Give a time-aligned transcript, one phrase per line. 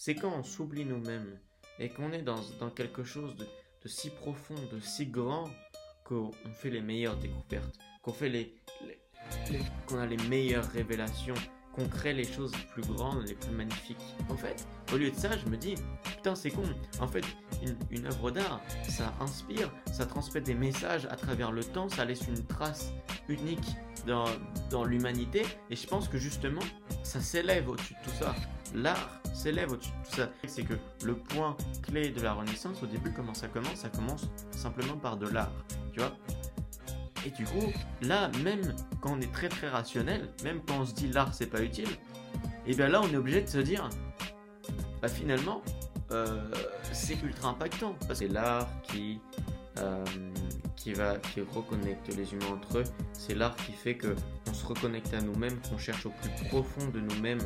[0.00, 1.40] C'est quand on s'oublie nous-mêmes
[1.80, 3.44] et qu'on est dans, dans, quelque chose de,
[3.82, 5.50] de, si profond, de si grand,
[6.04, 8.54] qu'on fait les meilleures découvertes, qu'on fait les,
[9.88, 11.34] qu'on a les meilleures révélations,
[11.74, 14.14] qu'on crée les choses les plus grandes, les plus magnifiques.
[14.28, 15.74] En fait, au lieu de ça, je me dis,
[16.04, 16.62] putain, c'est con.
[17.00, 17.24] En fait,
[17.60, 22.04] une, une œuvre d'art, ça inspire, ça transmet des messages à travers le temps, ça
[22.04, 22.92] laisse une trace
[23.28, 23.74] unique
[24.06, 24.26] dans,
[24.70, 25.42] dans l'humanité.
[25.70, 26.62] Et je pense que justement,
[27.02, 28.32] ça s'élève au-dessus de tout ça.
[28.74, 30.30] L'art s'élève au-dessus de tout ça.
[30.46, 30.74] C'est que
[31.04, 35.16] le point clé de la Renaissance, au début, comment ça commence Ça commence simplement par
[35.16, 35.52] de l'art.
[35.92, 36.12] Tu vois
[37.26, 37.72] et du coup,
[38.02, 41.46] là, même quand on est très très rationnel, même quand on se dit l'art c'est
[41.46, 41.88] pas utile,
[42.66, 43.90] et bien là on est obligé de se dire,
[45.02, 45.62] bah finalement,
[46.10, 46.50] euh,
[46.92, 47.94] c'est ultra impactant.
[48.14, 49.20] C'est l'art qui,
[49.78, 50.04] euh,
[50.76, 54.14] qui, va, qui reconnecte les humains entre eux, c'est l'art qui fait que
[54.48, 57.42] on se reconnecte à nous-mêmes, qu'on cherche au plus profond de nous-mêmes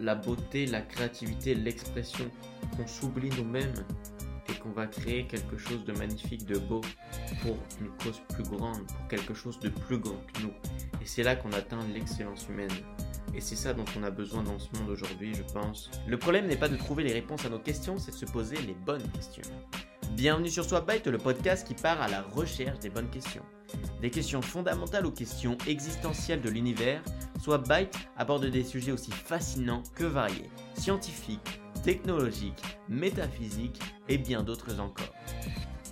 [0.00, 2.30] la beauté, la créativité, l'expression,
[2.76, 3.74] qu'on s'oublie nous-mêmes
[4.48, 6.80] et qu'on va créer quelque chose de magnifique, de beau
[7.42, 10.52] pour une cause plus grande, pour quelque chose de plus grand que nous.
[11.00, 12.70] Et c'est là qu'on atteint l'excellence humaine.
[13.34, 15.90] Et c'est ça dont on a besoin dans ce monde aujourd'hui, je pense.
[16.08, 18.56] Le problème n'est pas de trouver les réponses à nos questions, c'est de se poser
[18.56, 19.42] les bonnes questions.
[20.12, 23.44] Bienvenue sur Swapbyte, le podcast qui part à la recherche des bonnes questions.
[24.00, 27.02] Des questions fondamentales aux questions existentielles de l'univers,
[27.42, 35.14] Swapbyte aborde des sujets aussi fascinants que variés, scientifiques, technologiques, métaphysiques et bien d'autres encore.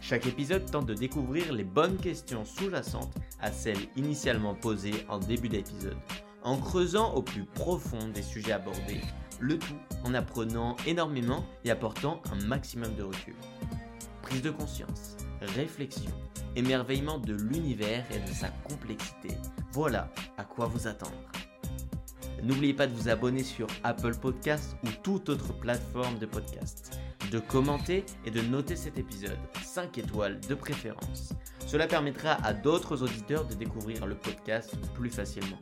[0.01, 5.51] Chaque épisode tente de découvrir les bonnes questions sous-jacentes à celles initialement posées en début
[5.51, 5.99] d'épisode,
[6.43, 9.03] en creusant au plus profond des sujets abordés,
[9.39, 13.35] le tout en apprenant énormément et apportant un maximum de recul.
[14.23, 16.11] Prise de conscience, réflexion,
[16.57, 19.31] émerveillement de l'univers et de sa complexité,
[19.73, 21.13] voilà à quoi vous attendre.
[22.43, 27.01] N'oubliez pas de vous abonner sur Apple Podcasts ou toute autre plateforme de podcast,
[27.33, 31.33] de commenter et de noter cet épisode 5 étoiles de préférence.
[31.67, 35.59] Cela permettra à d'autres auditeurs de découvrir le podcast plus facilement.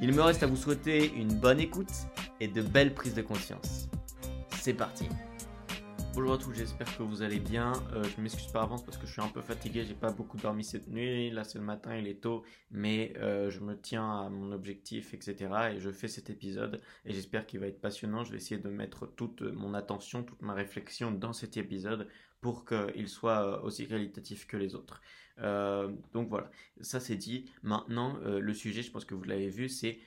[0.00, 1.92] Il me reste à vous souhaiter une bonne écoute
[2.40, 3.88] et de belles prises de conscience.
[4.60, 5.08] C'est parti
[6.14, 7.72] Bonjour à tous, j'espère que vous allez bien.
[7.94, 10.36] Euh, je m'excuse par avance parce que je suis un peu fatigué, j'ai pas beaucoup
[10.36, 11.30] dormi cette nuit.
[11.30, 15.14] Là c'est le matin, il est tôt, mais euh, je me tiens à mon objectif,
[15.14, 15.48] etc.
[15.72, 18.24] Et je fais cet épisode et j'espère qu'il va être passionnant.
[18.24, 22.06] Je vais essayer de mettre toute mon attention, toute ma réflexion dans cet épisode
[22.42, 25.00] pour qu'il soit aussi qualitatif que les autres.
[25.38, 26.50] Euh, donc voilà,
[26.82, 27.50] ça c'est dit.
[27.62, 29.98] Maintenant, le sujet, je pense que vous l'avez vu, c'est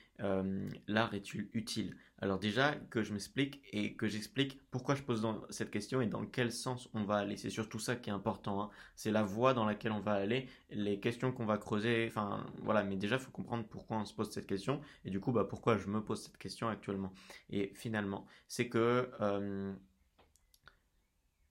[0.86, 1.96] l'art est-il utile?
[2.18, 6.24] Alors déjà que je m'explique et que j'explique pourquoi je pose cette question et dans
[6.24, 7.36] quel sens on va aller.
[7.36, 8.62] C'est surtout ça qui est important.
[8.62, 8.70] Hein.
[8.94, 12.06] C'est la voie dans laquelle on va aller, les questions qu'on va creuser.
[12.08, 15.20] Enfin voilà, mais déjà il faut comprendre pourquoi on se pose cette question et du
[15.20, 17.12] coup bah pourquoi je me pose cette question actuellement.
[17.50, 19.74] Et finalement, c'est que euh,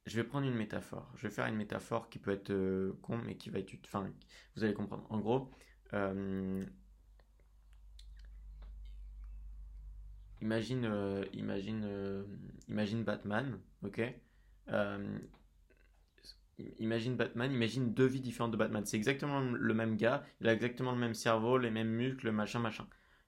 [0.08, 1.12] je vais prendre une métaphore.
[1.16, 4.12] Je vais faire une métaphore qui peut être euh, con mais qui va être, enfin
[4.56, 5.06] vous allez comprendre.
[5.12, 5.52] En gros.
[5.94, 6.66] Euh,
[10.41, 12.23] Imagine, euh, imagine, euh,
[12.68, 14.01] imagine Batman, ok?
[14.69, 15.19] Euh,
[16.79, 18.85] Imagine Batman, imagine deux vies différentes de Batman.
[18.85, 22.59] C'est exactement le même gars, il a exactement le même cerveau, les mêmes muscles, machin,
[22.59, 22.88] machin.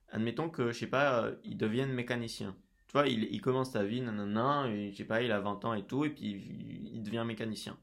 [0.10, 2.56] Admettons que, je sais pas, il devienne mécanicien.
[2.88, 5.74] Tu vois, il, commence sa vie, nanana, et, je sais pas, il a 20 ans
[5.74, 7.78] et tout, et puis il, il devient mécanicien.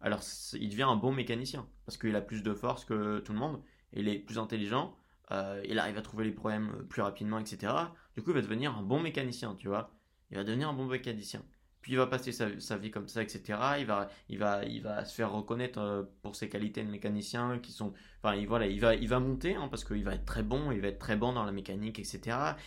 [0.00, 0.20] Alors,
[0.52, 3.60] il devient un bon mécanicien, parce qu'il a plus de force que tout le monde,
[3.94, 4.96] et il est plus intelligent,
[5.30, 7.72] euh, il arrive à trouver les problèmes euh, plus rapidement, etc.
[8.14, 9.90] Du coup, il va devenir un bon mécanicien, tu vois.
[10.30, 11.42] Il va devenir un bon mécanicien.
[11.80, 13.58] Puis il va passer sa, vie comme ça, etc.
[13.78, 17.58] Il va, il va, il va se faire reconnaître euh, pour ses qualités de mécanicien
[17.58, 17.92] qui sont,
[18.22, 20.72] enfin, il, voilà, il va, il va monter hein, parce qu'il va être très bon,
[20.72, 22.20] il va être très bon dans la mécanique, etc.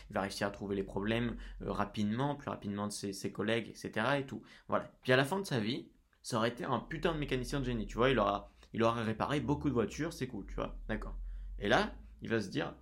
[0.09, 4.05] Il va réussir à trouver les problèmes rapidement, plus rapidement de ses, collègues, etc.
[4.19, 4.43] Et tout.
[4.67, 4.91] Voilà.
[5.01, 5.87] Puis à la fin de sa vie,
[6.21, 8.11] ça aurait été un putain de mécanicien de génie, tu vois.
[8.11, 10.77] Il aura, il aura réparé beaucoup de voitures, c'est cool, tu vois.
[10.87, 11.15] D'accord.
[11.57, 11.91] Et là,
[12.21, 12.73] il va se dire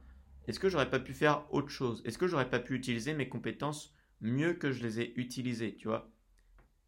[0.48, 2.02] est-ce que j'aurais pas pu faire autre chose?
[2.06, 5.88] Est-ce que j'aurais pas pu utiliser mes compétences mieux que je les ai utilisées, tu
[5.88, 6.12] vois?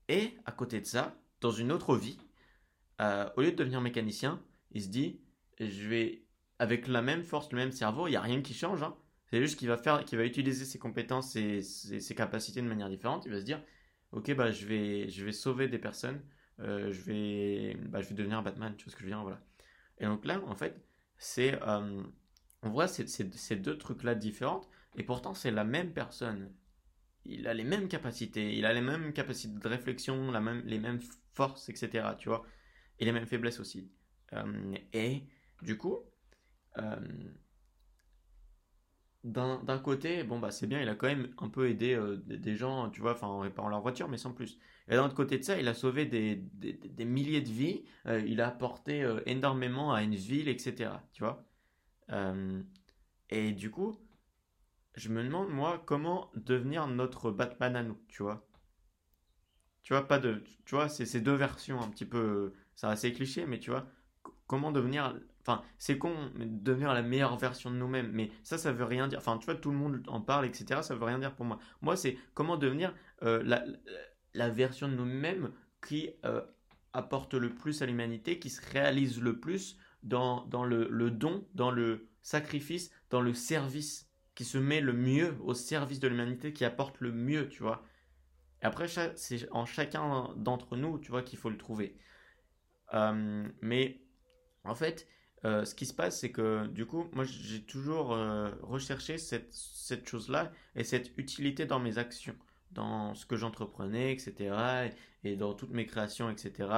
[0.09, 2.19] Et à côté de ça, dans une autre vie,
[3.01, 5.21] euh, au lieu de devenir mécanicien, il se dit
[5.59, 6.23] je vais
[6.59, 8.81] avec la même force, le même cerveau, il n'y a rien qui change.
[8.83, 8.95] Hein.
[9.29, 12.89] C'est juste qu'il va faire, qu'il va utiliser ses compétences et ses, capacités de manière
[12.89, 13.25] différente.
[13.25, 13.61] Il va se dire,
[14.11, 16.21] ok, bah je vais, je vais sauver des personnes.
[16.59, 18.75] Euh, je vais, bah, je vais devenir Batman.
[18.77, 19.41] Tu vois ce que je veux dire, voilà.
[19.99, 20.81] Et donc là, en fait,
[21.17, 22.01] c'est euh,
[22.67, 26.51] on voit ces, deux trucs-là différentes, et pourtant c'est la même personne.
[27.25, 30.79] Il a les mêmes capacités, il a les mêmes capacités de réflexion, la même, les
[30.79, 30.99] mêmes
[31.33, 32.15] forces, etc.
[32.17, 32.45] Tu vois,
[32.99, 33.89] et les mêmes faiblesses aussi.
[34.33, 35.23] Euh, et
[35.61, 35.99] du coup,
[36.77, 36.95] euh,
[39.23, 42.55] d'un côté, bon bah c'est bien, il a quand même un peu aidé euh, des,
[42.55, 44.57] gens, tu vois, en réparant leur voiture, mais sans plus.
[44.87, 46.43] Et d'un autre côté de ça, il a sauvé des,
[47.05, 50.91] milliers de vies, il a apporté énormément à une ville, etc.
[51.11, 51.45] Tu vois.
[53.29, 53.97] Et du coup,
[54.95, 58.47] je me demande moi comment devenir notre Batman à nous, tu vois.
[59.83, 63.13] Tu vois, pas de, tu vois, c'est ces deux versions un petit peu, c'est assez
[63.13, 63.87] cliché, mais tu vois,
[64.47, 65.15] comment devenir
[65.47, 68.11] Enfin, c'est con, devenir la meilleure version de nous-mêmes.
[68.11, 69.19] Mais ça, ça veut rien dire.
[69.19, 70.81] Enfin, tu vois, tout le monde en parle, etc.
[70.81, 71.57] Ça veut rien dire pour moi.
[71.81, 72.93] Moi, c'est comment devenir
[73.23, 73.41] euh,
[74.33, 76.41] la, version de nous-mêmes qui euh,
[76.91, 81.47] apporte le plus à l'humanité, qui se réalise le plus dans, dans le, le, don,
[81.53, 86.53] dans le sacrifice, dans le service, qui se met le mieux au service de l'humanité,
[86.53, 87.83] qui apporte le mieux, tu vois.
[88.61, 91.97] après, c'est en chacun d'entre nous, tu vois, qu'il faut le trouver.
[92.93, 94.01] Euh, mais
[94.63, 95.07] en fait,
[95.45, 99.53] euh, ce qui se passe, c'est que du coup, moi j'ai toujours euh, recherché cette,
[99.53, 102.35] cette chose-là et cette utilité dans mes actions,
[102.71, 104.89] dans ce que j'entreprenais, etc.
[105.23, 106.69] Et, dans toutes mes créations, etc.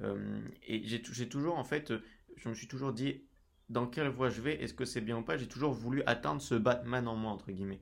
[0.00, 1.92] Euh, et j'ai toujours, en fait,
[2.36, 3.22] je me suis toujours dit
[3.68, 5.36] dans quelle voie je vais, est-ce que c'est bien ou pas?
[5.36, 7.80] J'ai toujours voulu atteindre ce Batman en moi, entre guillemets.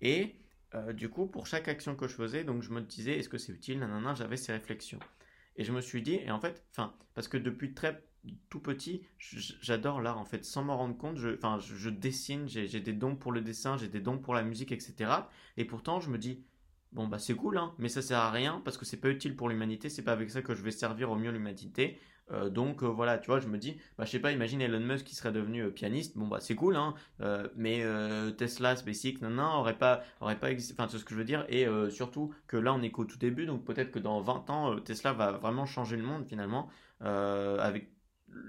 [0.00, 0.36] Et
[0.94, 3.52] du coup, pour chaque action que je faisais, donc je me disais, est-ce que c'est
[3.52, 4.98] utile, nanana, j'avais ces réflexions.
[5.56, 8.02] Et je me suis dit, et en fait, enfin, parce que depuis très
[8.48, 11.16] tout petit, j'adore l'art en fait, sans m'en rendre compte.
[11.16, 11.58] Je, enfin,
[11.90, 15.10] dessine, j'ai des dons pour le dessin, j'ai des dons pour la musique, etc.
[15.56, 16.44] Et pourtant, je me dis,
[16.92, 19.36] bon bah c'est cool, hein, mais ça sert à rien parce que c'est pas utile
[19.36, 19.88] pour l'humanité.
[19.88, 21.98] C'est pas avec ça que je vais servir au mieux l'humanité.
[22.32, 24.80] Euh, donc euh, voilà, tu vois, je me dis, bah je sais pas, imagine Elon
[24.80, 26.16] Musk qui serait devenu euh, pianiste.
[26.16, 26.94] Bon bah c'est cool, hein,
[27.56, 27.84] mais
[28.36, 30.74] Tesla, SpaceX, non non, aurait pas, aurait pas existé.
[30.78, 31.44] Enfin, c'est ce que je veux dire?
[31.48, 34.78] Et surtout que là on est qu'au tout début, donc peut-être que dans 20 ans
[34.80, 36.68] Tesla va vraiment changer le monde finalement
[37.00, 37.90] avec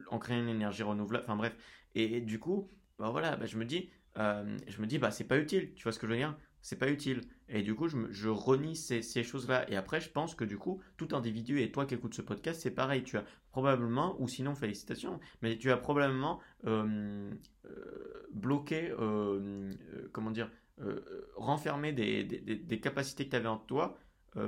[0.10, 1.26] en créant une énergie renouvelable.
[1.26, 1.56] Enfin bref.
[1.96, 2.70] Et, du coup,
[3.00, 5.74] bah voilà, bah, je me dis, je me dis, bah c'est pas utile.
[5.76, 6.36] Tu vois ce que je veux dire?
[6.62, 7.22] C'est pas utile.
[7.50, 9.70] Et du coup, je, je renie ces, ces choses-là.
[9.70, 12.62] Et après, je pense que du coup, tout individu et toi qui écoutes ce podcast,
[12.62, 13.04] c'est pareil.
[13.04, 17.32] Tu as probablement, ou sinon félicitations, mais tu as probablement euh,
[17.66, 18.94] euh, bloqué,
[20.12, 20.50] comment dire,
[21.36, 24.00] renfermé des, des, des, capacités que tu avais en toi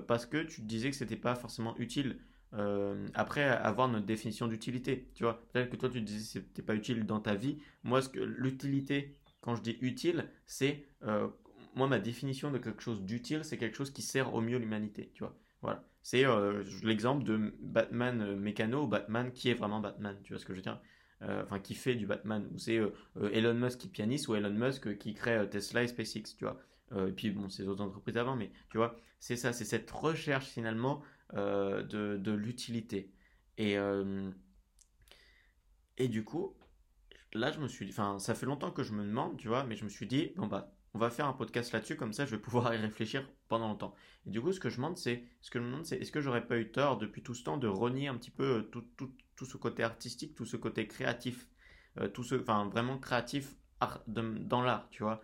[0.08, 2.18] parce que tu te disais que c'était pas forcément utile.
[2.56, 5.10] Euh, après avoir notre définition d'utilité.
[5.16, 7.58] Tu vois, peut-être que toi tu te disais c'était pas utile dans ta vie.
[7.84, 11.28] Moi, ce que l'utilité, quand je dis utile, c'est euh,
[11.76, 15.12] moi ma définition de quelque chose d'utile, c'est quelque chose qui sert au mieux l'humanité.
[15.14, 15.84] Tu vois, voilà.
[16.02, 20.18] C'est euh, l'exemple de Batman mécano, Batman qui est vraiment Batman.
[20.24, 20.82] Tu vois ce que je veux dire?
[21.22, 22.50] Enfin, qui fait du Batman.
[22.54, 22.82] Ou c'est
[23.32, 26.36] Elon Musk qui pianiste ou Elon Musk qui crée Tesla et SpaceX.
[26.38, 26.60] Tu vois.
[27.08, 30.48] et puis bon, c'est d'autres entreprises avant, mais tu vois, c'est ça, c'est cette recherche
[30.48, 31.02] finalement
[31.36, 33.10] euh, de, de l'utilité.
[33.58, 34.30] Et, euh,
[35.98, 36.56] et du coup,
[37.34, 39.64] là, je me suis dit, enfin, ça fait longtemps que je me demande, tu vois,
[39.64, 42.26] mais je me suis dit, bon, bah, on va faire un podcast là-dessus, comme ça,
[42.26, 43.96] je vais pouvoir y réfléchir pendant longtemps.
[44.26, 46.22] Et du coup, ce que je demande, c'est, ce que je demande, c'est, est-ce que
[46.22, 48.84] j'aurais pas eu tort depuis tout ce temps de renier un petit peu euh, tout,
[48.98, 51.48] tout, tout ce côté artistique, tout ce côté créatif,
[52.14, 53.56] tout ce, enfin, vraiment créatif
[54.08, 55.22] dans l'art, tu vois?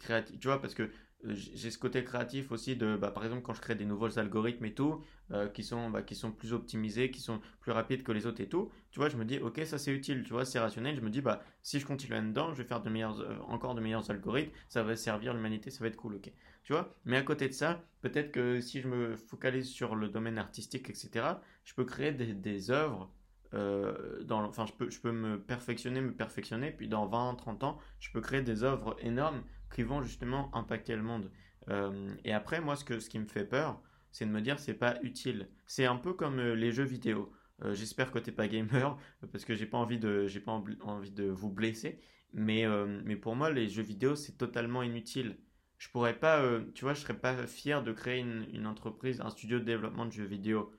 [0.00, 0.90] créatif, tu vois, parce que
[1.24, 4.64] j'ai ce côté créatif aussi de bah, par exemple quand je crée des nouveaux algorithmes
[4.64, 8.12] et tout euh, qui sont bah, qui sont plus optimisés qui sont plus rapides que
[8.12, 10.44] les autres et tout tu vois je me dis ok ça c'est utile tu vois
[10.44, 10.96] c'est rationnel.
[10.96, 13.74] Je me dis bah si je continue là-dedans je vais faire de meilleurs euh, encore
[13.74, 16.32] de meilleurs algorithmes ça va servir l'humanité ça va être cool ok.
[16.64, 20.08] Tu vois mais à côté de ça peut-être que si je me focalise sur le
[20.08, 21.26] domaine artistique etc
[21.64, 23.12] je peux créer des, des œuvres
[23.54, 27.64] euh, dans, enfin, je peux, je peux me perfectionner, me perfectionner, puis dans 20, 30
[27.64, 31.30] ans, je peux créer des œuvres énormes qui vont justement impacter le monde.
[31.68, 34.58] Euh, et après, moi, ce, que, ce qui me fait peur, c'est de me dire
[34.58, 35.48] c'est pas utile.
[35.66, 37.32] C'est un peu comme euh, les jeux vidéo.
[37.62, 38.98] Euh, j'espère que t'es pas gamer
[39.32, 42.00] parce que j'ai pas envie de j'ai pas envie de vous blesser.
[42.34, 42.64] Mais
[43.04, 45.38] mais pour moi, les jeux vidéo c'est totalement inutile.
[45.76, 46.42] Je pourrais pas,
[46.74, 50.06] tu vois, je serais pas fier de créer une, une, entreprise, un studio de développement
[50.06, 50.72] de jeux vidéo.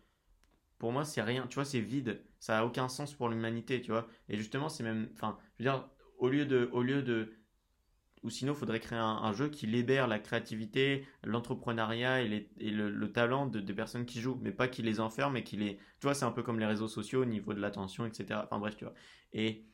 [0.79, 1.45] Pour moi, c'est rien.
[1.47, 2.23] Tu vois, c'est vide.
[2.39, 4.07] Ça a aucun sens pour l'humanité, tu vois.
[4.29, 7.33] Et justement, c'est même, enfin, je veux dire, au lieu de, au lieu de
[8.23, 13.47] ou sinon, il faudrait créer un, jeu qui libère la créativité, l'entrepreneuriat et, le, talent
[13.47, 15.75] de, des personnes qui jouent, mais pas qui les enferme et qui les.
[15.75, 18.39] Tu vois, c'est un peu comme les réseaux sociaux au niveau de l'attention, etc.
[18.43, 18.93] Enfin bref, tu vois.
[19.33, 19.65] Et,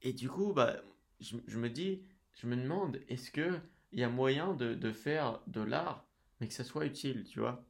[0.00, 0.76] et du coup, bah,
[1.20, 2.02] je, me dis,
[2.34, 3.60] je me demande, est-ce qu'il
[3.92, 6.06] y a moyen de, faire de l'art,
[6.40, 7.62] mais que ça soit utile, tu vois?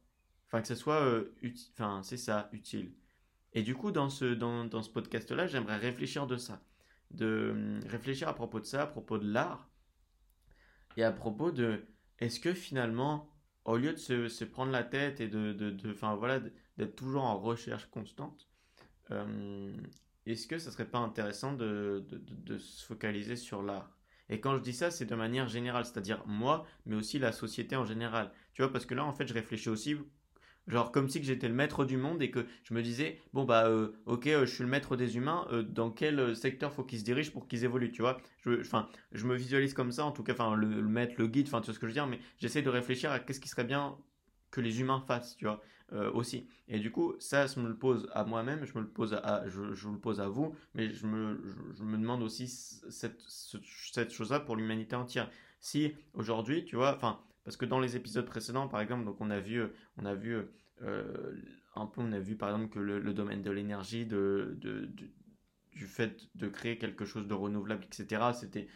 [0.47, 1.03] Enfin, que ça soit.
[1.03, 1.35] Euh,
[1.73, 2.93] enfin, c'est ça, utile.
[3.51, 6.61] Et du coup, dans ce, dans, dans ce podcast-là, j'aimerais réfléchir de ça
[7.11, 9.69] de hum, réfléchir à propos de ça, à propos de l'art,
[10.97, 11.85] et à propos de
[12.19, 13.29] est-ce que finalement,
[13.65, 16.39] au lieu de se, prendre la tête et de, de, voilà,
[16.77, 18.49] d'être toujours en recherche constante,
[19.09, 19.75] hum,
[20.25, 22.05] est-ce que ça serait pas intéressant de,
[22.59, 23.97] se focaliser sur l'art?
[24.29, 27.75] Et quand je dis ça, c'est de manière générale, c'est-à-dire moi, mais aussi la société
[27.75, 28.31] en général.
[28.53, 29.95] Tu vois, parce que là, en fait, je réfléchis aussi
[30.69, 33.67] Genre comme si j'étais le maître du monde et que je me disais, bon bah
[33.67, 36.99] euh, ok, euh, je suis le maître des humains, euh, dans quel secteur faut qu'ils
[36.99, 38.21] se dirigent pour qu'ils évoluent, tu vois?
[38.45, 38.61] Je,
[39.11, 41.65] je me visualise comme ça, en tout cas, enfin le, maître, le guide, enfin tu
[41.65, 43.97] vois ce que je veux dire, mais j'essaie de réfléchir à qu'est-ce qui serait bien
[44.51, 45.61] que les humains fassent, tu vois,
[46.13, 46.47] aussi.
[46.67, 49.43] Et du coup, ça, je me le pose à moi-même, je me le pose à,
[49.47, 51.41] je, je, le pose à vous, mais je me,
[51.75, 55.29] je, me demande aussi cette, cette chose-là pour l'humanité entière.
[55.59, 57.19] Si aujourd'hui, tu vois, enfin,
[57.49, 59.63] parce que dans les épisodes précédents, par exemple, donc on a vu,
[59.97, 60.37] on a vu
[60.83, 61.33] euh,
[61.75, 64.55] un peu, on a vu par exemple que le, domaine de l'énergie, de,
[65.73, 68.67] du fait de créer quelque chose de renouvelable, etc., c'était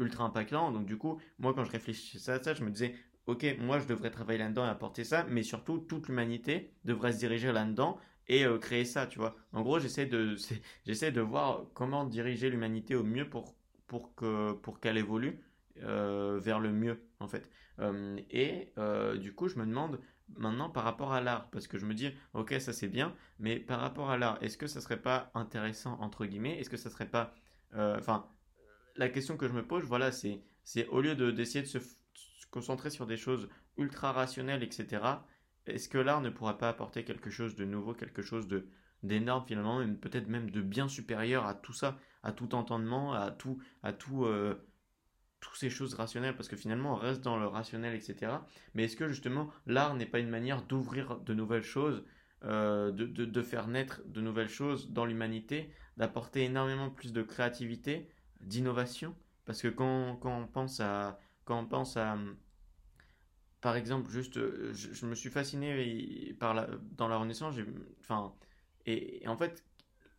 [0.00, 0.72] ultra impactant.
[0.72, 3.86] Donc du coup, moi quand je réfléchissais à ça, je me disais, ok, moi je
[3.86, 8.44] devrais travailler là-dedans et apporter ça, mais surtout toute l'humanité devrait se diriger là-dedans et
[8.44, 9.36] euh, créer ça, tu vois.
[9.52, 10.34] En gros, j'essaie de,
[10.84, 13.54] j'essaie de voir comment diriger l'humanité au mieux pour,
[13.86, 15.38] pour, que, pour qu'elle évolue
[15.82, 17.48] euh, vers le mieux, en fait.
[18.30, 18.72] et
[19.18, 20.00] du coup, je me demande,
[20.36, 23.58] maintenant par rapport à l'art Parce que je me dis, ok, ça c'est bien, mais
[23.58, 26.58] par rapport à l'art, est-ce que ça serait pas intéressant, entre guillemets?
[26.58, 27.34] Est-ce que ça serait pas.
[27.74, 28.26] Euh, enfin,
[28.96, 31.78] la question que je me pose, voilà, c'est, c'est au lieu de, d'essayer de se,
[32.50, 35.02] concentrer sur des choses ultra rationnelles, etc.,
[35.66, 38.66] est-ce que l'art ne pourra pas apporter quelque chose de nouveau, quelque chose de
[39.02, 43.58] d'énorme finalement, peut-être même de bien supérieur à tout ça, à tout entendement, à tout,
[43.82, 44.62] à tout, euh,
[45.40, 48.32] toutes ces choses rationnelles, parce que finalement on reste dans le rationnel, etc.
[48.74, 52.04] Mais est-ce que justement l'art n'est pas une manière d'ouvrir de nouvelles choses,
[52.44, 58.08] euh, de, de, faire naître de nouvelles choses dans l'humanité, d'apporter énormément plus de créativité,
[58.40, 59.14] d'innovation?
[59.44, 61.18] Parce que quand, quand, on pense à...
[61.44, 62.16] Quand on pense à
[63.60, 64.38] par exemple, juste,
[64.72, 67.56] je, me suis fasciné par la, dans la Renaissance,
[68.00, 68.34] enfin,
[68.86, 69.64] et, en fait,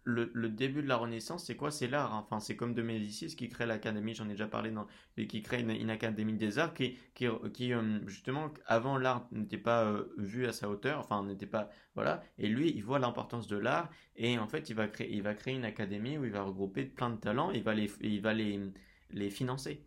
[0.04, 1.72] le, début de la Renaissance, c'est quoi?
[1.72, 2.14] C'est l'art.
[2.14, 2.24] Hein.
[2.26, 5.62] Enfin, c'est comme de Médicis qui crée l'académie, j'en ai déjà parlé, dans, qui crée
[5.62, 10.48] une, académie des arts qui, qui, qui euh, justement, avant l'art n'était pas euh, vu
[10.48, 12.24] à sa hauteur, enfin, n'était pas, voilà.
[12.38, 15.34] Et lui, il voit l'importance de l'art et en fait, il va créer, il va
[15.34, 18.22] créer une académie où il va regrouper plein de talents, et il va les, il
[18.22, 18.60] va les,
[19.12, 19.86] les financer.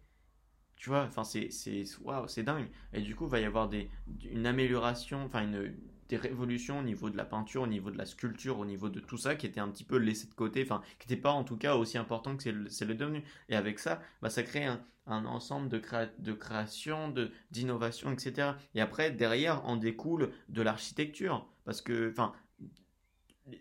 [0.76, 2.68] Tu vois, enfin, c'est, c'est, waouh, c'est dingue.
[2.92, 3.90] Et du coup, il va y avoir des,
[4.30, 5.74] une amélioration, enfin, une
[6.08, 9.00] des révolutions au niveau de la peinture, au niveau de la sculpture, au niveau de
[9.00, 11.44] tout ça qui était un petit peu laissé de côté, enfin qui n'était pas en
[11.44, 13.22] tout cas aussi important que c'est le, devenu.
[13.48, 15.80] Et avec ça, bah, ça crée un, ensemble de,
[16.18, 17.12] de création,
[17.50, 18.52] d'innovation, etc.
[18.74, 21.46] Et après, derrière, en découle de l'architecture.
[21.64, 22.32] Parce que, enfin,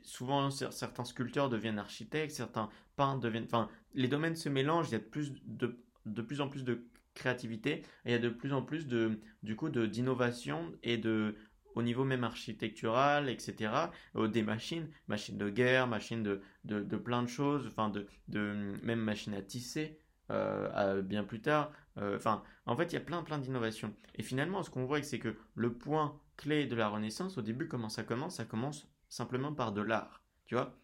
[0.04, 3.46] souvent certains sculpteurs deviennent architectes, certains peintres deviennent...
[3.46, 6.64] Enfin, les domaines se mélangent, il y a de plus, de, de plus en plus
[6.64, 11.36] de créativité, il y a de plus en plus de, du coup, d'innovation et de
[11.76, 13.72] au niveau même architectural, etc.
[14.16, 18.76] Euh, des machines, machines de guerre, machines de, de, plein de choses, enfin de, de
[18.84, 19.98] même machines à tisser.
[20.32, 21.72] Euh, bien plus tard.
[21.98, 23.94] Euh, enfin, en fait, il y a plein plein d'innovations.
[24.16, 27.68] Et finalement, ce qu'on voit, c'est que le point clé de la Renaissance, au début,
[27.68, 30.76] comment ça commence Ça commence simplement par de l'art, tu vois.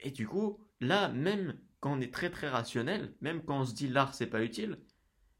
[0.00, 3.74] Et du coup, là, même quand on est très très rationnel, même quand on se
[3.74, 4.78] dit l'art c'est pas utile,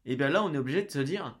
[0.05, 1.39] et eh bien là, on est obligé de se dire,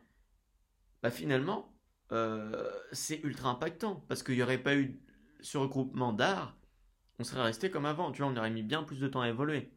[1.01, 1.73] bah finalement,
[2.11, 4.99] euh, c'est ultra impactant parce qu'il n'y aurait pas eu
[5.41, 6.57] ce regroupement d'art,
[7.19, 9.29] on serait resté comme avant, tu vois, on aurait mis bien plus de temps à
[9.29, 9.71] évoluer.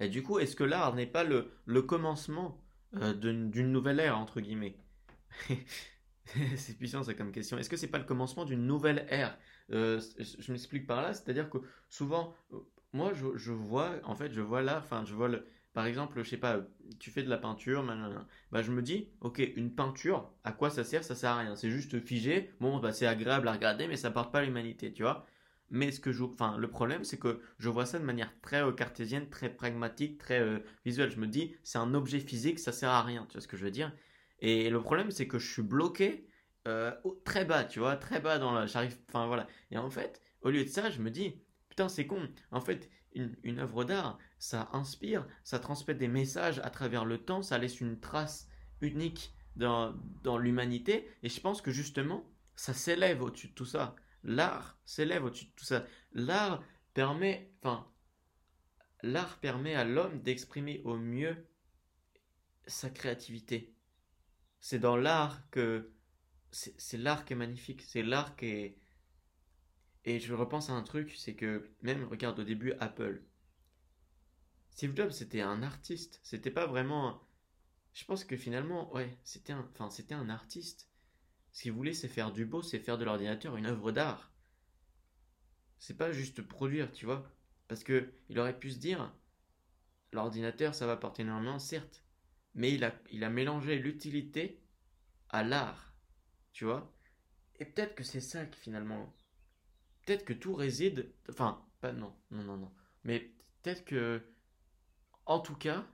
[0.00, 2.62] Et du coup, est-ce que l'art n'est pas le, commencement
[2.96, 4.76] euh, d'une nouvelle ère, entre guillemets?
[6.56, 7.58] C'est puissant ça comme question.
[7.58, 9.38] Est-ce que c'est pas le commencement d'une nouvelle ère?
[9.72, 11.56] Euh, Je, m'explique par là, c'est-à-dire que
[11.88, 12.34] souvent,
[12.92, 16.22] moi je, je, vois, en fait, je vois l'art, enfin, je vois le, par exemple,
[16.22, 16.60] je sais pas,
[16.98, 17.84] tu fais de la peinture,
[18.50, 21.04] bah je me dis, ok, une peinture, à quoi ça sert?
[21.04, 21.56] Ça sert à rien.
[21.56, 22.50] C'est juste figé.
[22.60, 25.26] Bon, bah c'est agréable à regarder, mais ça porte pas l'humanité, tu vois.
[25.70, 28.62] Mais ce que je, enfin, le problème, c'est que je vois ça de manière très
[28.62, 31.10] euh, cartésienne, très pragmatique, très euh, visuelle.
[31.10, 33.26] Je me dis, c'est un objet physique, ça sert à rien.
[33.28, 33.92] Tu vois ce que je veux dire?
[34.40, 36.26] Et le problème, c'est que je suis bloqué
[36.66, 36.92] euh,
[37.24, 38.66] très bas, tu vois, très bas dans la.
[38.66, 39.46] J'arrive, enfin voilà.
[39.70, 41.34] Et en fait, au lieu de ça, je me dis,
[41.68, 42.28] putain, c'est con.
[42.50, 47.18] En fait, une, une œuvre d'art, ça inspire, ça transmet des messages à travers le
[47.18, 48.48] temps, ça laisse une trace
[48.80, 51.08] unique dans, dans l'humanité.
[51.22, 52.24] Et je pense que justement,
[52.56, 53.96] ça s'élève au-dessus de tout ça.
[54.24, 55.84] L'art s'élève au-dessus de tout ça.
[56.12, 56.62] L'art
[56.94, 57.86] permet, enfin,
[59.02, 61.36] l'art permet à l'homme d'exprimer au mieux
[62.66, 63.74] sa créativité.
[64.60, 65.92] C'est dans l'art que
[66.50, 68.78] c'est l'art qui est magnifique, c'est l'art qui est
[70.04, 73.22] et je repense à un truc, c'est que même regarde au début Apple,
[74.78, 76.20] Steve Jobs, c'était un artiste.
[76.22, 77.20] C'était pas vraiment.
[77.94, 80.88] Je pense que finalement, ouais, c'était un, enfin, c'était un artiste.
[81.50, 84.32] Ce qu'il voulait, c'est faire du beau, c'est faire de l'ordinateur une œuvre d'art.
[85.80, 87.28] C'est pas juste produire, tu vois.
[87.66, 89.12] Parce que il aurait pu se dire,
[90.12, 92.04] l'ordinateur, ça va apporter énormément, certes,
[92.54, 94.62] mais il a, il a mélangé l'utilité
[95.28, 95.92] à l'art,
[96.52, 96.96] tu vois.
[97.56, 99.12] Et peut-être que c'est ça qui finalement,
[100.06, 104.22] peut-être que tout réside, enfin, pas non, non, non, non, mais peut-être que,
[105.28, 105.86] en tout cas,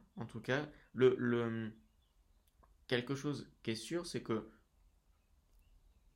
[2.86, 4.48] quelque chose qui est sûr, c'est que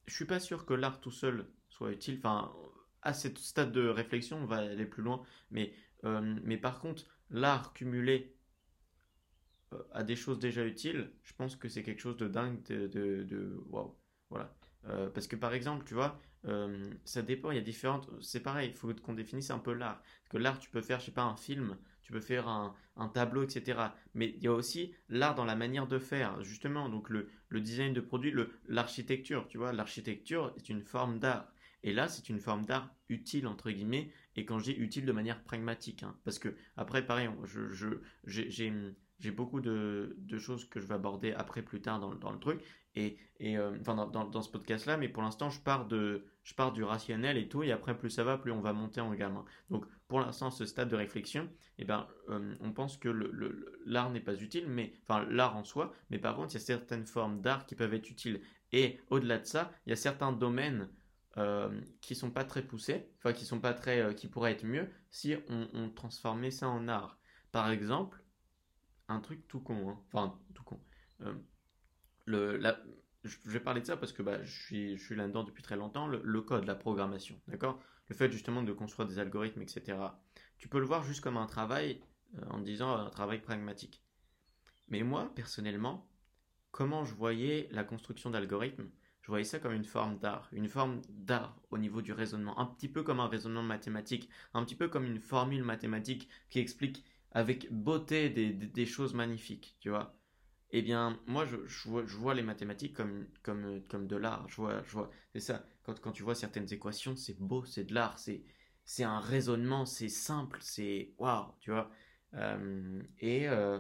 [0.06, 2.16] je suis pas sûr que l'art tout seul soit utile.
[2.18, 2.52] Enfin,
[3.02, 5.22] à ce stade de réflexion, on va aller plus loin.
[5.50, 8.37] Mais, euh, par contre, l'art cumulé
[9.72, 12.87] euh, à des choses déjà utiles, je pense que c'est quelque chose de dingue, de,
[12.87, 13.60] de.
[14.30, 14.54] Voilà.
[14.84, 16.18] Euh, parce que par exemple, tu vois,
[17.04, 18.09] ça dépend, il y a différentes.
[18.21, 20.00] C'est pareil, il faut qu'on définisse un peu l'art.
[20.00, 22.75] Parce que l'art, tu peux faire, je sais pas, un film, tu peux faire un,
[23.12, 23.78] tableau, etc.
[24.14, 26.88] Mais il y a aussi l'art dans la manière de faire, justement.
[26.88, 28.33] Donc le, design de produit,
[28.66, 29.73] l'architecture, tu vois.
[29.73, 31.52] L'architecture est une forme d'art.
[31.83, 35.12] Et là, c'est une forme d'art utile, entre guillemets, et quand je dis utile de
[35.12, 36.16] manière pragmatique, hein.
[36.25, 38.73] parce que après, pareil, je, je,
[39.18, 42.38] j'ai beaucoup de, de, choses que je vais aborder après, plus tard dans, dans le
[42.38, 42.60] truc,
[42.94, 46.54] et, et euh, enfin, dans, dans, ce podcast-là, mais pour l'instant, je pars de, je
[46.54, 49.12] pars du rationnel et tout, et après, plus ça va, plus on va monter en
[49.14, 49.42] gamme.
[49.70, 51.48] Donc, pour l'instant, ce stade de réflexion,
[51.78, 53.08] eh ben, euh, on pense que
[53.84, 56.64] l'art n'est pas utile, mais enfin, l'art en soi, mais par contre, il y a
[56.64, 58.40] certaines formes d'art qui peuvent être utiles.
[58.72, 60.88] Et au-delà de ça, il y a certains domaines
[61.38, 61.68] euh,
[62.00, 64.88] qui sont pas très poussés, enfin qui sont pas très, euh, qui pourraient être mieux
[65.10, 67.18] si on, transformait ça en art.
[67.52, 68.25] Par exemple,
[69.08, 69.98] un truc tout con, hein.
[70.08, 70.80] enfin tout con.
[71.22, 71.34] Euh,
[72.26, 72.78] le, la,
[73.24, 75.76] je vais parler de ça parce que bah, je suis, je suis là-dedans depuis très
[75.76, 76.06] longtemps.
[76.06, 77.80] Le, code, la programmation, d'accord?
[78.08, 79.98] Le fait justement de construire des algorithmes, etc.
[80.58, 82.00] Tu peux le voir juste comme un travail
[82.50, 84.02] en disant un travail pragmatique.
[84.88, 86.08] Mais moi, personnellement,
[86.70, 88.88] comment je voyais la construction d'algorithmes?
[89.22, 92.64] Je voyais ça comme une forme d'art, une forme d'art au niveau du raisonnement, un
[92.64, 97.04] petit peu comme un raisonnement mathématique, un petit peu comme une formule mathématique qui explique
[97.32, 100.14] avec beauté des, choses magnifiques, tu vois.
[100.70, 104.47] Eh bien, moi, je, vois, les mathématiques comme, comme, comme de l'art.
[104.49, 105.64] Je vois, je vois, c'est ça.
[105.82, 108.45] Quand, quand tu vois certaines équations, c'est beau, c'est de l'art, c'est,
[108.84, 111.91] c'est un raisonnement, c'est simple, c'est waouh, tu vois.
[112.34, 113.78] Euh, et, euh,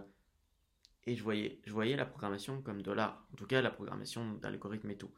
[1.04, 3.26] et je voyais, je voyais la programmation comme de l'art.
[3.32, 5.10] En tout cas, la programmation d'algorithmes et tout.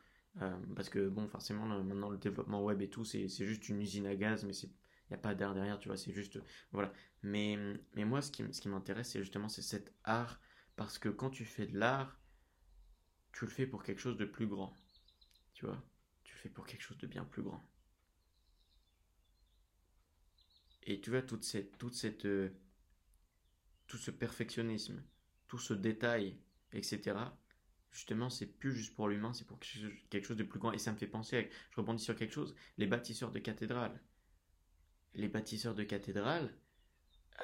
[0.43, 4.07] Euh, parce que, bon, forcément, maintenant, le développement web et tout, c'est juste une usine
[4.07, 4.71] à gaz, mais il
[5.11, 6.39] n'y a pas d'art derrière, tu vois, c'est juste.
[6.73, 6.93] Voilà.
[7.23, 7.59] Mais,
[7.95, 10.41] mais moi, ce qui, ce qui m'intéresse, c'est justement c'est cet art,
[10.77, 12.19] parce que quand tu fais de l'art,
[13.33, 14.75] tu le fais pour quelque chose de plus grand.
[15.55, 15.83] Tu vois
[16.25, 17.65] Tu le fais pour quelque chose de bien plus grand.
[20.83, 22.51] Et tu vois, toute cette, toute cette, euh,
[23.87, 25.03] tout ce perfectionnisme,
[25.49, 26.39] tout ce détail,
[26.73, 27.17] etc.,
[27.93, 30.73] justement, c'est plus juste pour l'humain, c'est pour quelque chose de plus grand.
[30.73, 34.01] Et ça me fait penser, je rebondis sur quelque chose, les bâtisseurs de cathédrales.
[35.15, 36.53] Les bâtisseurs de cathédrales,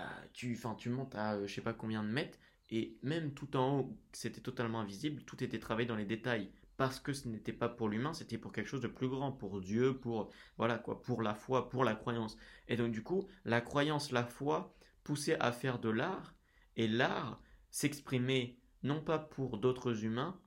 [0.00, 2.38] euh, tu, tu montes à je euh, je sais pas combien de mètres,
[2.70, 6.50] et même tout en haut, c'était totalement invisible, tout était travaillé dans les détails.
[6.76, 9.60] Parce que ce n'était pas pour l'humain, c'était pour quelque chose de plus grand, pour
[9.62, 12.36] Dieu, pour voilà quoi, pour la foi, pour la croyance.
[12.68, 16.34] Et donc du coup, la croyance, la foi poussait à faire de l'art,
[16.76, 20.38] et l'art s'exprimait non pas pour d'autres humains,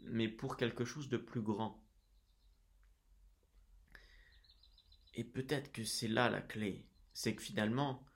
[0.00, 1.80] mais pour quelque chose de plus grand.
[5.18, 8.06] Et peut-être que c'est là la clé, c'est que finalement,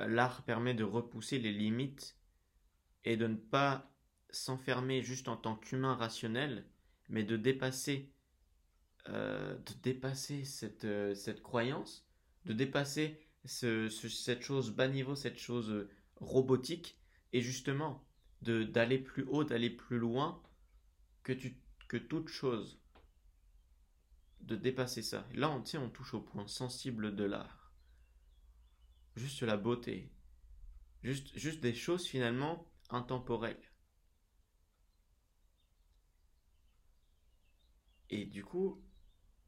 [0.00, 2.18] l'art permet de repousser les limites
[3.04, 3.94] et de ne pas
[4.30, 6.66] s'enfermer juste en tant qu'humain rationnel,
[7.08, 8.12] mais de dépasser,
[9.10, 12.04] euh, de dépasser cette, euh, cette croyance,
[12.46, 16.98] de dépasser cette chose bas niveau, cette chose euh, robotique,
[17.32, 18.04] et justement
[18.42, 20.42] d'aller plus haut, d'aller plus loin
[21.22, 22.80] que, tu, que toute chose.
[24.44, 25.26] De dépasser ça.
[25.34, 27.72] là, on, on touche au point sensible de l'art.
[29.16, 30.10] Juste la beauté.
[31.02, 33.62] Juste, juste des choses finalement intemporelles.
[38.10, 38.82] Et du coup,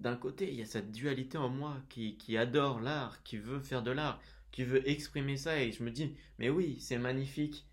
[0.00, 3.60] d'un côté, il y a cette dualité en moi qui, qui adore l'art, qui veut
[3.60, 5.62] faire de l'art, qui veut exprimer ça.
[5.62, 7.66] Et je me dis, mais oui, c'est magnifique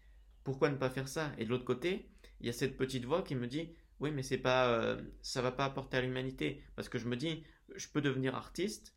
[0.44, 1.32] pourquoi ne pas faire ça?
[1.38, 2.10] Et de l'autre côté,
[2.40, 3.70] il y a cette petite voix qui me dit
[4.04, 6.62] oui, mais c'est pas, euh, ça va pas apporter à l'humanité.
[6.76, 7.44] Parce que je me dis,
[7.76, 8.94] je peux devenir artiste,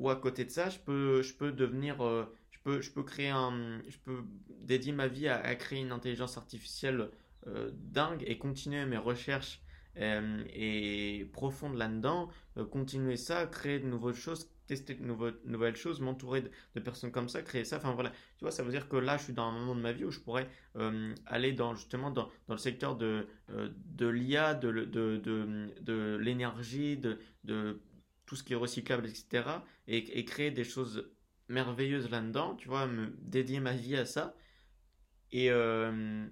[0.00, 3.04] ou à côté de ça, je peux, je peux devenir, euh, je peux, je peux
[3.04, 4.24] créer un, je peux
[4.62, 7.10] dédier ma vie à, créer une intelligence artificielle
[7.46, 9.62] euh, dingue et continuer mes recherches
[9.96, 12.30] et profondes là-dedans,
[12.70, 17.42] continuer ça, créer de nouvelles choses tester de nouvelles, choses, m'entourer de, personnes comme ça,
[17.42, 17.78] créer ça.
[17.78, 19.80] Enfin voilà, tu vois, ça veut dire que là, je suis dans un moment de
[19.80, 23.68] ma vie où je pourrais euh, aller dans justement dans, dans le secteur de, euh,
[23.86, 25.16] de l'IA, de, de,
[25.80, 27.18] de, l'énergie, de,
[28.26, 29.42] tout ce qui est recyclable, etc.
[29.88, 31.10] Et, et créer des choses
[31.48, 34.36] merveilleuses là-dedans, tu vois, me dédier ma vie à ça.
[35.32, 36.28] et, euh,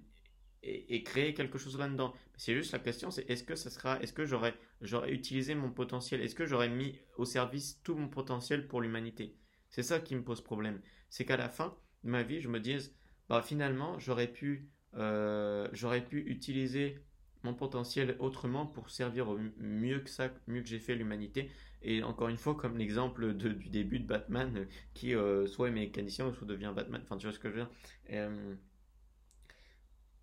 [0.62, 2.14] et, créer quelque chose là-dedans.
[2.38, 5.70] C'est juste la question, c'est est-ce que ça sera, est-ce que j'aurais, j'aurais utilisé mon
[5.70, 9.36] potentiel, est-ce que j'aurais mis au service tout mon potentiel pour l'humanité?
[9.68, 10.80] C'est ça qui me pose problème.
[11.10, 12.94] C'est qu'à la fin de ma vie, je me dise,
[13.28, 17.02] bah finalement, j'aurais pu, euh, j'aurais pu utiliser
[17.42, 21.50] mon potentiel autrement pour servir mieux que ça, mieux que j'ai fait l'humanité.
[21.82, 25.72] Et encore une fois, comme l'exemple du début de Batman, euh, qui euh, soit est
[25.72, 27.00] mécanicien, soit devient Batman.
[27.04, 27.70] Enfin, tu vois ce que je veux dire?
[28.08, 28.18] Et,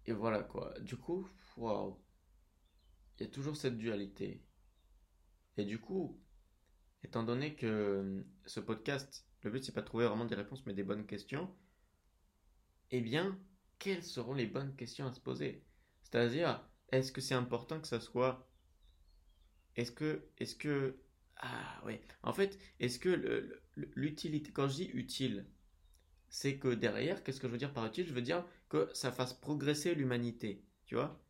[0.07, 0.73] et voilà quoi.
[0.81, 1.97] Du coup, waouh.
[3.17, 4.43] Il y a toujours cette dualité.
[5.57, 6.19] Et du coup,
[7.03, 10.73] étant donné que ce podcast, le but c'est pas de trouver vraiment des réponses mais
[10.73, 11.53] des bonnes questions,
[12.91, 13.39] eh bien,
[13.79, 15.63] quelles seront les bonnes questions à se poser?
[16.01, 18.49] C'est-à-dire, est-ce que c'est important que ça soit.
[19.75, 20.29] Est-ce que.
[20.37, 20.97] Est-ce que.
[21.37, 22.01] Ah ouais.
[22.23, 24.51] En fait, est-ce que l'utilité.
[24.51, 25.45] Quand je dis utile,
[26.29, 28.07] c'est que derrière, qu'est-ce que je veux dire par utile?
[28.07, 30.63] Je veux dire que ça fasse progresser l'humanité.
[30.85, 31.24] Tu vois?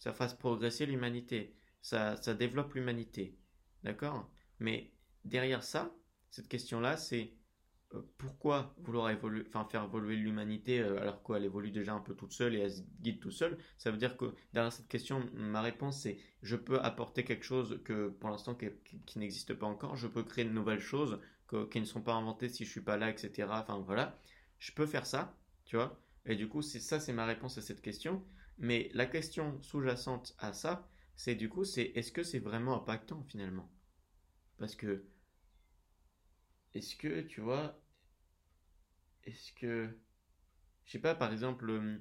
[0.00, 1.54] Ça fasse progresser l'humanité.
[1.82, 3.38] Ça, ça développe l'humanité.
[3.84, 4.28] D'accord?
[4.58, 4.90] Mais
[5.24, 5.94] derrière ça,
[6.30, 7.34] cette question-là, c'est
[7.94, 12.14] euh, pourquoi vouloir évoluer, enfin faire évoluer l'humanité euh, alors qu'elle évolue déjà un peu
[12.14, 13.58] toute seule et elle se guide tout seule?
[13.78, 17.80] Ça veut dire que derrière cette question, ma réponse c'est je peux apporter quelque chose
[17.84, 21.20] que pour l'instant qui, n'existe pas encore, je peux créer de nouvelles choses
[21.72, 23.48] qui ne sont pas inventées si je suis pas là, etc.
[23.50, 24.16] Enfin voilà,
[24.60, 26.00] je peux faire ça, tu vois?
[26.26, 28.22] Et du coup, c'est ça, c'est ma réponse à cette question.
[28.60, 33.24] Mais la question sous-jacente à ça, c'est du coup, c'est est-ce que c'est vraiment impactant
[33.28, 33.70] finalement?
[34.58, 35.04] Parce que
[36.74, 37.80] est-ce que, tu vois,
[39.24, 39.88] est-ce que,
[40.84, 41.98] je sais pas, par exemple, euh,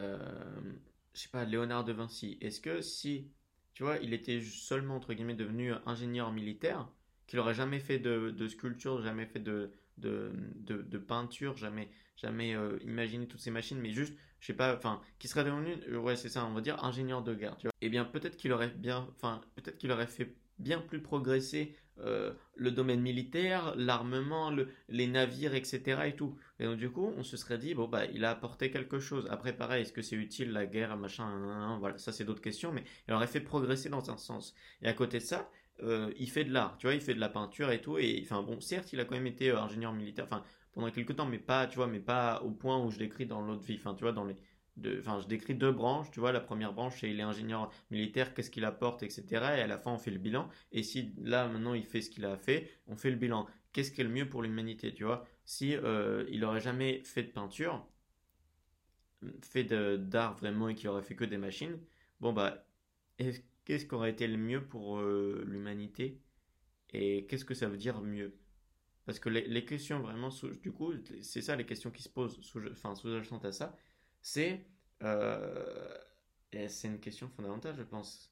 [0.00, 0.72] euh,
[1.14, 3.30] je sais pas, Léonard de Vinci, est-ce que si,
[3.74, 6.88] tu vois, il était seulement, entre guillemets, devenu ingénieur militaire,
[7.26, 13.26] qu'il aurait jamais fait de, sculpture, jamais fait de, de, peinture, jamais, jamais euh, imaginé
[13.26, 16.44] toutes ces machines, mais juste, je sais pas, enfin, qui serait devenu, ouais, c'est ça,
[16.44, 17.72] on va dire ingénieur de guerre, tu vois.
[17.80, 22.32] Eh bien, peut-être qu'il aurait bien, enfin, peut-être qu'il aurait fait bien plus progresser euh,
[22.56, 24.52] le domaine militaire, l'armement,
[24.88, 26.02] les navires, etc.
[26.06, 26.36] et tout.
[26.58, 29.26] Et donc du coup, on se serait dit, bon, bah, il a apporté quelque chose.
[29.30, 32.84] Après, pareil, est-ce que c'est utile la guerre, machin, voilà, ça c'est d'autres questions, mais
[33.06, 34.54] il aurait fait progresser dans un sens.
[34.82, 35.48] Et à côté de ça,
[35.82, 37.98] euh, il fait de l'art, tu vois, il fait de la peinture et tout.
[37.98, 40.42] Et enfin, bon, certes, il a quand même été euh, ingénieur militaire, enfin,
[40.78, 43.40] pendant quelques temps, mais pas, tu vois, mais pas au point où je l'écris dans
[43.40, 44.36] l'autre vie, enfin, tu vois, dans les
[45.00, 48.32] enfin, je décris deux branches, tu vois, la première branche, c'est il est ingénieur militaire,
[48.32, 49.58] qu'est-ce qu'il apporte, etc.
[49.58, 50.48] Et à la fin, on fait le bilan.
[50.70, 53.46] Et si là, maintenant, il fait ce qu'il a fait, on fait le bilan.
[53.72, 55.24] Qu'est-ce qui est le mieux pour l'humanité, tu vois?
[55.44, 57.84] Si euh, il aurait jamais fait de peinture,
[59.42, 61.78] fait d'art vraiment et qu'il aurait fait que des machines,
[62.20, 62.64] bon bah,
[63.64, 66.20] qu'est-ce qui aurait été le mieux pour euh, l'humanité?
[66.92, 68.38] Et qu'est-ce que ça veut dire mieux?
[69.08, 70.28] Parce que les, questions vraiment,
[70.62, 70.92] du coup,
[71.22, 73.74] c'est ça les questions qui se posent, sous, enfin, sous-jacentes à ça,
[74.20, 74.66] c'est
[75.02, 75.96] euh,
[76.68, 78.30] c'est une question fondamentale, je pense.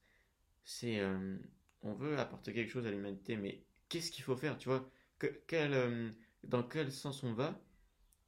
[0.66, 1.38] C'est euh,
[1.80, 4.86] on veut apporter quelque chose à l'humanité, mais qu'est-ce qu'il faut faire, tu vois?
[5.18, 6.10] Que, quel, euh,
[6.44, 7.58] Dans quel sens on va?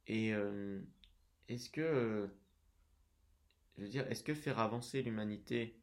[0.07, 0.31] Et
[1.49, 2.27] est-ce que
[3.77, 5.79] je veux dire, est-ce que faire avancer l'humanité,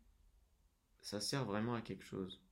[1.01, 2.43] ça sert vraiment à quelque chose?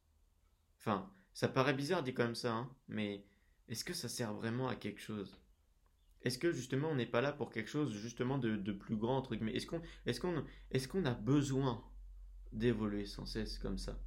[0.79, 3.25] Enfin, ça paraît bizarre dit comme ça, hein, mais
[3.69, 5.39] est-ce que ça sert vraiment à quelque chose?
[6.23, 9.35] Est-ce que justement on n'est pas là pour quelque chose justement de, plus grand entre
[9.35, 9.55] guillemets?
[9.55, 11.85] Est-ce qu'on a besoin
[12.53, 13.99] d'évoluer sans cesse comme ça?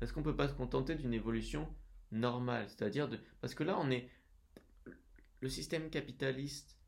[0.00, 1.68] Est-ce qu'on peut pas se contenter d'une évolution
[2.12, 3.08] normale, c'est-à-dire
[3.40, 4.08] parce que là on est
[5.40, 6.78] le système capitaliste,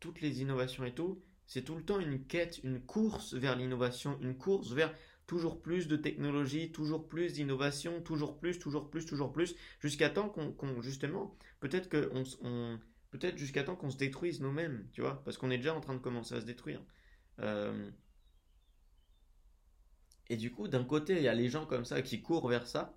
[0.00, 4.18] toutes les innovations et tout, c'est tout le temps une quête, une course vers l'innovation,
[4.20, 4.94] une course vers
[5.32, 10.28] toujours plus de technologie, toujours plus d'innovation, toujours plus, toujours plus, toujours plus, jusqu'à temps
[10.28, 12.78] qu'on justement, peut-être qu'on on,
[13.12, 15.94] Peut-être jusqu'à temps qu'on se détruise nous-mêmes, tu vois, parce qu'on est déjà en train
[15.94, 16.82] de commencer à se détruire.
[17.40, 17.90] Euh,
[20.28, 22.66] et du coup, d'un côté, il y a les gens comme ça qui courent vers
[22.66, 22.94] ça.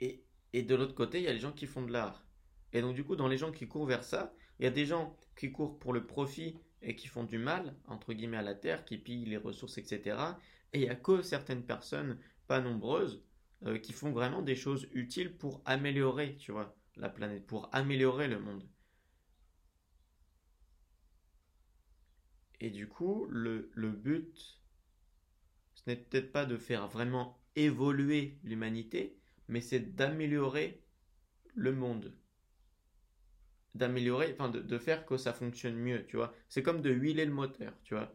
[0.00, 2.24] Et, et de l'autre côté, il y a les gens qui font de l'art.
[2.72, 4.86] Et donc, du coup, dans les gens qui courent vers ça, il y a des
[4.86, 8.54] gens qui courent pour le profit et qui font du mal, entre guillemets, à la
[8.54, 10.16] terre, qui pillent les ressources, etc.
[10.72, 13.22] Et il y a que certaines personnes, pas nombreuses,
[13.64, 16.52] euh, qui font vraiment des choses utiles pour améliorer, tu
[16.96, 18.66] la planète, pour améliorer le monde.
[22.60, 24.60] Et du coup, le, le but,
[25.74, 29.18] ce n'est peut-être pas de faire vraiment évoluer l'humanité,
[29.48, 30.82] mais c'est d'améliorer
[31.54, 32.12] le monde.
[33.74, 36.34] D'améliorer, enfin de, faire que ça fonctionne mieux, tu vois.
[36.48, 38.12] C'est comme de huiler le moteur, tu vois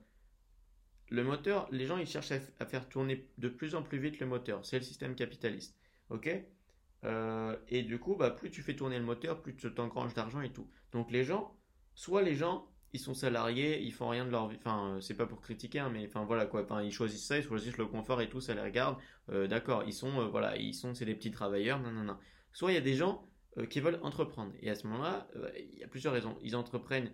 [1.10, 4.28] le moteur, les gens ils cherchent à, faire tourner de plus en plus vite le
[4.28, 4.66] moteur.
[4.66, 5.78] C'est le système capitaliste.
[6.10, 6.30] Ok?
[7.04, 10.42] Euh, et du coup, bah, plus tu fais tourner le moteur, plus tu t'engranges d'argent
[10.42, 10.68] et tout.
[10.92, 11.56] Donc les gens,
[11.96, 14.58] soit les gens, ils sont salariés, ils font rien de leur vie.
[14.60, 16.66] Enfin, euh, c'est pas pour critiquer, hein, mais enfin voilà quoi.
[16.84, 18.98] Ils choisissent ça, ils choisissent le confort et tout, ça les regarde.
[19.30, 22.18] Euh, d'accord, ils sont, voilà, ils sont, c'est des petits travailleurs, non, non, non.
[22.54, 23.30] Soit il y a des gens
[23.70, 24.54] qui veulent entreprendre.
[24.62, 26.38] Et à ce moment-là, il y a plusieurs raisons.
[26.42, 27.12] Ils entreprennent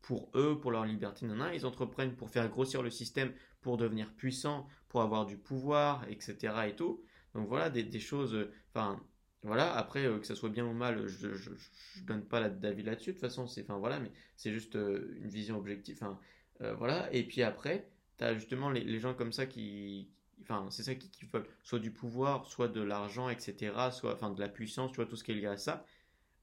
[0.00, 1.50] pour eux, pour leur liberté, non.
[1.50, 6.54] Ils entreprennent pour faire grossir le système, pour devenir puissants, pour avoir du pouvoir, etc.
[6.68, 7.02] et tout.
[7.34, 8.48] Donc voilà, des, choses.
[8.74, 9.00] Enfin,
[9.42, 13.10] voilà, après, euh, que ça soit bien ou mal, je, ne donne pas d'avis là-dessus,
[13.10, 16.20] de toute façon, c'est, enfin voilà, mais c'est juste euh, une vision objective, enfin,
[16.60, 20.10] euh, voilà, et puis après, tu as justement les, gens comme ça qui,
[20.42, 24.30] enfin, c'est ça qui, qui, veulent soit du pouvoir, soit de l'argent, etc., soit, enfin,
[24.30, 25.84] de la puissance, tu vois, tout ce qui est lié à ça,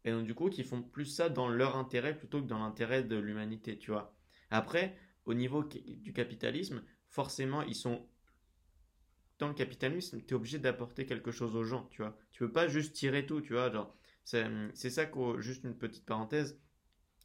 [0.06, 3.04] et donc du coup, qui font plus ça dans leur intérêt plutôt que dans l'intérêt
[3.04, 4.16] de l'humanité, tu vois.
[4.50, 8.08] Après, au niveau du capitalisme, forcément, ils sont
[9.40, 12.18] dans le capitalisme, tu es obligé d'apporter quelque chose aux gens, tu vois.
[12.32, 13.72] Tu peux pas juste tirer tout, tu vois.
[13.72, 16.60] Genre, c'est ça que, juste une petite parenthèse,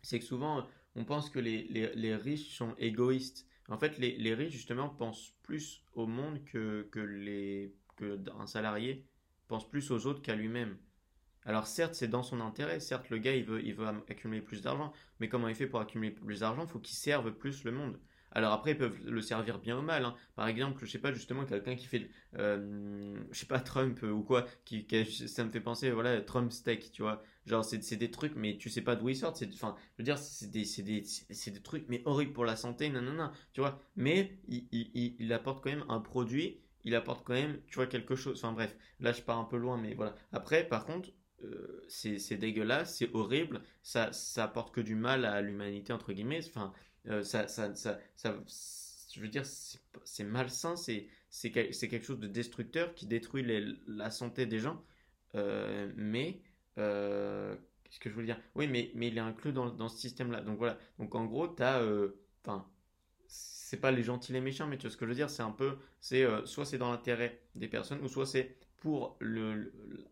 [0.02, 3.46] c'est que souvent, on pense que les, les, riches sont égoïstes.
[3.68, 9.06] En fait, les, riches, justement, pensent plus au monde que, que, les, que un salarié
[9.48, 10.76] pense plus aux autres qu'à lui-même.
[11.46, 14.62] Alors certes, c'est dans son intérêt, certes, le gars, il veut, il veut accumuler plus
[14.62, 16.64] d'argent, mais comment il fait pour accumuler plus d'argent?
[16.64, 17.98] Il faut qu'il serve plus le monde.
[18.34, 20.04] Alors après, ils peuvent le servir bien ou mal.
[20.04, 20.14] Hein.
[20.36, 24.22] Par exemple, je sais pas, justement, quelqu'un qui fait, euh, je sais pas, Trump ou
[24.22, 24.86] quoi, qui,
[25.28, 27.22] ça me fait penser, voilà, Trump steak, tu vois.
[27.46, 29.42] Genre, c'est des trucs, mais tu sais pas d'où ils sortent.
[29.52, 31.04] Enfin, je veux dire, c'est des, des,
[31.50, 33.80] des, trucs, mais horribles pour la santé, non, tu vois.
[33.96, 37.86] Mais il, il, il apporte quand même un produit, il apporte quand même, tu vois,
[37.86, 38.38] quelque chose.
[38.38, 40.14] Enfin bref, là, je pars un peu loin, mais voilà.
[40.32, 41.10] Après, par contre,
[41.42, 46.40] euh, c'est dégueulasse, c'est horrible, ça, ça apporte que du mal à l'humanité, entre guillemets.
[46.48, 48.36] Enfin, euh, ça, ça, ça, ça,
[49.12, 53.44] je veux dire, c'est malsain, c'est quelque chose de destructeur qui détruit
[53.86, 54.82] la santé des gens.
[55.34, 56.40] Euh, mais,
[56.78, 58.40] euh, qu'est-ce que je veux dire?
[58.54, 60.40] Oui, mais, mais il est inclus dans, dans ce système-là.
[60.40, 60.78] Donc voilà.
[60.98, 61.82] Donc en gros, tu as.
[62.44, 62.66] Enfin,
[63.26, 65.42] c'est pas les gentils, les méchants, mais tu vois ce que je veux dire C'est
[65.42, 65.78] un peu.
[66.00, 69.18] c'est soit c'est dans l'intérêt des personnes, ou soit c'est pour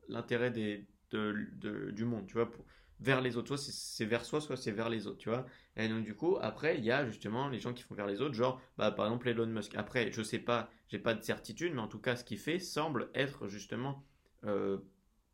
[0.09, 2.51] l'intérêt des, de, du monde, tu vois.
[3.03, 3.49] Vers les autres.
[3.57, 5.47] Soit c'est vers soi, soit c'est vers les autres, tu vois.
[5.77, 8.21] Et donc, du coup, après, il y a justement les gens qui font vers les
[8.21, 9.75] autres, genre, bah, par exemple, Elon Musk.
[9.75, 12.59] Après, je sais pas, j'ai pas de certitude, mais en tout cas, ce qu'il fait
[12.59, 14.05] semble être justement
[14.45, 14.79] euh,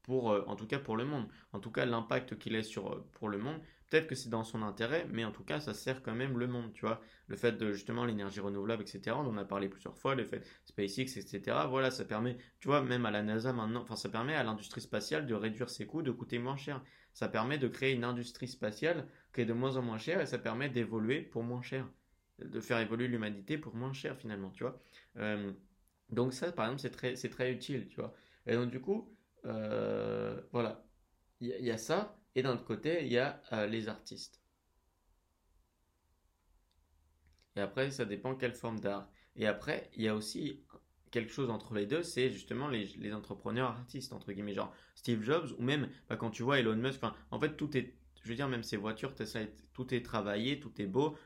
[0.03, 1.29] pour, euh, en tout cas, pour le monde.
[1.53, 3.61] En tout cas, l'impact qu'il a sur, euh, pour le monde.
[3.91, 6.47] Peut-être que c'est dans son intérêt, mais en tout cas, ça sert quand même le
[6.47, 7.01] monde, tu vois.
[7.27, 9.17] Le fait de justement l'énergie renouvelable, etc.
[9.19, 11.57] On en a parlé plusieurs fois, le fait SpaceX, etc.
[11.69, 14.83] Voilà, ça permet, tu vois, même à la NASA maintenant, enfin, ça permet à l'industrie
[14.83, 16.83] spatiale de réduire ses coûts, de coûter moins cher
[17.19, 20.27] ça permet de créer une industrie spatiale qui est de moins en moins chère et
[20.27, 21.85] ça permet d'évoluer pour moins cher,
[22.39, 24.81] de faire évoluer l'humanité pour moins cher finalement, tu vois.
[25.17, 25.53] Euh,
[26.11, 28.15] donc ça, par exemple, c'est très, c'est très utile, tu vois.
[28.47, 29.13] Et donc du coup,
[29.47, 30.85] euh, voilà,
[31.41, 34.41] il y, a ça, et d'un autre côté, il y a euh, les artistes.
[37.57, 39.11] Et après, ça dépend quelle forme d'art.
[39.35, 40.65] Et après, il y a aussi
[41.11, 45.51] quelque chose entre les deux, c'est justement les, entrepreneurs artistes, entre guillemets, genre Steve Jobs,
[45.59, 48.49] ou même bah, quand tu vois Elon Musk, en fait, tout est, je veux dire,
[48.49, 49.15] même ces voitures,
[49.73, 51.17] tout est travaillé, tout est beau.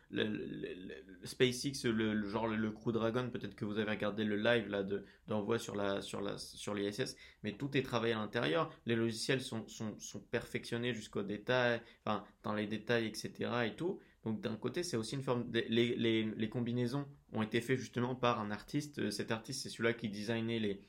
[1.25, 4.85] SpaceX, le, genre le, Crew Dragon, peut-être que vous avez regardé le live là
[5.27, 8.71] d'envoi sur la sur la sur l'ISS, mais tout est travaillé à l'intérieur.
[8.87, 13.51] Les logiciels sont, sont, sont perfectionnés jusqu'au détail, enfin dans les détails, etc.
[13.67, 13.99] et tout.
[14.25, 15.51] Donc d'un côté, c'est aussi une forme.
[15.53, 18.99] Les, les, combinaisons ont été faites justement par un artiste.
[18.99, 20.81] Euh, cet artiste, c'est celui-là qui designait les,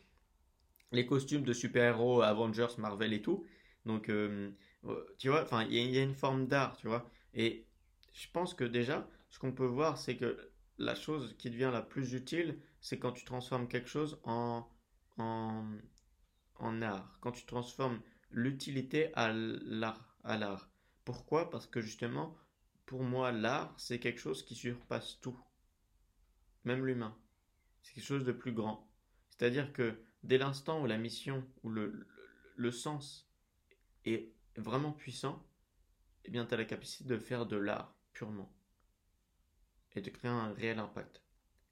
[0.92, 3.46] les costumes de super-héros, Avengers, Marvel et tout.
[3.86, 4.52] Donc, euh,
[4.86, 7.10] euh, tu vois, il y, a une forme d'art, tu vois.
[7.34, 7.66] Et
[8.14, 11.82] je pense que déjà, ce qu'on peut voir, c'est que la chose qui devient la
[11.82, 14.68] plus utile, c'est quand tu transformes quelque chose en,
[15.18, 15.66] en,
[16.56, 17.18] en art.
[17.22, 18.00] Quand tu transformes
[18.34, 19.12] l'utilité.
[19.16, 20.70] À l'art.
[21.06, 21.50] Pourquoi?
[21.50, 22.36] Parce que justement,
[22.86, 25.38] pour moi, l'art, c'est quelque chose qui surpasse tout,
[26.64, 27.18] même l'humain.
[27.82, 28.90] C'est quelque chose de plus grand.
[29.30, 33.30] C'est-à-dire que dès l'instant où la mission, ou le, sens
[34.06, 35.46] est vraiment puissant,
[36.26, 38.52] eh bien, tu as la capacité de faire de l'art purement
[39.96, 41.22] et de créer un réel impact.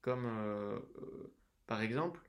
[0.02, 1.34] Comme, euh, euh,
[1.68, 2.22] par exemple,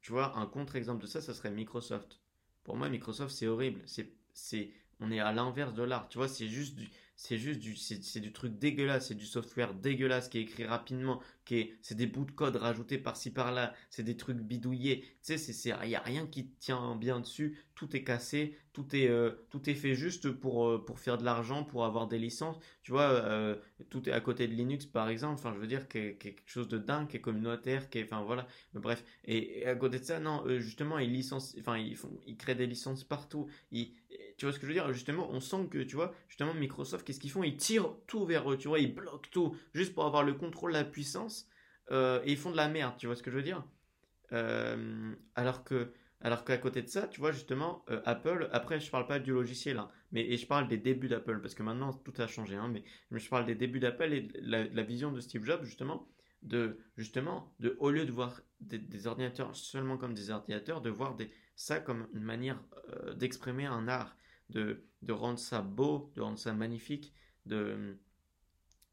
[0.00, 2.20] tu vois, un contre-exemple de ça, ça serait Microsoft.
[2.62, 3.82] Pour moi, Microsoft, c'est horrible.
[3.86, 6.08] C'est, on est à l'inverse de l'art.
[6.08, 9.74] Tu vois, c'est juste du, c'est juste du, c'est du truc dégueulasse, c'est du software
[9.74, 13.74] dégueulasse qui est écrit rapidement, qui est, c'est des bouts de code rajoutés par-ci par-là,
[13.90, 15.00] c'est des trucs bidouillés.
[15.00, 18.94] Tu sais, c'est, il y a rien qui tient bien dessus, tout est cassé, tout
[18.94, 22.18] est, euh, tout est fait juste pour, euh, pour faire de l'argent, pour avoir des
[22.18, 22.58] licences.
[22.82, 23.56] Tu vois, euh,
[23.90, 25.34] tout est à côté de Linux par exemple.
[25.34, 28.46] Enfin, je veux dire, quelque chose de dingue, qui est communautaire, qui est, enfin voilà.
[28.74, 32.54] bref, et, à côté de ça, non, justement, ils licencient, enfin, ils font, ils créent
[32.54, 33.48] des licences partout.
[34.36, 34.92] Tu vois ce que je veux dire?
[34.92, 37.42] Justement, on sent que, tu vois, justement, Microsoft, qu'est-ce qu'ils font?
[37.42, 40.72] Ils tirent tout vers eux, tu vois, ils bloquent tout, juste pour avoir le contrôle,
[40.72, 41.48] la puissance,
[41.90, 43.64] euh, et ils font de la merde, tu vois ce que je veux dire?
[44.32, 48.90] Euh, Alors que, alors qu'à côté de ça, tu vois, justement, euh, Apple, après, je
[48.90, 51.92] parle pas du logiciel, hein, mais et je parle des débuts d'Apple, parce que maintenant,
[51.92, 52.84] tout a changé, hein, mais,
[53.18, 56.08] je parle des débuts d'Apple et la, la, vision de Steve Jobs, justement,
[56.42, 60.90] de, justement, de, au lieu de voir des, des ordinateurs seulement comme des ordinateurs, de
[60.90, 62.60] voir des, ça comme une manière
[63.16, 64.16] d'exprimer un art
[64.50, 67.12] de, rendre ça beau, de rendre ça magnifique,
[67.46, 67.96] de,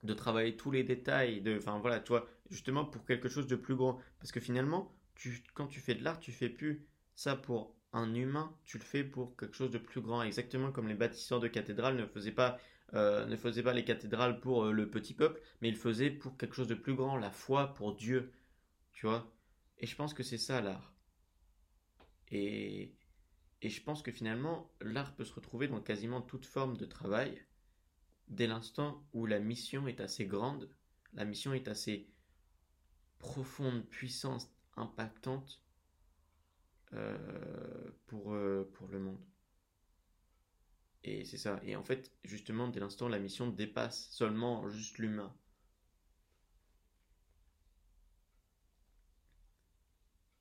[0.03, 3.75] de travailler tous les détails, de, enfin voilà, toi, justement pour quelque chose de plus
[3.75, 3.99] grand.
[4.19, 6.85] Parce que finalement, tu, quand tu fais de l'art, tu fais plus
[7.15, 10.23] ça pour un humain, tu le fais pour quelque chose de plus grand.
[10.23, 12.59] Exactement comme les bâtisseurs de cathédrales ne faisaient pas,
[12.93, 16.37] euh, ne faisaient pas les cathédrales pour euh, le petit peuple, mais ils faisaient pour
[16.37, 18.31] quelque chose de plus grand, la foi pour Dieu.
[18.93, 19.31] Tu vois
[19.79, 20.93] Et je pense que c'est ça l'art.
[22.31, 22.93] Et,
[23.61, 27.41] et je pense que finalement, l'art peut se retrouver dans quasiment toute forme de travail,
[28.29, 30.69] dès l'instant où la mission est assez grande,
[31.13, 32.09] la mission est assez
[33.19, 35.61] profonde, puissante, impactante
[36.93, 37.17] euh,
[38.07, 39.19] pour, euh, pour le monde.
[41.03, 41.59] Et c'est ça.
[41.63, 45.31] Et en fait, justement, dès l'instant, la mission dépasse seulement juste l'humain.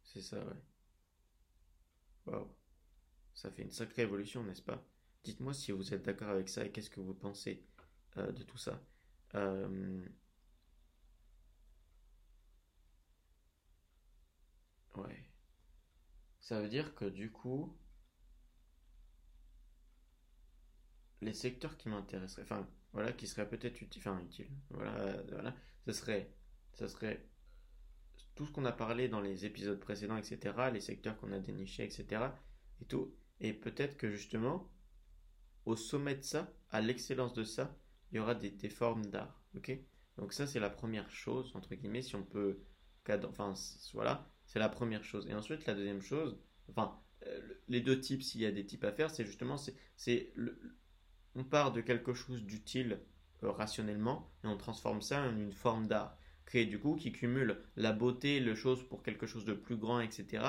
[0.04, 0.60] C'est ça, ouais.
[2.26, 2.48] Waouh.
[3.34, 4.84] Ça fait une sacrée évolution, n'est-ce pas?
[5.24, 7.64] Dites-moi si vous êtes d'accord avec ça et qu'est-ce que vous pensez
[8.16, 8.82] euh, de tout ça.
[9.34, 10.04] Euh,
[14.96, 15.24] ouais.
[16.40, 17.76] Ça veut dire que du coup,
[21.20, 25.54] les secteurs qui m'intéresseraient, enfin, voilà, qui seraient peut-être utiles, enfin, utiles, voilà, voilà,
[25.86, 26.32] ce serait,
[26.74, 27.24] ce serait
[28.34, 31.84] tout ce qu'on a parlé dans les épisodes précédents, etc., les secteurs qu'on a dénichés,
[31.84, 32.22] etc.,
[32.80, 34.70] et tout, et peut-être que justement,
[35.64, 37.76] au sommet de ça, à l'excellence de ça,
[38.12, 39.42] il y aura des, formes d'art.
[39.56, 39.76] Ok?
[40.18, 42.60] Donc ça, c'est la première chose, entre guillemets, si on peut...
[43.24, 43.54] Enfin,
[43.94, 45.26] voilà, c'est la première chose.
[45.26, 48.84] Et ensuite, la deuxième chose, enfin, euh, les deux types, s'il y a des types
[48.84, 49.56] à faire, c'est justement,
[49.96, 50.32] c'est,
[51.34, 53.00] on part de quelque chose d'utile
[53.42, 56.16] euh, rationnellement et on transforme ça en une forme d'art.
[56.44, 60.00] Créer du coup qui cumule la beauté, le chose pour quelque chose de plus grand,
[60.00, 60.42] etc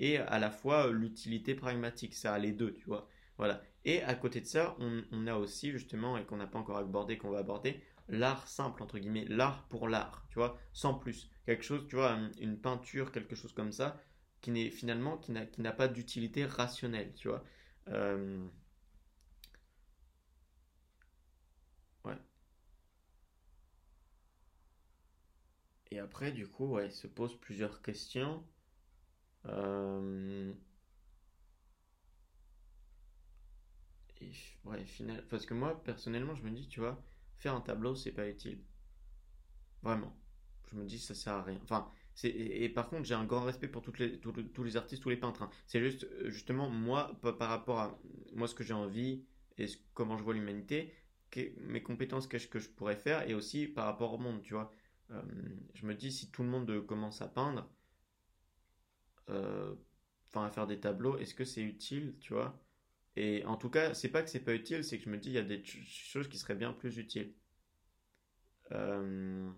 [0.00, 2.14] et à la fois euh, l'utilité pragmatique.
[2.14, 3.08] Ça a les deux, tu vois.
[3.38, 3.62] Voilà.
[3.84, 7.18] Et à côté de ça, on, a aussi justement, et qu'on n'a pas encore abordé,
[7.18, 11.30] qu'on va aborder, l'art simple, entre guillemets, l'art pour l'art, tu vois, sans plus.
[11.46, 14.00] Quelque chose, tu vois, une peinture, quelque chose comme ça,
[14.40, 17.44] qui n'est finalement, qui n'a pas d'utilité rationnelle, tu vois.
[17.88, 18.46] Euh,
[22.04, 22.16] ouais.
[25.90, 28.44] Et après, du coup, ouais, se pose plusieurs questions.
[29.46, 30.52] Euh,
[34.84, 35.24] final...
[35.28, 37.02] Parce que moi, personnellement, je me dis, tu vois,
[37.38, 38.60] faire un tableau, c'est pas utile.
[39.82, 40.14] Vraiment.
[40.70, 41.58] Je me dis, ça sert à rien.
[41.62, 41.90] Enfin.
[42.22, 45.16] Et, par contre, j'ai un grand respect pour toutes les, tous, les artistes, tous les
[45.16, 45.42] peintres.
[45.42, 45.50] Hein.
[45.66, 47.98] C'est juste, euh, justement, moi, par rapport à
[48.34, 49.24] moi, ce que j'ai envie
[49.56, 50.92] et comment je vois l'humanité,
[51.60, 54.70] mes compétences, qu'est-ce que je pourrais faire, et aussi par rapport au monde, tu vois.
[55.10, 55.22] Euh,
[55.74, 57.68] je me dis, si tout le monde commence à peindre,
[60.28, 62.58] enfin à faire des tableaux, est-ce que c'est utile, tu vois?
[63.16, 65.30] Et en tout cas, c'est pas que c'est pas utile, c'est que je me dis
[65.30, 67.34] il y a des choses qui seraient bien plus utiles.
[68.72, 69.50] Euh,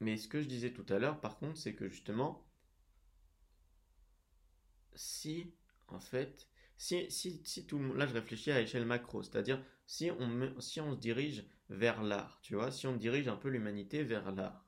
[0.00, 2.46] mais ce que je disais tout à l'heure, par contre, c'est que justement,
[4.94, 5.52] si
[5.88, 10.60] en fait, si, si, si tout là je réfléchis à échelle macro, c'est-à-dire si on,
[10.60, 14.32] si on se dirige vers l'art, tu vois, si on dirige un peu l'humanité vers
[14.32, 14.66] l'art,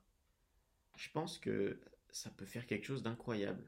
[0.97, 1.79] je pense que
[2.15, 3.67] ça peut faire quelque chose d'incroyable.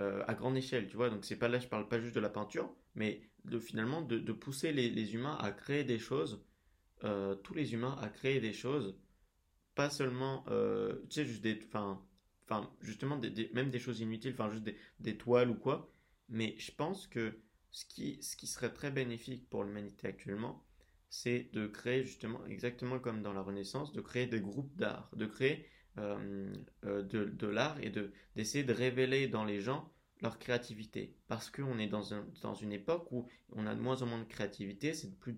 [0.00, 1.10] Euh, à grande échelle, tu vois.
[1.10, 4.32] Donc c'est pas là, je parle pas juste de la peinture, mais de finalement de,
[4.32, 6.44] pousser les, humains à créer des choses,
[7.04, 8.98] euh, tous les humains à créer des choses,
[9.76, 12.04] pas seulement, euh, tu sais, juste des, enfin,
[12.44, 15.92] enfin, justement, des, même des choses inutiles, enfin, juste des, toiles ou quoi.
[16.28, 17.38] Mais je pense que
[17.70, 20.64] ce qui, ce qui serait très bénéfique pour l'humanité actuellement,
[21.10, 25.26] c'est de créer justement, exactement comme dans la Renaissance, de créer des groupes d'art, de
[25.26, 25.64] créer
[25.98, 26.52] euh,
[26.84, 31.14] euh, de, l'art et de, d'essayer de révéler dans les gens leur créativité.
[31.28, 34.18] Parce qu'on est dans, un, dans une époque où on a de moins en moins
[34.18, 35.34] de créativité, c'est de plus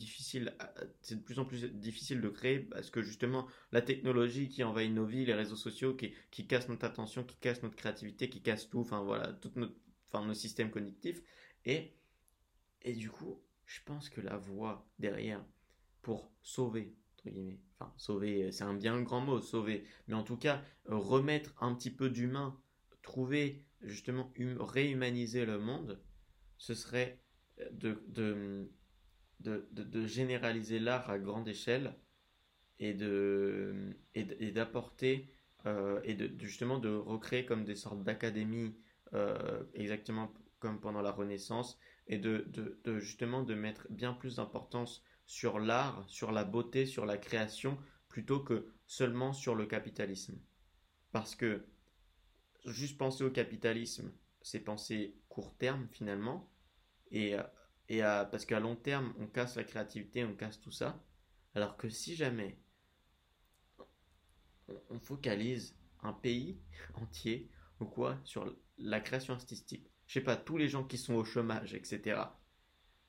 [1.02, 4.92] c'est de plus en plus difficile de créer parce que justement la technologie qui envahit
[4.92, 8.40] nos vies, les réseaux sociaux qui, qui cassent notre attention, qui cassent notre créativité, qui
[8.40, 9.74] cassent tout, enfin voilà, tout notre,
[10.06, 11.22] enfin, nos systèmes cognitifs.
[11.66, 11.92] Et,
[12.82, 15.44] et du coup, je pense que la voie derrière
[16.02, 16.94] pour sauver,
[17.26, 21.90] enfin sauver, c'est un bien grand mot, sauver, mais en tout cas remettre un petit
[21.90, 22.58] peu d'humain,
[23.02, 26.00] trouver justement hum, réhumaniser le monde,
[26.58, 27.18] ce serait
[27.60, 28.66] euh,
[29.40, 31.94] de, généraliser l'art à grande échelle
[32.78, 32.94] et
[34.52, 35.28] d'apporter
[35.66, 38.76] euh, et de, justement de recréer comme des sortes d'académies
[39.14, 42.46] euh, exactement comme pendant la Renaissance et de,
[42.84, 47.78] de, justement de mettre bien plus d'importance sur l'art, sur la beauté, sur la création
[48.08, 50.36] plutôt que seulement sur le capitalisme.
[51.12, 51.68] Parce que
[52.64, 54.12] juste penser au capitalisme,
[54.42, 56.50] c'est penser court terme finalement.
[57.12, 57.36] Et,
[57.88, 61.00] et parce qu'à long terme, on casse la créativité, on casse tout ça.
[61.54, 62.58] Alors que si jamais
[64.88, 66.58] on focalise un pays
[66.94, 71.14] entier ou quoi sur la création artistique, je sais pas, tous les gens qui sont
[71.14, 72.20] au chômage, etc.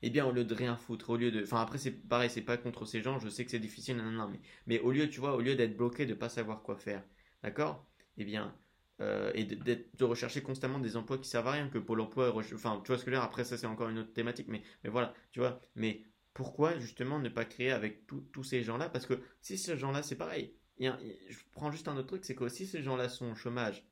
[0.02, 1.42] Eh bien, au lieu de rien foutre, au lieu de.
[1.42, 4.10] Enfin, après, c'est pareil, c'est pas contre ces gens, je sais que c'est difficile, non,
[4.10, 6.76] non, mais, mais au lieu, tu vois, au lieu d'être bloqué, de pas savoir quoi
[6.76, 7.02] faire,
[7.42, 7.86] d'accord?
[8.16, 8.54] Eh bien,
[9.00, 12.80] euh, et de, rechercher constamment des emplois qui servent à rien, que Pôle emploi, enfin,
[12.84, 14.62] tu vois ce que je veux dire, après ça c'est encore une autre thématique, mais,
[14.84, 18.88] mais voilà, tu vois, mais pourquoi justement ne pas créer avec tous ces gens-là?
[18.88, 22.48] Parce que si ces gens-là, c'est pareil, je prends juste un autre truc, c'est que
[22.48, 23.84] si ces gens-là sont au chômage,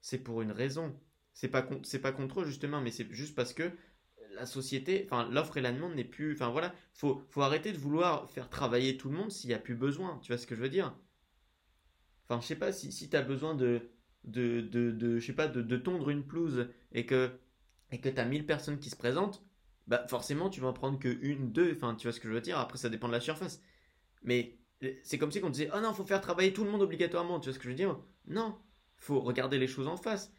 [0.00, 0.98] c'est pour une raison.
[1.32, 3.70] C'est pas, c'est pas contre eux justement, mais c'est juste parce que
[4.40, 7.78] la société, enfin l'offre et la demande n'est plus, enfin voilà, faut, faut arrêter de
[7.78, 10.54] vouloir faire travailler tout le monde s'il n'y a plus besoin, tu vois ce que
[10.56, 10.94] je veux dire?
[12.28, 13.90] Enfin, je sais pas si, si tu as besoin de,
[14.24, 17.30] de, de, je sais pas, de, de, tondre une pelouse et que
[17.92, 19.42] et que tu as 1000 personnes qui se présentent,
[19.88, 22.34] bah forcément tu vas en prendre que une, deux, enfin tu vois ce que je
[22.34, 23.60] veux dire, après ça dépend de la surface.
[24.22, 24.58] Mais
[25.04, 27.48] c'est comme si on disait "Oh non, faut faire travailler tout le monde obligatoirement", tu
[27.48, 27.98] vois ce que je veux dire?
[28.26, 28.58] Non,
[28.96, 30.32] faut regarder les choses en face.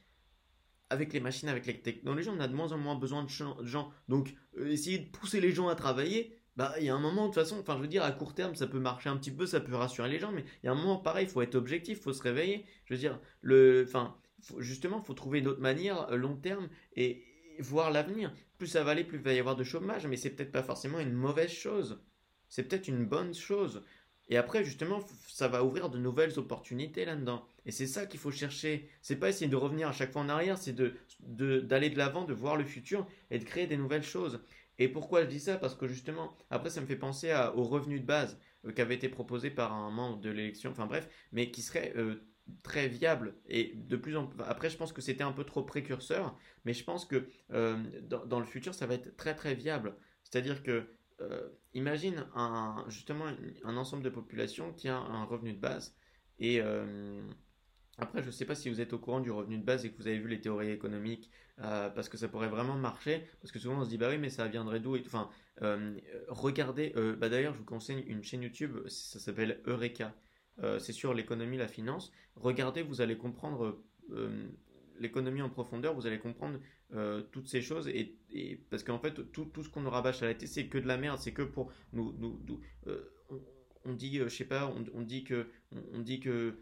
[0.92, 3.92] Avec les machines, avec les technologies, on a de moins en moins besoin de gens.
[4.10, 7.24] Donc, euh, essayer de pousser les gens à travailler, bah il y a un moment
[7.24, 9.32] de toute façon enfin je veux dire à court terme ça peut marcher un petit
[9.32, 11.42] peu ça peut rassurer les gens mais il y a un moment pareil il faut
[11.42, 12.66] être objectif il faut se réveiller.
[12.86, 14.16] Je veux dire le enfin
[14.58, 17.26] justement il faut trouver une autre manière euh, long terme et,
[17.60, 18.34] voir l'avenir.
[18.58, 20.64] Plus ça va aller plus il va y avoir de chômage mais c'est peut-être pas
[20.64, 22.02] forcément une mauvaise chose.
[22.50, 23.84] C'est peut-être une bonne chose.
[24.30, 28.32] Et après justement ça va ouvrir de nouvelles opportunités là-dedans et c'est ça qu'il faut
[28.32, 31.97] chercher c'est pas essayer de revenir à chaque fois en arrière c'est de d'aller de
[31.97, 34.41] l'avant de voir le futur et de créer des nouvelles choses
[34.82, 35.57] et pourquoi je dis ça?
[35.57, 38.95] Parce que justement, après, ça me fait penser au revenu de base euh, qui avait
[38.95, 42.28] été proposé par un membre de l'élection, enfin bref, mais qui serait euh,
[42.64, 44.41] très viable et de plus en plus.
[44.43, 46.36] Après, je pense que c'était un peu trop précurseur,
[46.66, 47.78] mais je pense que euh,
[48.26, 49.95] dans, le futur, ça va être très très viable.
[50.24, 50.88] C'est-à-dire que,
[51.76, 53.26] imagine un, justement
[53.64, 55.95] un ensemble de population qui a un revenu de base
[56.39, 56.59] et
[58.02, 59.91] après, je ne sais pas si vous êtes au courant du revenu de base et
[59.91, 61.30] que vous avez vu les théories économiques,
[61.60, 64.18] euh, parce que ça pourrait vraiment marcher, parce que souvent on se dit, bah oui,
[64.18, 65.30] mais ça viendrait d'où Enfin,
[65.62, 65.95] euh,
[66.28, 70.14] regardez, euh, bah d'ailleurs, je vous conseille une chaîne YouTube, ça s'appelle Eureka,
[70.80, 72.12] c'est sur l'économie, la finance.
[72.36, 73.82] Regardez, vous allez comprendre
[74.99, 76.60] l'économie en profondeur, vous allez comprendre
[77.32, 78.18] toutes ces choses, et,
[78.70, 80.97] parce qu'en fait, tout, ce qu'on nous rabâche à la tête, c'est que de la
[80.97, 82.16] merde, c'est que pour nous...
[83.86, 85.47] on, dit, je sais pas, on, dit que...
[85.93, 86.56] On, dit que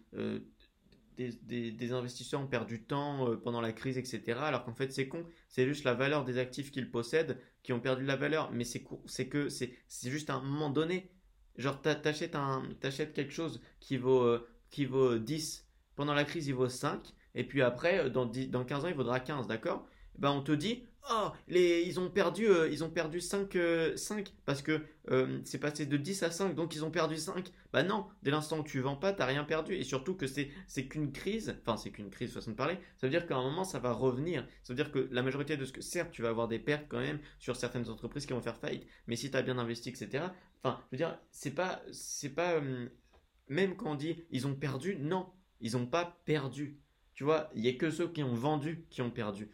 [1.20, 4.40] des, investisseurs ont perdu du temps euh, pendant la crise, etc.
[4.42, 5.26] Alors qu'en fait, c'est con.
[5.48, 8.52] C'est juste la valeur des actifs qu'ils possèdent qui ont perdu la valeur.
[8.52, 8.84] Mais c'est
[9.28, 9.72] que c'est
[10.10, 11.12] juste un moment donné.
[11.58, 12.38] Genre, t'achètes
[12.84, 15.68] achètes quelque chose qui vaut, euh, qui vaut 10.
[15.96, 17.14] Pendant la crise, il vaut 5.
[17.36, 19.88] Et puis après, euh, dans, dans 15 ans, il vaudra 15, d'accord?
[20.18, 23.58] Ben, On te dit, oh, les, ils ont perdu, euh, ils ont perdu 5, 5
[23.58, 24.82] euh, parce que
[25.12, 27.52] euh, c'est passé de 10 à 5, donc ils ont perdu 5.
[27.74, 29.74] Bah non, dès l'instant où tu vends pas, t'as rien perdu.
[29.74, 30.50] Et surtout que c'est,
[30.88, 33.64] qu'une crise, enfin c'est qu'une crise, façon de parler, ça veut dire qu'à un moment
[33.64, 34.46] ça va revenir.
[34.64, 36.86] Ça veut dire que la majorité de ce que, certes, tu vas avoir des pertes
[36.88, 39.90] quand même sur certaines entreprises qui vont faire faillite, mais si tu as bien investi,
[39.90, 40.26] etc.
[40.64, 42.62] Enfin, je veux dire, c'est pas, c'est pas,
[43.48, 45.30] même quand on dit ils ont perdu, non,
[45.62, 46.80] ils ont pas perdu.
[47.20, 49.50] Tu vois, il y a que ceux qui ont vendu qui ont perdu.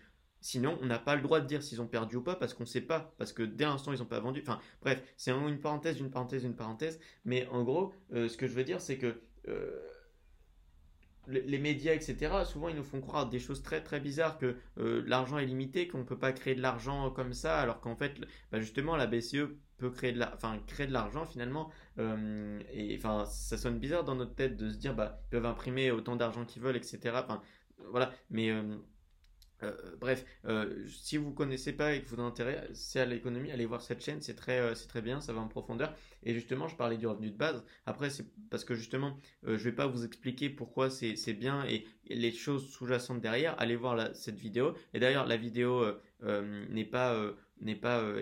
[0.45, 2.65] Sinon, on n'a pas le droit de dire s'ils ont perdu ou pas parce qu'on
[2.65, 3.15] ne sait pas.
[3.17, 4.41] Parce que dès l'instant, ils n'ont pas vendu.
[4.41, 6.99] Enfin, bref, c'est une parenthèse, une parenthèse, une parenthèse.
[7.25, 9.81] Mais en gros, euh, ce que je veux dire, c'est que euh,
[11.25, 15.01] les médias, etc., souvent, ils nous font croire des choses très, très bizarres que euh,
[15.07, 18.13] l'argent est limité, qu'on ne peut pas créer de l'argent comme ça, alors qu'en fait,
[18.51, 19.47] bah, justement, la BCE
[19.79, 20.23] peut créer de
[20.67, 24.95] créer de l'argent finalement et enfin ça sonne bizarre dans notre tête de se dire
[24.95, 27.41] bah ils peuvent imprimer autant d'argent qu'ils veulent etc enfin
[27.91, 28.53] voilà mais
[29.99, 34.03] bref, euh, si vous connaissez pas et que vous intéressez à l'économie, allez voir cette
[34.03, 35.93] chaîne, c'est très, euh, c'est très bien, ça va en profondeur.
[36.25, 37.63] Et justement, je parlais du revenu de base.
[37.85, 42.31] Après, c'est parce que justement, je vais pas vous expliquer pourquoi c'est, bien et, les
[42.31, 43.55] choses sous-jacentes derrière.
[43.59, 44.75] Allez voir cette vidéo.
[44.93, 45.85] Et d'ailleurs, la vidéo
[46.21, 48.21] n'est pas n'est pas, euh,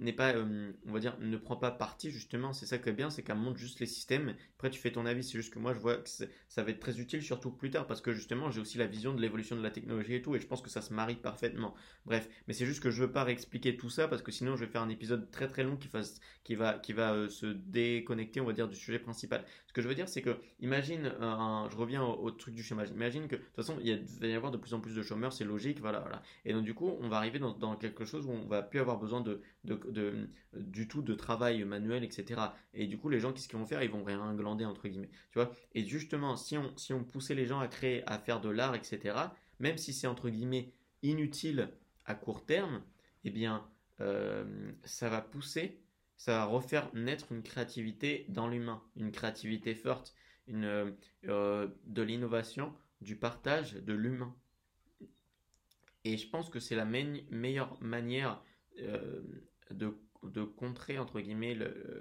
[0.00, 2.52] n'est pas euh, on va dire, ne prend pas parti justement.
[2.52, 4.34] C'est ça qui est bien, c'est qu'elle montre juste les systèmes.
[4.56, 5.24] Après, tu fais ton avis.
[5.24, 7.86] C'est juste que moi, je vois que ça va être très utile, surtout plus tard,
[7.86, 10.40] parce que justement, j'ai aussi la vision de l'évolution de la technologie et tout, et
[10.40, 11.74] je pense que ça se marie parfaitement.
[12.06, 14.64] Bref, mais c'est juste que je veux pas réexpliquer tout ça, parce que sinon, je
[14.64, 17.46] vais faire un épisode très très long qui, fasse, qui va, qui va euh, se
[17.46, 19.44] déconnecter, on va dire, du sujet principal.
[19.66, 22.90] Ce que je veux dire, c'est que, imagine, je reviens au, truc du chômage.
[22.90, 25.32] Imagine que, de toute façon, il, va y avoir de plus en plus de chômeurs,
[25.32, 26.22] c'est logique, voilà, voilà.
[26.44, 28.80] Et donc, du coup, on va arriver dans, dans quelque chose où on va plus
[28.80, 32.40] avoir besoin de, de, du tout de travail manuel, etc.
[32.74, 33.82] Et du coup, les gens, qu'est-ce qu'ils vont faire?
[33.82, 35.10] Ils vont rien glander, entre guillemets.
[35.30, 35.52] Tu vois?
[35.74, 38.74] Et justement, si on, si on poussait les gens à créer, à faire de l'art,
[38.74, 39.16] etc.,
[39.60, 40.72] même si c'est, entre guillemets,
[41.02, 41.70] inutile
[42.04, 42.82] à court terme,
[43.24, 43.66] eh bien,
[44.00, 45.80] euh, ça va pousser,
[46.18, 50.14] ça va refaire naître une créativité dans l'humain, une créativité forte,
[50.48, 50.94] une,
[51.26, 54.34] euh, de l'innovation, du partage, de l'humain.
[56.04, 58.42] Et je pense que c'est la meilleure manière
[58.80, 59.22] euh,
[59.70, 61.56] de, de, contrer, entre guillemets,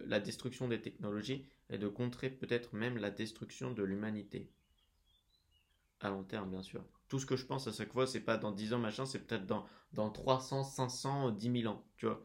[0.05, 4.49] la destruction des technologies et de contrer peut-être même la destruction de l'humanité.
[5.99, 6.84] À long terme, bien sûr.
[7.07, 9.26] Tout ce que je pense à chaque fois, c'est pas dans 10 ans, machin, c'est
[9.26, 12.24] peut-être dans, dans 300, 500, 10 000 ans, tu vois.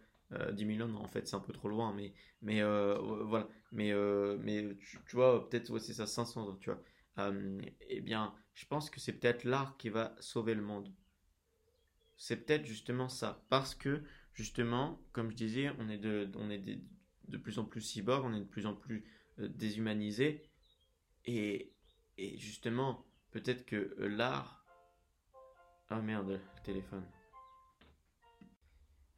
[0.52, 2.98] 10 euh, 000 ans, non, en fait, c'est un peu trop loin, mais, mais euh,
[3.24, 3.48] voilà.
[3.72, 3.92] Mais,
[4.38, 4.76] mais
[5.06, 6.82] tu, vois, peut-être, c'est ça, 500 ans, tu vois.
[7.88, 10.92] eh bien, je pense que c'est peut-être l'art qui va sauver le monde.
[12.16, 13.44] C'est peut-être justement ça.
[13.48, 14.02] Parce que
[14.34, 16.58] justement, comme je disais, on est de, on est
[17.28, 19.04] de, plus en plus cyborg, on est de plus en plus
[19.38, 20.42] euh, déshumanisé.
[21.24, 21.72] Et,
[22.18, 24.64] et justement, peut-être que euh, l'art.
[25.88, 27.04] Ah merde, le téléphone.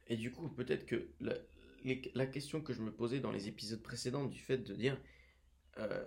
[0.08, 4.24] Et du coup, peut-être que la, question que je me posais dans les épisodes précédents,
[4.24, 5.00] du fait de dire.
[5.78, 6.04] Euh,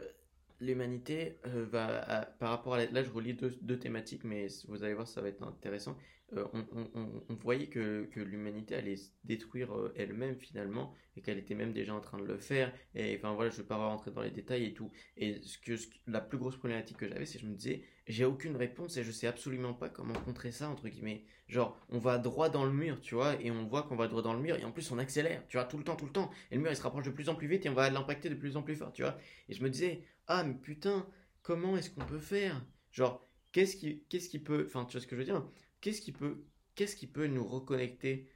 [0.59, 5.21] l'humanité va par rapport à là je relis deux, thématiques mais vous allez voir ça
[5.21, 5.95] va être intéressant
[6.33, 11.71] euh, on, voyait que, l'humanité allait se détruire euh, elle-même finalement et qu'elle était même
[11.71, 14.21] déjà en train de le faire et enfin voilà je ne vais pas rentrer dans
[14.21, 15.73] les détails et tout et ce que
[16.05, 19.03] la plus grosse problématique que j'avais c'est que je me disais j'ai aucune réponse et
[19.03, 21.25] je sais absolument pas comment contrer ça entre guillemets.
[21.47, 24.21] Genre on va droit dans le mur tu vois et on voit qu'on va droit
[24.21, 26.11] dans le mur et en plus on accélère tu vois tout le temps tout le
[26.11, 26.31] temps.
[26.51, 28.29] Et le mur il se rapproche de plus en plus vite et on va l'impacter
[28.29, 29.17] de plus en plus fort tu vois.
[29.49, 31.07] Et je me disais ah mais putain
[31.41, 32.65] comment est-ce qu'on peut faire?
[32.91, 35.43] Genre qu'est-ce qui qu'est-ce qui peut enfin tu vois ce que je veux dire
[35.81, 36.43] qu'est-ce qui peut,
[36.75, 38.29] qu'est-ce qui peut nous reconnecter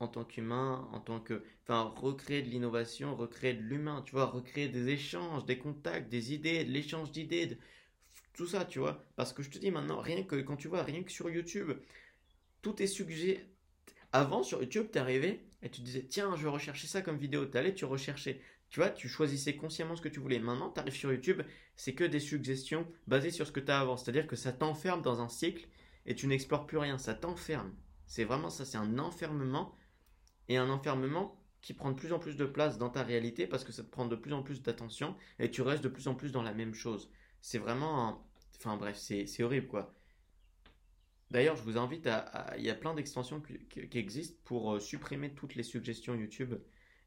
[0.00, 4.26] en tant qu'humain, en tant que, enfin, recréer de l'innovation, recréer de l'humain, tu vois,
[4.26, 7.58] recréer des échanges, des contacts, des idées, de l'échange d'idées,
[8.38, 9.04] tout ça, tu vois.
[9.16, 11.72] Parce que je te dis maintenant, rien que quand tu vois, rien que sur YouTube,
[12.62, 13.44] tout est suggéré.
[14.12, 17.46] Avant, sur YouTube, tu arrivé et tu disais, tiens, je vais rechercher ça comme vidéo.
[17.46, 18.40] Tu allais, tu recherchais.
[18.70, 20.38] Tu vois, tu choisissais consciemment ce que tu voulais.
[20.38, 21.42] Maintenant, tu arrives sur YouTube,
[21.74, 23.96] c'est que des suggestions basées sur ce que tu as avant.
[23.96, 25.66] C'est-à-dire que ça t'enferme dans un cycle
[26.06, 27.74] et tu n'explores plus rien, ça t'enferme.
[28.06, 29.74] C'est vraiment ça, c'est un enfermement
[30.48, 33.64] et un enfermement qui prend de plus en plus de place dans ta réalité parce
[33.64, 36.14] que ça te prend de plus en plus d'attention et tu restes de plus en
[36.14, 37.10] plus dans la même chose.
[37.40, 38.27] C'est vraiment...
[38.58, 39.94] Enfin bref, c'est horrible quoi.
[41.30, 42.54] D'ailleurs, je vous invite à...
[42.56, 46.54] Il y a plein d'extensions qui, existent pour euh, supprimer toutes les suggestions YouTube.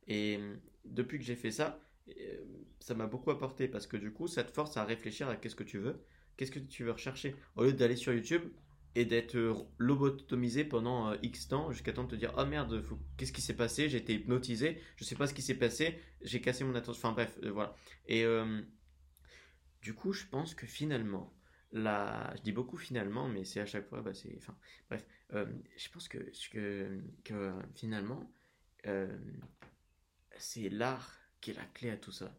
[0.08, 1.80] Et euh, depuis que j'ai fait ça,
[2.10, 2.38] euh,
[2.80, 5.56] ça m'a beaucoup apporté parce que du coup, ça te force à réfléchir à qu'est-ce
[5.56, 6.06] que tu veux,
[6.38, 7.36] qu'est-ce que tu veux rechercher.
[7.56, 8.43] Au lieu d'aller sur YouTube,
[8.93, 9.38] et d'être
[9.78, 12.84] lobotomisé pendant X temps jusqu'à temps de te dire oh merde
[13.16, 13.88] qu'est-ce qui s'est passé?
[13.88, 17.14] J'ai été hypnotisé je sais pas ce qui s'est passé j'ai cassé mon attention enfin
[17.14, 17.74] bref voilà
[18.10, 18.26] et
[19.82, 21.34] du coup je pense que finalement
[21.74, 24.11] je dis beaucoup finalement mais c'est à chaque fois bah,
[24.89, 26.32] bref je pense que
[27.76, 28.32] finalement
[30.38, 32.36] c'est l'art qui est la clé à tout ça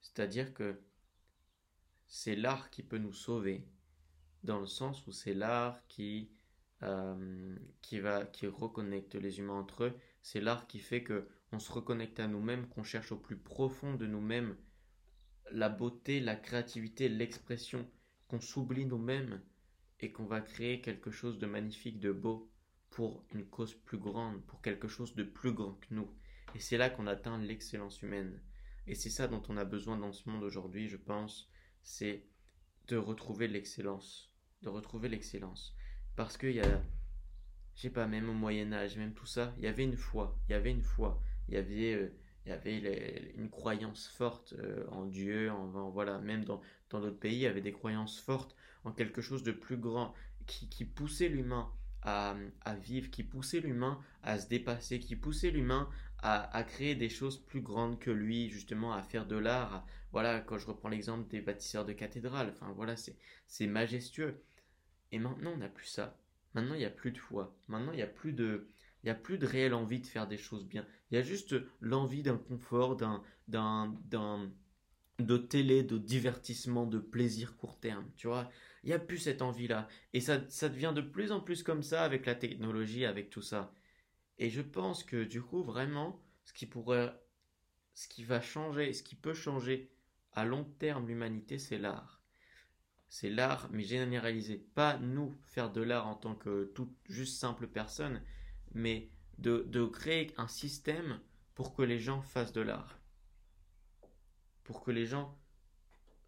[0.00, 0.80] c'est à dire que
[2.06, 3.66] c'est l'art qui peut nous sauver
[4.44, 6.30] dans le sens où c'est l'art qui,
[6.82, 8.00] euh, qui,
[8.32, 9.98] qui reconnecte les humains entre eux.
[10.22, 13.94] C'est l'art qui fait que on se reconnecte à nous-mêmes, qu'on cherche au plus profond
[13.94, 14.56] de nous-mêmes
[15.50, 17.88] la beauté, la créativité, l'expression,
[18.28, 19.40] qu'on s'oublie nous-mêmes
[20.00, 22.50] et qu'on va créer quelque chose de magnifique, de beau
[22.90, 26.10] pour une cause plus grande, pour quelque chose de plus grand que nous.
[26.54, 28.40] Et c'est là qu'on atteint l'excellence humaine.
[28.86, 31.50] Et c'est ça dont on a besoin dans ce monde aujourd'hui, je pense,
[31.82, 32.26] c'est
[32.88, 35.76] de retrouver l'excellence de retrouver l'excellence.
[36.16, 36.82] Parce qu'il y a,
[37.76, 40.52] je sais pas, même au Moyen-Âge, même tout ça, il y avait une foi, il
[40.52, 42.12] y avait une foi, il y avait, euh,
[42.44, 47.18] il y avait une croyance forte euh, en Dieu, en, voilà, même dans, dans d'autres
[47.18, 50.14] pays, il y avait des croyances fortes en quelque chose de plus grand
[50.46, 51.70] qui, qui poussait l'humain
[52.02, 55.88] à, à, vivre, qui poussait l'humain à se dépasser, qui poussait l'humain
[56.18, 59.86] à, à, créer des choses plus grandes que lui, justement à faire de l'art.
[60.12, 62.94] Voilà, quand je reprends l'exemple des bâtisseurs de cathédrales, enfin voilà,
[63.46, 64.42] c'est majestueux.
[65.12, 66.18] Et maintenant, on n'a plus ça.
[66.54, 67.56] Maintenant, il n'y a plus de foi.
[67.68, 68.68] Maintenant, il n'y a plus de,
[69.04, 70.86] il y a plus de réelle envie de faire des choses bien.
[71.10, 74.50] Il y a juste l'envie d'un confort, d'un, d'un, d'un,
[75.18, 78.10] de télé, de divertissement, de plaisir court terme.
[78.16, 78.50] Tu vois,
[78.82, 79.88] il n'y a plus cette envie-là.
[80.14, 83.42] Et ça, ça devient de plus en plus comme ça avec la technologie, avec tout
[83.42, 83.74] ça.
[84.38, 87.12] Et je pense que du coup, vraiment, ce qui pourrait,
[87.92, 89.90] ce qui va changer, ce qui peut changer
[90.32, 92.22] à long terme l'humanité, c'est l'art.
[93.10, 94.66] C'est l'art, mais généralisé.
[94.74, 98.22] Pas nous faire de l'art en tant que toute juste simple personne,
[98.74, 99.08] mais
[99.38, 101.20] de, de créer un système
[101.54, 102.98] pour que les gens fassent de l'art.
[104.64, 105.38] Pour que les gens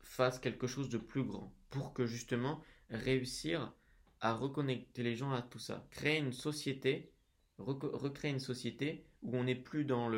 [0.00, 1.52] fassent quelque chose de plus grand.
[1.70, 3.72] Pour que justement réussir
[4.20, 5.86] à reconnecter les gens à tout ça.
[5.90, 7.12] Créer une société,
[7.58, 10.08] recréer une société où on n'est plus dans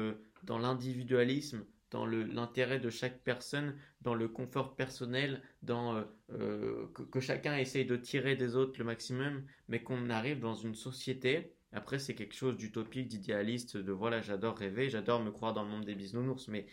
[0.47, 7.20] l'individualisme, dans l'intérêt de chaque personne, dans le confort personnel, dans euh, euh, que, que,
[7.20, 11.99] chacun essaye de tirer des autres le maximum, mais qu'on arrive dans une société après,
[11.99, 15.85] c'est quelque chose d'utopique, d'idéaliste, de voilà, j'adore rêver, j'adore me croire dans le monde
[15.85, 16.66] des bisounours, mais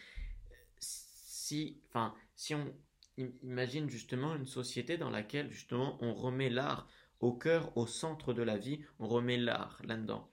[0.79, 2.73] si, enfin, si on
[3.17, 6.87] imagine justement une société dans laquelle justement on remet l'art
[7.19, 10.29] au cœur, au centre de la vie, on remet l'art là-dedans.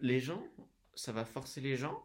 [0.00, 0.44] Les gens,
[0.94, 2.04] ça va forcer les gens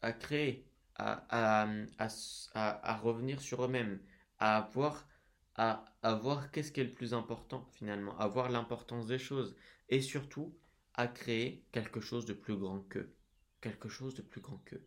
[0.00, 1.68] à créer, à, à,
[1.98, 2.08] à,
[2.92, 4.00] à revenir sur eux-mêmes,
[4.38, 5.07] à avoir
[5.58, 9.56] à, voir qu'est-ce qui est le plus important finalement, à voir l'importance des choses,
[9.88, 10.56] et surtout
[10.94, 13.14] à créer quelque chose de plus grand qu'eux.
[13.60, 14.86] Quelque chose de plus grand qu'eux.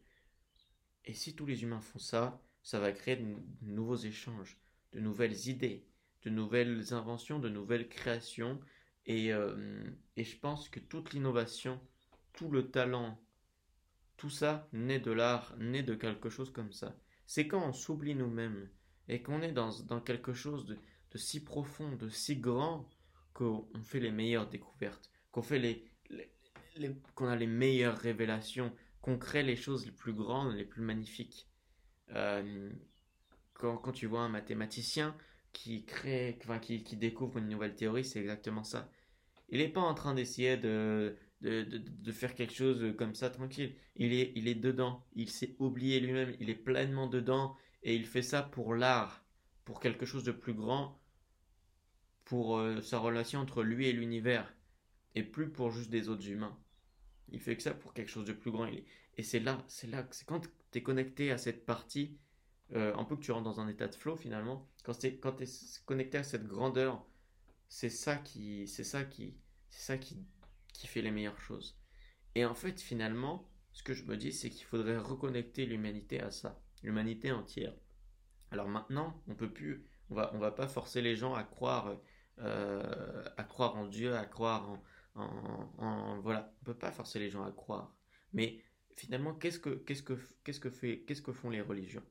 [1.03, 4.57] Et si tous les humains font ça, ça va créer de, nouveaux échanges,
[4.93, 5.85] de nouvelles idées,
[6.23, 8.59] de nouvelles inventions, de nouvelles créations.
[9.05, 9.83] Et, euh,
[10.15, 11.81] et je pense que toute l'innovation,
[12.31, 13.21] tout le talent,
[14.15, 16.95] tout ça naît de l'art, naît de quelque chose comme ça.
[17.25, 18.69] C'est quand on s'oublie nous-mêmes
[19.07, 20.77] et qu'on est dans, dans quelque chose de,
[21.11, 22.87] de si profond, de si grand,
[23.33, 25.85] qu'on fait les meilleures découvertes, qu'on les,
[27.15, 31.47] qu'on a les meilleures révélations, qu'on crée les choses les plus grandes, les plus magnifiques.
[32.13, 32.69] Euh,
[33.53, 35.15] quand, quand, tu vois un mathématicien
[35.53, 38.89] qui crée, enfin, qui, qui découvre une nouvelle théorie, c'est exactement ça.
[39.49, 43.29] Il n'est pas en train d'essayer de, de, de, de, faire quelque chose comme ça
[43.29, 43.75] tranquille.
[43.97, 45.05] Il est, il est dedans.
[45.13, 46.35] Il s'est oublié lui-même.
[46.39, 47.57] Il est pleinement dedans.
[47.83, 49.25] Et il fait ça pour l'art,
[49.65, 50.99] pour quelque chose de plus grand,
[52.25, 54.53] pour euh, sa relation entre lui et l'univers,
[55.15, 56.57] et plus pour juste des autres humains.
[57.29, 58.67] Il fait que ça pour quelque chose de plus grand.
[58.67, 62.17] Et c'est là, c'est là, c'est quand tu es connecté à cette partie,
[62.73, 65.19] euh, un peu que tu rentres dans un état de flow finalement, quand tu es,
[65.85, 67.05] connecté à cette grandeur,
[67.67, 69.35] c'est ça qui, c'est ça qui,
[69.69, 70.25] c'est ça qui,
[70.73, 71.77] qui fait les meilleures choses.
[72.35, 76.31] Et en fait, finalement, ce que je me dis, c'est qu'il faudrait reconnecter l'humanité à
[76.31, 77.73] ça, l'humanité entière.
[78.51, 81.95] Alors maintenant, on peut plus, on va, on va pas forcer les gens à croire
[82.39, 84.69] euh, à croire en Dieu, à croire
[85.15, 85.23] en,
[85.77, 87.93] en, voilà, on peut pas forcer les gens à croire.
[88.33, 88.63] Mais
[88.95, 92.03] finalement, qu'est-ce que qu'est-ce que qu'est-ce que fait qu'est-ce que font les religions?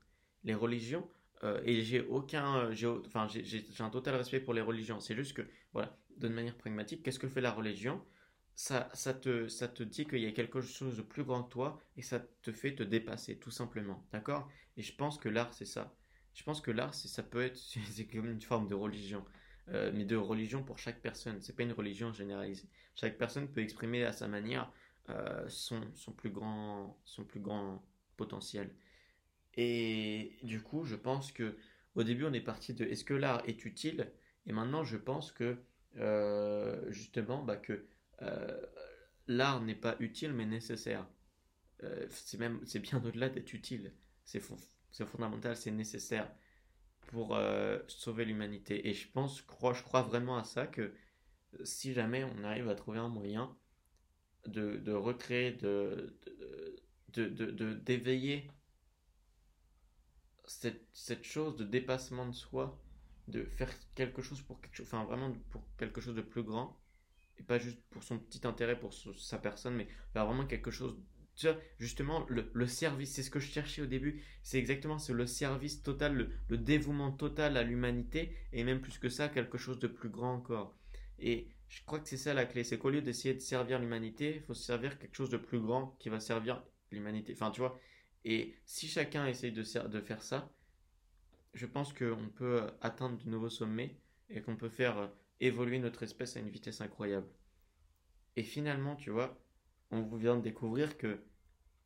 [0.45, 1.09] Les religions
[1.43, 5.01] euh, et j'ai aucun, j'ai, enfin j'ai, un total respect pour les religions.
[5.01, 5.43] C'est juste que
[5.73, 8.05] voilà, de manière pragmatique, qu'est-ce que fait la religion?
[8.55, 11.51] Ça, ça, te, ça te dit qu'il y a quelque chose de plus grand que
[11.51, 14.07] toi et ça te fait te dépasser, tout simplement.
[14.13, 14.49] D'accord?
[14.77, 15.95] Et je pense que l'art, c'est ça.
[16.35, 17.57] Je pense que l'art, ça peut être
[17.91, 19.25] c'est comme une forme de religion.
[19.69, 21.41] Euh, mais de religion pour chaque personne.
[21.41, 22.69] C'est pas une religion généralisée.
[22.97, 24.73] Chaque personne peut exprimer à sa manière
[25.11, 27.83] euh, son, son, plus grand, son plus grand
[28.17, 28.75] potentiel.
[29.55, 31.57] Et du coup, je pense que
[31.95, 34.13] au début, on est parti de est-ce que l'art est utile?
[34.47, 35.59] Et maintenant, je pense que
[35.97, 37.87] euh, justement, bah, que
[39.27, 41.07] l'art n'est pas utile mais nécessaire.
[42.11, 43.93] c'est même, c'est bien au-delà d'être utile.
[44.25, 44.41] C'est
[45.07, 46.31] fondamental, c'est nécessaire
[47.11, 48.89] pour euh, sauver l'humanité.
[48.89, 50.95] Et je pense, crois, je crois vraiment à ça que
[51.65, 53.57] si jamais on arrive à trouver un moyen
[54.47, 56.17] de, recréer, de,
[57.85, 58.49] d'éveiller
[60.47, 62.81] cette, cette chose de dépassement de soi,
[63.29, 66.80] de faire quelque chose pour quelque chose, enfin vraiment pour quelque chose de plus grand,
[67.41, 70.97] et pas juste pour son petit intérêt, pour sa personne, mais vraiment quelque chose
[71.79, 74.23] justement, le, service, c'est ce que je cherchais au début.
[74.43, 79.09] C'est exactement c'est le service total, le, dévouement total à l'humanité, et même plus que
[79.09, 80.77] ça, quelque chose de plus grand encore.
[81.19, 84.35] Et je crois que c'est ça la clé, c'est qu'au lieu d'essayer de servir l'humanité,
[84.37, 87.33] il faut se servir quelque chose de plus grand qui va servir l'humanité.
[87.33, 87.79] Enfin, tu vois.
[88.25, 90.53] Et si chacun essaye de, de faire ça,
[91.55, 93.97] je pense qu'on peut atteindre de nouveaux sommets.
[94.33, 95.09] et qu'on peut faire euh,
[95.41, 97.29] évoluer notre espèce à une vitesse incroyable.
[98.37, 99.39] Et finalement, tu vois,
[99.91, 101.21] on vient de découvrir que,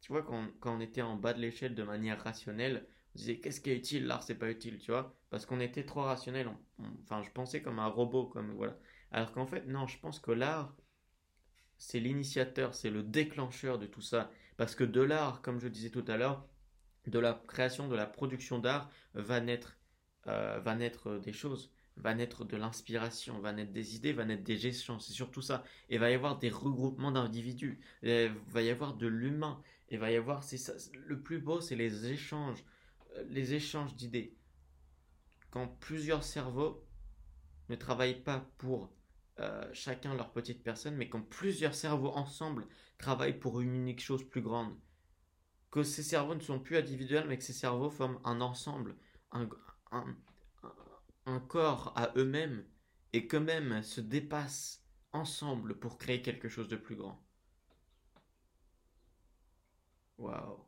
[0.00, 3.38] tu vois, quand, quand on était en bas de l'échelle de manière rationnelle, on disait
[3.38, 6.48] qu'est-ce qui est utile, l'art c'est pas utile, tu vois, parce qu'on était trop rationnel.
[7.02, 8.76] enfin, je pensais comme un robot, comme voilà.
[9.10, 10.76] Alors qu'en fait, non, je pense que l'art,
[11.78, 14.30] c'est l'initiateur, c'est le déclencheur de tout ça.
[14.56, 16.46] Parce que de l'art, comme je disais tout à l'heure,
[17.06, 19.40] de la création, de la production d'art, va
[20.26, 24.42] euh, va naître des choses, va naître de l'inspiration, va naître des idées, va naître
[24.44, 25.64] des gestions, c'est surtout ça.
[25.88, 30.10] Et va y avoir des regroupements d'individus, il va y avoir de l'humain, et va
[30.10, 32.64] y avoir, c'est ça, le plus beau, c'est les échanges,
[33.16, 34.34] euh, les échanges d'idées.
[35.50, 36.84] Quand plusieurs cerveaux
[37.68, 38.92] ne travaillent pas pour
[39.40, 42.66] euh, chacun leur petite personne, mais quand plusieurs cerveaux ensemble
[42.98, 44.74] travaillent pour une unique chose plus grande.
[45.70, 48.96] Que ces cerveaux ne sont plus individuels, mais que ces cerveaux forment un ensemble,
[49.32, 49.48] un,
[51.40, 52.64] corps à eux-mêmes,
[53.12, 57.24] et qu'eux-mêmes se dépassent ensemble pour créer quelque chose de plus grand.
[60.18, 60.64] Waouh.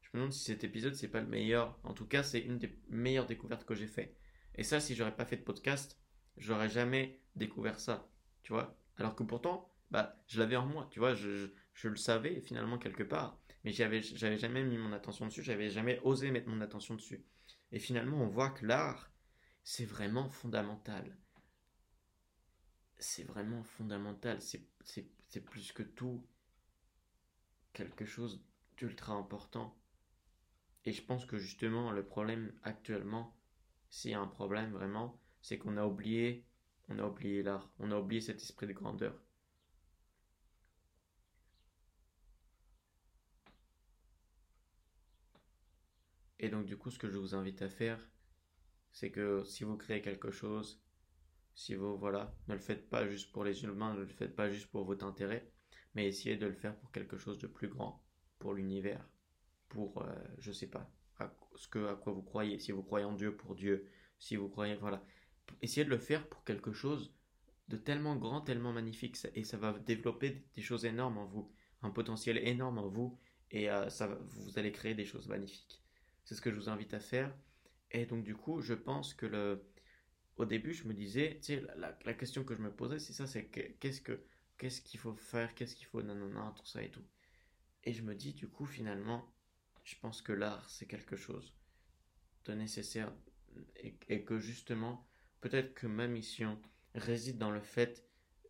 [0.00, 1.78] Je me demande si cet épisode c'est pas le meilleur.
[1.84, 4.16] En tout cas, c'est une des meilleures découvertes que j'ai fait.
[4.54, 5.98] Et ça, si j'aurais pas fait de podcast,
[6.36, 8.08] j'aurais jamais découvert ça,
[8.42, 8.78] tu vois.
[8.96, 11.50] Alors que pourtant, bah, je l'avais en moi, tu vois, je,
[11.84, 16.00] le savais finalement quelque part, mais j'avais, j'avais jamais mis mon attention dessus, j'avais jamais
[16.02, 17.22] osé mettre mon attention dessus.
[17.72, 19.10] Et finalement, on voit que l'art,
[19.64, 21.16] c'est vraiment fondamental.
[22.98, 24.64] C'est vraiment fondamental, c'est,
[25.44, 26.26] plus que tout
[27.72, 28.42] quelque chose
[28.76, 29.76] d'ultra important.
[30.84, 33.36] Et je pense que justement, le problème actuellement,
[33.90, 36.46] s'il y a un problème vraiment, c'est qu'on a oublié,
[36.88, 39.20] on a oublié l'art, on a oublié cet esprit de grandeur.
[46.46, 47.98] Et donc du coup, ce que je vous invite à faire,
[48.92, 50.80] c'est que si vous créez quelque chose,
[51.56, 54.48] si vous voilà, ne le faites pas juste pour les humains, ne le faites pas
[54.48, 55.50] juste pour votre intérêt,
[55.96, 58.00] mais essayez de le faire pour quelque chose de plus grand,
[58.38, 59.04] pour l'univers,
[59.68, 60.88] pour euh, je sais pas,
[61.18, 62.60] à ce que à quoi vous croyez.
[62.60, 63.90] Si vous croyez en Dieu, pour Dieu.
[64.20, 65.04] Si vous croyez, voilà,
[65.62, 67.12] essayez de le faire pour quelque chose
[67.66, 71.50] de tellement grand, tellement magnifique, et ça va développer des choses énormes en vous,
[71.82, 73.18] un potentiel énorme en vous,
[73.50, 75.82] et euh, ça, vous allez créer des choses magnifiques.
[76.26, 77.34] C'est ce que je vous invite à faire.
[77.92, 79.64] Et donc du coup, je pense que le,
[80.36, 83.26] au début, je me disais, tu sais, la, question que je me posais, c'est ça,
[83.26, 84.20] c'est qu'est-ce que,
[84.58, 87.04] qu'est-ce qu'il faut faire, qu'est-ce qu'il faut, non, tout ça et tout.
[87.84, 89.32] Et je me dis, du coup, finalement,
[89.84, 91.56] je pense que l'art, c'est quelque chose
[92.44, 93.12] de nécessaire
[93.76, 95.06] et, que justement,
[95.40, 96.60] peut-être que ma mission
[96.94, 98.04] réside dans le fait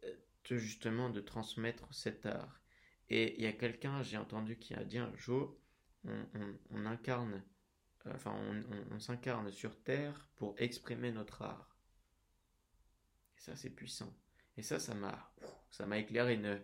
[0.04, 0.14] euh,
[0.48, 2.62] de justement de transmettre cet art.
[3.10, 5.56] Et il y a quelqu'un, j'ai entendu, qui a dit un jour,
[6.04, 7.42] on, incarne,
[8.14, 8.34] enfin,
[8.90, 11.76] on, s'incarne sur Terre pour exprimer notre art.
[13.36, 14.12] Et ça, c'est puissant.
[14.56, 15.32] Et ça, ça m'a,
[15.70, 16.60] ça m'a éclairé une,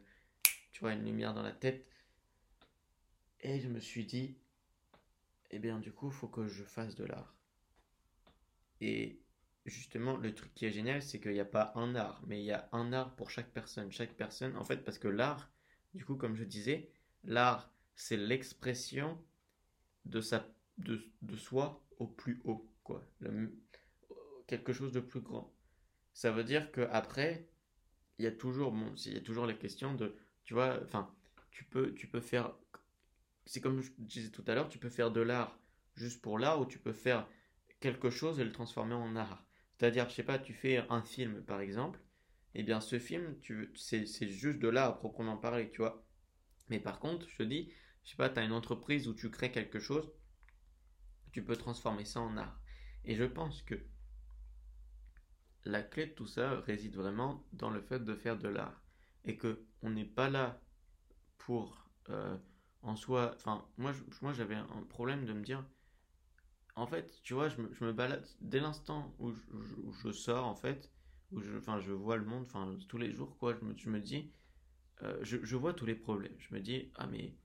[0.73, 1.87] tu vois, une lumière dans la tête.
[3.41, 4.39] Et je me suis dit,
[5.51, 7.37] eh bien du coup, faut que je fasse de l'art.
[8.81, 9.21] Et
[9.67, 12.45] justement, le truc qui est génial, c'est qu'il n'y a pas un art, mais il
[12.45, 13.93] y a un art pour chaque personne.
[13.93, 15.51] Chaque personne, en fait, parce que l'art,
[15.95, 16.91] du coup, comme je disais,
[17.25, 19.23] l'art, c'est l'expression
[20.05, 20.45] de, sa,
[20.83, 23.03] de, soi au plus haut, quoi.
[24.47, 25.53] quelque chose de plus grand.
[26.13, 27.49] Ça veut dire qu'après,
[28.19, 31.15] il y a toujours, bon, il y a toujours les questions de, tu vois, enfin,
[31.51, 32.53] tu peux, tu peux faire
[33.47, 35.59] c'est comme je disais tout à l'heure, tu peux faire de l'art
[35.95, 37.29] juste pour l'art ou tu peux faire
[37.81, 39.45] quelque chose et le transformer en art.
[39.77, 42.01] C'est-à-dire, je sais pas, tu fais un film par exemple,
[42.55, 43.35] et eh bien ce film,
[43.75, 46.05] c'est, juste de l'art proprement parler, tu vois.
[46.69, 47.73] Mais par contre, je te dis,
[48.05, 50.11] je sais pas, tu as une entreprise où tu crées quelque chose,
[51.33, 52.61] tu peux transformer ça en art.
[53.05, 53.75] Et je pense que
[55.65, 58.83] la clé de tout ça réside vraiment dans le fait de faire de l'art.
[59.25, 60.61] Et que on n'est pas là
[61.39, 62.37] pour euh,
[62.83, 65.65] en soi, enfin, moi, moi j'avais un problème de me dire,
[66.75, 69.33] en fait, tu vois, je me, je me balade dès l'instant où,
[70.03, 70.91] je, sors, en fait,
[71.31, 73.91] où je, enfin, je vois le monde, enfin, tous les jours, quoi, je me, je
[73.91, 74.33] me dis,
[75.03, 76.35] euh, je, je, vois tous les problèmes.
[76.39, 77.37] Je me dis, ah, mais,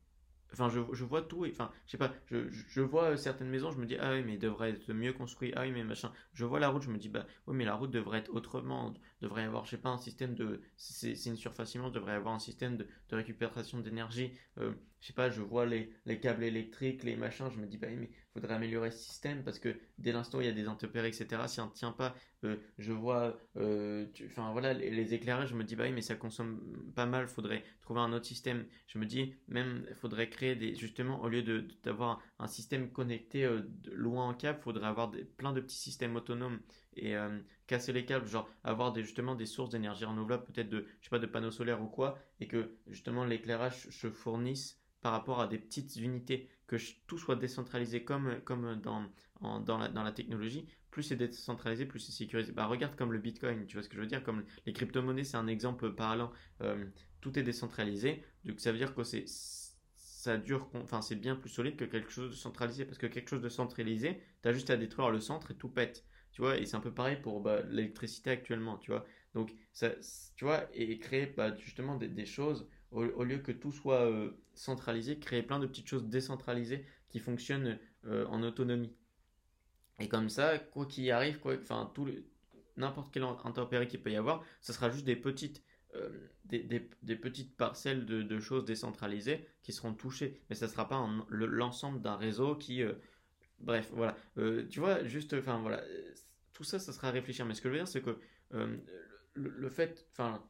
[0.53, 3.71] enfin, je, je vois tout, et, enfin, je sais pas, je, je vois certaines maisons,
[3.71, 6.11] je me dis, ah oui, mais il devrait être mieux construit, ah oui, mais machin.
[6.33, 8.93] Je vois la route, je me dis, bah, oui, mais la route devrait être autrement.
[9.21, 12.15] Devrait y avoir, je sais pas, un système de, c'est une surface immense, devrait y
[12.15, 14.31] avoir un système de, récupération d'énergie.
[14.59, 17.77] Euh, je sais pas, je vois les, les, câbles électriques, les machins, je me dis,
[17.77, 20.67] bah, mais faudrait améliorer ce système parce que dès l'instant où il y a des
[20.67, 25.49] intempéries, etc., si on ne tient pas, euh, je vois, euh, enfin voilà, les, éclairages,
[25.49, 28.65] je me dis, bah mais ça consomme pas mal, faudrait trouver un autre système.
[28.87, 31.43] Je me dis, même, faudrait créer des, justement, au lieu
[31.83, 33.49] d'avoir un système connecté
[33.91, 36.59] loin en câble, faudrait avoir des, plein de petits systèmes autonomes
[36.97, 37.15] et
[37.67, 41.19] casser les câbles, genre avoir justement des sources d'énergie renouvelable, peut-être de, je sais pas,
[41.19, 45.57] de panneaux solaires ou quoi, et que justement l'éclairage se fournisse par rapport à des
[45.57, 46.75] petites unités, que
[47.05, 49.05] tout soit décentralisé comme, comme dans,
[49.41, 52.51] dans, la, dans la technologie, plus c'est décentralisé, plus c'est sécurisé.
[52.51, 55.23] Bah, regarde comme le Bitcoin, tu vois ce que je veux dire, comme les crypto-monnaies,
[55.23, 56.31] c'est un exemple parlant.
[56.61, 56.85] Euh,
[57.21, 59.25] tout est décentralisé, donc ça veut dire que c'est
[60.27, 63.29] ça dure, enfin c'est bien plus solide que quelque chose de centralisé, parce que quelque
[63.29, 66.05] chose de centralisé, tu as juste à détruire le centre et tout pète.
[66.37, 69.03] Tu vois, et c'est un peu pareil pour bah, l'électricité actuellement, tu vois.
[69.33, 69.89] Donc, ça,
[70.35, 75.17] tu vois, et créer bah, justement des, choses au, lieu que tout soit euh, centralisé,
[75.17, 78.95] créer plein de petites choses décentralisées qui fonctionnent euh, en autonomie.
[79.97, 81.91] Et comme ça, quoi qu'il arrive, enfin,
[82.75, 85.63] n'importe quelle intempérie qu'il peut y avoir, ce sera juste des petites,
[85.95, 90.39] euh, des, des, petites parcelles de, de, choses décentralisées qui seront touchées.
[90.51, 92.83] Mais ça ne sera pas l'ensemble d'un réseau qui.
[93.57, 94.15] bref, voilà.
[94.69, 95.81] tu vois, juste, enfin, voilà.
[96.57, 97.45] Tout ça, ça sera à réfléchir.
[97.45, 98.17] Mais ce que je veux dire, c'est que
[98.51, 98.83] le,
[99.35, 100.07] le, fait.
[100.11, 100.43] Enfin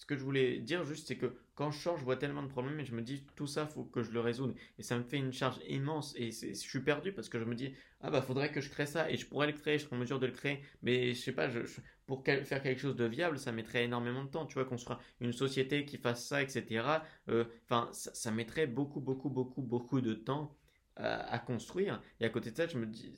[0.00, 2.48] ce que je voulais dire juste, c'est que quand je change, je vois tellement de
[2.48, 4.54] problèmes et je me dis tout ça, faut que je le résoudre.
[4.78, 7.54] Et ça me fait une charge immense et je suis perdu parce que je me
[7.54, 9.96] dis ah bah faudrait que je crée ça et je pourrais le créer, je serais
[9.96, 10.62] en mesure de le créer.
[10.82, 11.60] Mais je sais pas, je,
[12.06, 14.46] pour faire quelque chose de viable, ça mettrait énormément de temps.
[14.46, 17.02] Tu vois, construire une société qui fasse ça, etc.
[17.28, 20.56] Euh, enfin, ça, mettrait beaucoup, beaucoup, beaucoup, beaucoup de temps
[20.96, 22.02] à construire.
[22.20, 23.14] Et à côté de ça, je me dis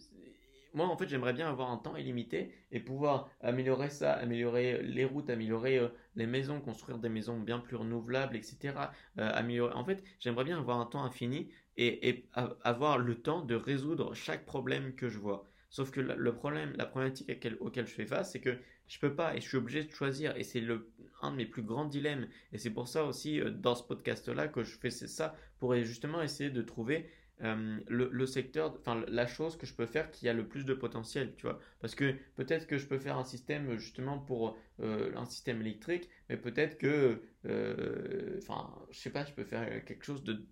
[0.74, 5.04] moi, en fait, j'aimerais bien avoir un temps illimité et pouvoir améliorer ça, améliorer les
[5.04, 8.74] routes, améliorer euh, les maisons, construire des maisons bien plus renouvelables, etc.
[9.18, 9.74] Euh, améliorer.
[9.74, 12.26] En fait, j'aimerais bien avoir un temps infini et,
[12.64, 15.46] avoir le temps de résoudre chaque problème que je vois.
[15.70, 18.58] Sauf que le problème, la problématique auquel je fais face, c'est que
[18.92, 20.90] je peux pas et je suis obligé de choisir et c'est le
[21.22, 24.28] un de mes plus grands dilemmes et c'est pour ça aussi euh, dans ce podcast
[24.28, 27.08] là que je fais ça pour justement essayer de trouver
[27.42, 30.74] euh, le, secteur, enfin la chose que je peux faire qui a le plus de
[30.74, 31.58] potentiel, tu vois.
[31.80, 36.08] Parce que peut-être que je peux faire un système justement pour euh, un système électrique,
[36.28, 40.44] mais peut-être que, euh, enfin, je sais pas, je peux faire quelque chose de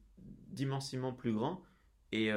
[0.48, 1.62] d'immensément plus grand
[2.10, 2.30] et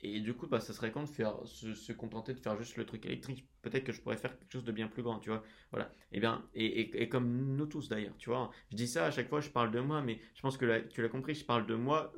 [0.00, 2.86] et du coup, bah, ça serait con de faire, se, contenter de faire juste le
[2.86, 3.48] truc électrique.
[3.62, 5.42] Peut-être que je pourrais faire quelque chose de bien plus grand, tu vois.
[5.72, 5.90] Voilà.
[6.12, 8.52] Et bien, et, et, comme nous tous d'ailleurs, tu vois.
[8.70, 11.02] Je dis ça à chaque fois, je parle de moi, mais je pense que tu
[11.02, 12.12] l'as compris, je parle de moi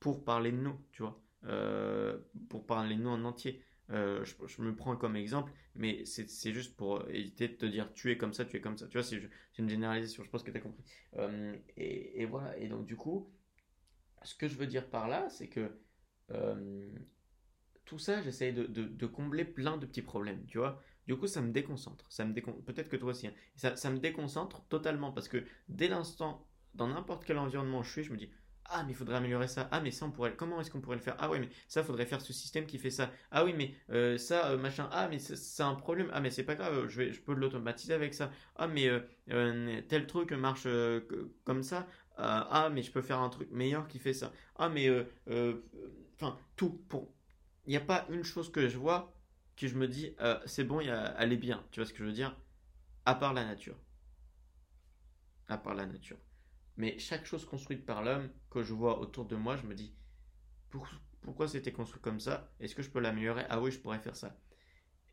[0.00, 3.62] pour parler de nous, tu vois, euh, pour parler de nous en entier.
[3.90, 8.10] Euh, je, me prends comme exemple, mais c'est juste pour éviter de te dire tu
[8.10, 8.86] es comme ça, tu es comme ça.
[8.86, 9.20] Tu vois, c'est
[9.58, 10.84] une généralisation, je pense que tu as compris.
[11.16, 13.30] Euh, et, voilà, et donc du coup,
[14.22, 15.70] ce que je veux dire par là, c'est que
[17.84, 20.80] tout ça, j'essaye de, de, combler plein de petits problèmes, tu vois.
[21.08, 22.06] Du coup, ça me déconcentre.
[22.08, 23.26] Ça me Peut-être que toi aussi.
[23.26, 23.34] Hein.
[23.56, 28.04] Ça, ça me déconcentre totalement parce que dès l'instant, dans n'importe quel environnement je suis,
[28.04, 28.30] je me dis
[28.72, 29.68] ah, mais il faudrait améliorer ça.
[29.72, 30.34] Ah, mais ça, on pourrait.
[30.36, 31.16] Comment est-ce qu'on pourrait le faire?
[31.18, 33.10] Ah, oui, mais ça, faudrait faire ce système qui fait ça.
[33.32, 34.88] Ah, oui, mais euh, ça, euh, machin.
[34.92, 36.08] Ah, mais c'est un problème.
[36.12, 36.86] Ah, mais c'est pas grave.
[36.88, 38.30] Je, vais, je peux l'automatiser avec ça.
[38.56, 38.88] Ah, mais
[39.30, 40.68] euh, tel truc marche
[41.44, 41.86] comme ça.
[42.16, 44.32] ah, mais je peux faire un truc meilleur qui fait ça.
[44.56, 44.88] Ah, mais.
[46.16, 46.70] Enfin, tout.
[46.88, 47.12] Pour...
[47.66, 49.12] Il n'y a pas une chose que je vois
[49.56, 50.14] que je me dis,
[50.46, 51.64] c'est bon, elle est bien.
[51.72, 52.36] Tu vois ce que je veux dire?
[53.04, 53.76] À part la nature.
[55.48, 56.16] À part la nature.
[56.76, 59.92] Mais chaque chose construite par l'homme que je vois autour de moi, je me dis
[61.22, 62.50] pourquoi c'était construit comme ça?
[62.60, 63.44] Est-ce que je peux l'améliorer?
[63.48, 64.36] Ah oui, je pourrais faire ça.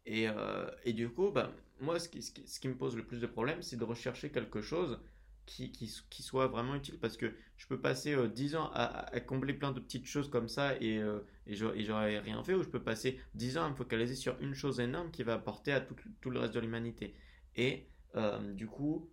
[0.06, 1.52] Et, euh, et du coup, bah,
[1.82, 4.62] moi, ce qui, ce, qui, me pose le plus de problèmes, c'est de rechercher quelque
[4.62, 5.00] chose
[5.46, 9.14] qui, qui, qui, soit vraiment utile parce que je peux passer euh, 10 ans à,
[9.14, 12.64] à, combler plein de petites choses comme ça et, euh, et j'aurais rien fait, ou
[12.64, 15.72] je peux passer 10 ans à me focaliser sur une chose énorme qui va apporter
[15.72, 17.16] à tout, tout le reste de l'humanité.
[17.56, 19.10] Et euh, du coup,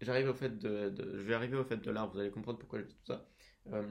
[0.00, 2.80] j'arrive au fait de, je vais arriver au fait de l'arbre, vous allez comprendre pourquoi
[2.80, 3.26] je dis tout ça.
[3.72, 3.82] Euh,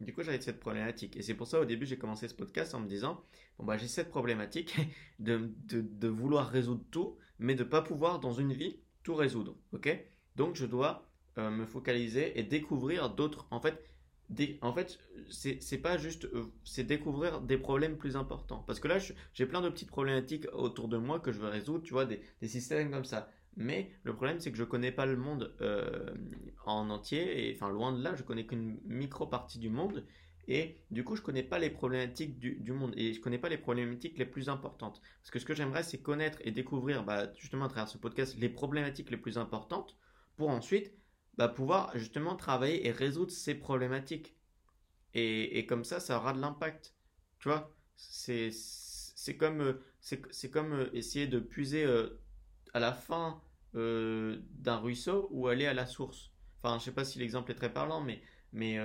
[0.00, 1.16] du coup, j'avais cette problématique.
[1.16, 3.22] Et c'est pour ça, au début, j'ai commencé ce podcast en me disant,
[3.58, 4.76] bon, bah, j'ai cette problématique
[5.18, 9.56] de, de, vouloir résoudre tout, mais de pas pouvoir, dans une vie, tout résoudre.
[9.72, 9.88] Ok?
[10.36, 11.08] Donc, je dois
[11.38, 13.46] euh, me focaliser et découvrir d'autres.
[13.50, 13.82] En fait,
[14.60, 18.64] en fait, c'est pas juste, euh, c'est découvrir des problèmes plus importants.
[18.66, 18.98] Parce que là,
[19.34, 22.20] j'ai plein de petites problématiques autour de moi que je veux résoudre, tu vois, des,
[22.48, 23.28] systèmes comme ça.
[23.56, 26.14] Mais le problème, c'est que je connais pas le monde euh,
[26.64, 30.04] en entier, et enfin loin de là, je connais qu'une micro partie du monde.
[30.48, 33.58] Et du coup, je connais pas les problématiques du, monde et je connais pas les
[33.58, 35.00] problématiques les plus importantes.
[35.20, 38.36] Parce que ce que j'aimerais, c'est connaître et découvrir, bah, justement à travers ce podcast,
[38.38, 39.96] les problématiques les plus importantes
[40.36, 40.92] pour ensuite
[41.38, 44.34] bah, pouvoir justement travailler et résoudre ces problématiques.
[45.14, 46.94] Et, et comme ça, ça aura de l'impact.
[47.38, 52.20] Tu vois, c'est comme euh, c'est comme euh, essayer de puiser euh,
[52.74, 53.40] à la fin
[53.74, 56.30] d'un ruisseau ou aller à la source.
[56.58, 58.20] Enfin, je sais pas si l'exemple est très parlant, mais
[58.52, 58.78] mais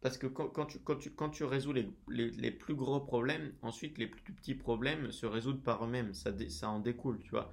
[0.00, 3.52] parce que quand, quand, tu, quand, tu, quand tu résous les, les, plus gros problèmes,
[3.62, 6.14] ensuite les plus petits problèmes se résoudent par eux-mêmes.
[6.14, 7.52] Ça, ça en découle, tu vois.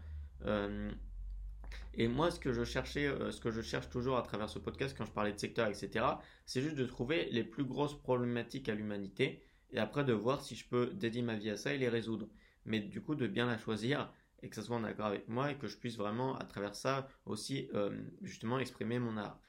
[1.93, 4.59] Et moi, ce que je cherchais, euh, ce que je cherche toujours à travers ce
[4.59, 6.05] podcast quand je parlais de secteur, etc.,
[6.45, 10.55] c'est juste de trouver les plus grosses problématiques à l'humanité et après de voir si
[10.55, 12.29] je peux dédier ma vie à ça et les résoudre.
[12.65, 14.13] Mais du coup, de bien la choisir
[14.43, 16.75] et que ça soit en accord avec moi et que je puisse vraiment, à travers
[16.75, 17.91] ça, aussi euh,
[18.21, 19.39] justement exprimer mon art.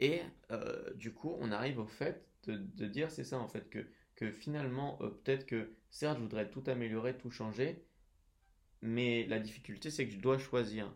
[0.00, 0.20] Et
[0.96, 3.86] du coup, on arrive au fait de, dire c'est ça en fait, que,
[4.16, 7.84] que finalement, euh, peut-être que certes, je voudrais tout améliorer, tout changer,
[8.82, 10.92] mais la difficulté, c'est que je dois choisir.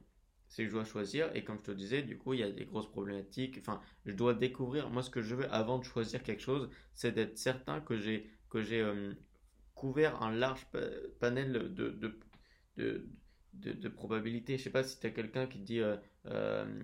[0.48, 2.50] C'est que je dois choisir, et comme je te disais, du coup, il y a
[2.50, 3.58] des grosses problématiques.
[3.60, 4.88] Enfin, je dois découvrir.
[4.90, 8.30] Moi, ce que je veux avant de choisir quelque chose, c'est d'être certain que j'ai
[8.54, 9.12] euh,
[9.74, 10.66] couvert un large
[11.20, 14.56] panel de, probabilités.
[14.56, 15.96] Je sais pas si tu as quelqu'un qui dit euh,
[16.26, 16.82] euh,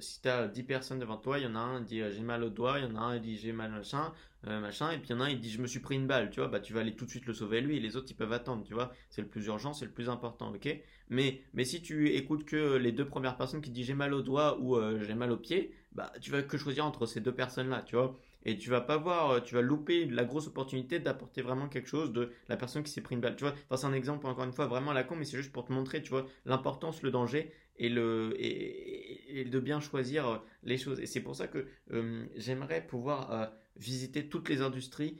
[0.00, 2.10] si tu as 10 personnes devant toi, il y en a un qui dit euh,
[2.10, 4.12] j'ai mal au doigt, il y en a un qui dit j'ai mal machin,
[4.46, 5.96] euh, machin, et puis il y en a un qui dit je me suis pris
[5.96, 7.80] une balle, tu vois, bah tu vas aller tout de suite le sauver lui, et
[7.80, 10.52] les autres ils peuvent attendre, tu vois, c'est le plus urgent, c'est le plus important,
[10.54, 10.68] ok?
[11.10, 14.22] Mais, mais si tu écoutes que les deux premières personnes qui disent j'ai mal au
[14.22, 17.82] doigt ou j'ai mal au pied, bah tu vas que choisir entre ces deux personnes-là,
[17.82, 21.68] tu vois, et tu vas pas voir, tu vas louper la grosse opportunité d'apporter vraiment
[21.68, 23.92] quelque chose de la personne qui s'est pris une balle, tu vois, enfin c'est un
[23.92, 26.10] exemple encore une fois vraiment à la con, mais c'est juste pour te montrer, tu
[26.10, 31.00] vois, l'importance, le danger, et, le, et, de bien choisir euh, les choses.
[31.00, 35.18] Et c'est pour ça que euh, j'aimerais pouvoir euh, visiter toutes les industries,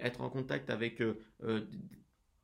[0.00, 1.02] être en contact avec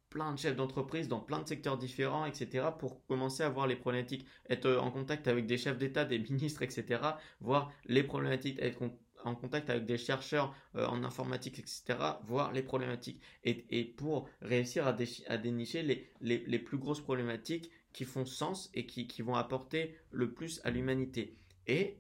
[0.09, 3.77] plein de chefs d'entreprise dans plein de secteurs différents, etc., pour commencer à voir les
[3.77, 7.03] problématiques, être en contact avec des chefs d'État, des ministres, etc.,
[7.43, 8.81] voir les problématiques, être
[9.25, 13.21] en contact avec des chercheurs en informatique, etc., voir les problématiques.
[13.45, 14.97] Et, et pour réussir à,
[15.29, 19.97] à dénicher les, les, les, plus grosses problématiques qui font sens et qui, vont apporter
[20.11, 21.37] le plus à l'humanité.
[21.67, 21.99] Et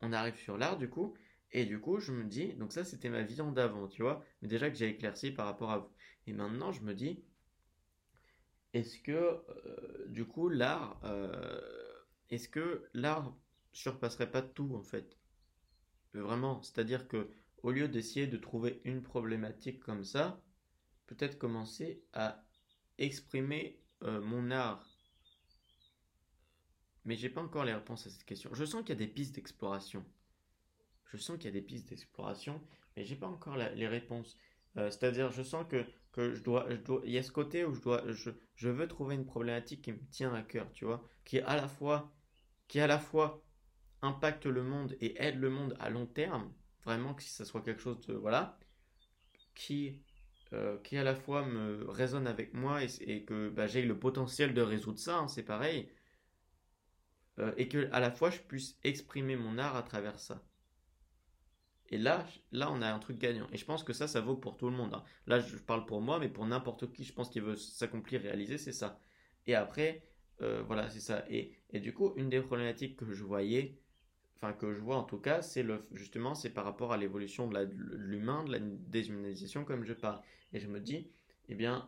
[0.00, 1.14] on arrive sur l'art du coup,
[1.52, 4.48] et du coup je me dis, donc ça c'était ma vision d'avant, tu vois, mais
[4.48, 5.90] déjà que j'ai éclairci par rapport à vous.
[6.26, 7.22] Et maintenant je me dis,
[8.72, 11.60] est-ce que euh, du coup l'art, euh,
[12.30, 13.34] est-ce que l'art
[13.72, 15.18] surpasserait pas tout en fait?
[16.14, 17.30] Vraiment, c'est-à-dire que
[17.62, 20.42] au lieu d'essayer de trouver une problématique comme ça,
[21.06, 22.44] peut-être commencer à
[22.98, 24.91] exprimer euh, mon art
[27.04, 28.50] mais j'ai pas encore les réponses à cette question.
[28.54, 30.04] Je sens qu'il y a des pistes d'exploration.
[31.06, 32.60] Je sens qu'il y a des pistes d'exploration,
[32.96, 34.36] mais j'ai pas encore les réponses.
[34.76, 36.66] Euh, c'est-à-dire, je sens que, que je, dois.
[37.04, 38.02] Il y a ce côté où je, dois,
[38.54, 41.68] je veux trouver une problématique qui me tient à cœur, tu vois, qui à la
[41.68, 42.12] fois,
[42.68, 43.44] qui à la fois
[44.00, 46.52] impacte le monde et aide le monde à long terme,
[46.84, 48.14] vraiment que ça soit quelque chose de.
[48.14, 48.58] Voilà.
[49.54, 50.00] Qui,
[50.54, 54.54] euh, qui à la fois me résonne avec moi et, que bah, j'ai le potentiel
[54.54, 55.90] de résoudre ça, hein, c'est pareil
[57.42, 60.42] euh, et que à la fois je puisse exprimer mon art à travers ça.
[61.90, 63.46] Et là, là, on a un truc gagnant.
[63.52, 64.94] Et je pense que ça, ça vaut pour tout le monde.
[64.94, 65.04] Hein.
[65.26, 68.56] Là, je parle pour moi, mais pour n'importe qui, je pense qu'il veut s'accomplir, réaliser,
[68.56, 68.98] c'est ça.
[69.46, 70.02] Et après,
[70.40, 71.22] euh, voilà, c'est ça.
[71.28, 73.78] Et, et, du coup, une des problématiques que je voyais,
[74.36, 77.46] enfin que je vois en tout cas, c'est le, justement, c'est par rapport à l'évolution
[77.46, 80.22] de l'humain, de la déshumanisation, comme je parle.
[80.54, 81.10] Et je me dis,
[81.50, 81.86] eh bien,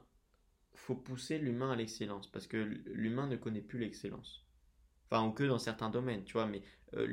[0.74, 4.43] faut pousser l'humain à l'excellence, parce que l'humain ne connaît plus l'excellence.
[5.14, 6.60] Enfin, ou que dans certains domaines, tu vois, mais
[6.94, 7.06] euh,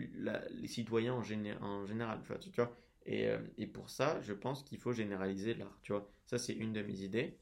[0.49, 2.75] les citoyens en, en général, tu vois.
[3.05, 6.11] Et, euh, et, pour ça, je pense qu'il faut généraliser l'art, tu vois.
[6.25, 7.37] Ça, c'est une de mes idées.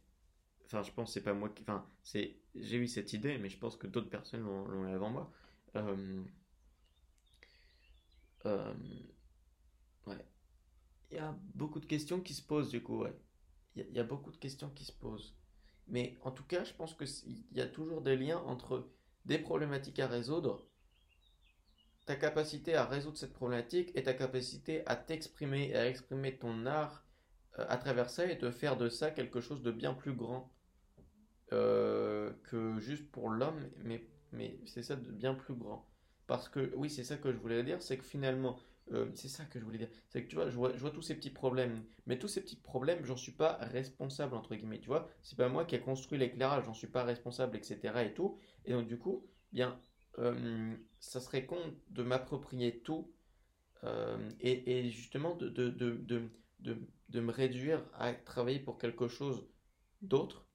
[0.66, 1.64] Enfin, je pense c'est pas moi qui.
[1.64, 5.32] Enfin, j'ai eu cette idée, mais je pense que d'autres personnes l'ont, eu avant moi.
[8.46, 8.74] Euh,
[10.08, 10.26] ouais.
[11.12, 13.14] Il y a beaucoup de questions qui se posent, du coup, ouais.
[13.78, 15.36] Il y, y, a beaucoup de questions qui se posent.
[15.88, 18.90] Mais en tout cas, je pense qu'il y a toujours des liens entre
[19.30, 20.66] des problématiques à résoudre,
[22.08, 26.66] ta capacité à résoudre cette problématique et ta capacité à t'exprimer et à exprimer ton
[26.66, 27.06] art
[27.60, 30.52] euh, à travers ça et de faire de ça quelque chose de bien plus grand
[31.54, 35.88] euh, que juste pour l'homme, mais, mais c'est ça de bien plus grand.
[36.26, 38.60] Parce que, oui, c'est ça que je voulais dire, c'est que finalement,
[38.92, 41.16] euh, c'est ça que je voulais dire, c'est que tu vois je, vois, tous ces
[41.16, 45.10] petits problèmes, mais tous ces petits problèmes, j'en suis pas responsable, entre guillemets, tu vois,
[45.22, 47.80] c'est pas moi qui ai construit l'éclairage, j'en suis pas responsable, etc.
[48.06, 49.80] et tout, et donc, du coup, bien,
[50.18, 51.60] euh, ça serait con
[51.90, 53.12] de m'approprier tout
[53.84, 56.02] euh, et, et, justement de, de, de,
[56.60, 56.78] de,
[57.10, 59.48] de me réduire à travailler pour quelque chose
[60.02, 60.46] d'autre,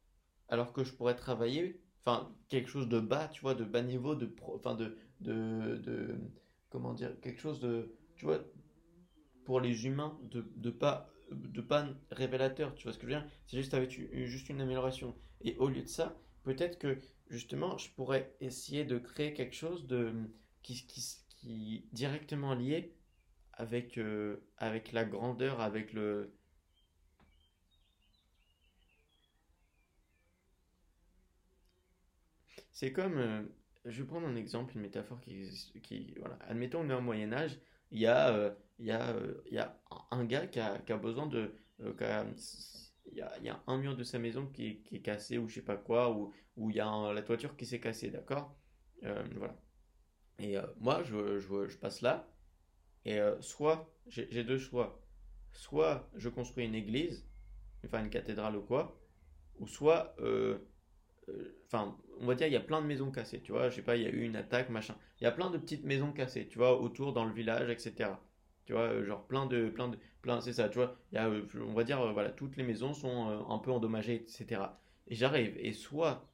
[0.49, 4.15] alors que je pourrais travailler, enfin, quelque chose de bas, tu vois, de bas niveau,
[4.15, 6.15] de, enfin, de, de,
[6.69, 8.45] comment dire, quelque chose de, tu vois,
[9.45, 13.21] pour les humains, de, de pas, de pas révélateur, tu vois ce que je veux
[13.21, 13.29] dire?
[13.47, 13.91] C'est juste avec
[14.27, 15.15] juste une amélioration.
[15.43, 16.99] Et au lieu de ça, peut-être que,
[17.29, 20.13] justement, je pourrais essayer de créer quelque chose de,
[20.63, 22.95] qui, qui, qui directement lié
[23.53, 26.33] avec, euh, avec la grandeur, avec le,
[32.73, 33.43] C'est comme, euh,
[33.85, 35.49] je vais prendre un exemple, une métaphore qui,
[35.83, 37.59] qui voilà, admettons on est au Moyen Âge,
[37.95, 39.81] il y a, euh, il y a, euh, il y a
[40.11, 43.79] un gars qui a, qui a besoin de, il y a, il y a un
[43.79, 46.71] mur de sa maison qui, qui est cassé ou je sais pas quoi, ou, ou
[46.71, 48.57] il y a la toiture qui s'est cassée, d'accord?
[49.03, 49.57] voilà.
[50.41, 52.29] Et moi, je, je, passe là,
[53.05, 55.01] et soit, j'ai deux choix,
[55.53, 57.25] soit je construis une église,
[57.85, 58.99] enfin une cathédrale ou quoi,
[59.61, 60.17] ou soit
[61.29, 63.71] euh, enfin, on va dire, il y a plein de maisons cassées, tu vois.
[63.71, 64.95] Je sais pas, il y a eu une attaque, machin.
[65.21, 68.11] Il y a plein de petites maisons cassées, tu vois, autour dans le village, etc.
[68.65, 70.97] Tu vois, euh, genre plein de, plein de, plein, c'est ça, tu vois.
[71.13, 74.63] Y a, euh, on va dire, voilà, toutes les maisons sont un peu endommagées, etc.
[75.09, 76.27] Et j'arrive, et soit,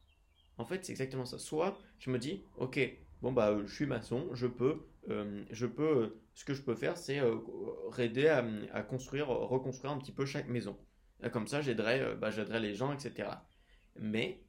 [0.58, 1.38] en fait, c'est exactement ça.
[1.38, 2.78] Soit, je me dis, ok,
[3.22, 7.20] bon bah, je suis maçon, je peux, je peux, ce que je peux faire, c'est
[7.98, 10.78] aider à, à, construire, reconstruire un petit peu chaque maison.
[11.32, 13.28] Comme ça, j'aiderai, bah, j'aiderai les gens, etc.
[13.96, 14.40] Mais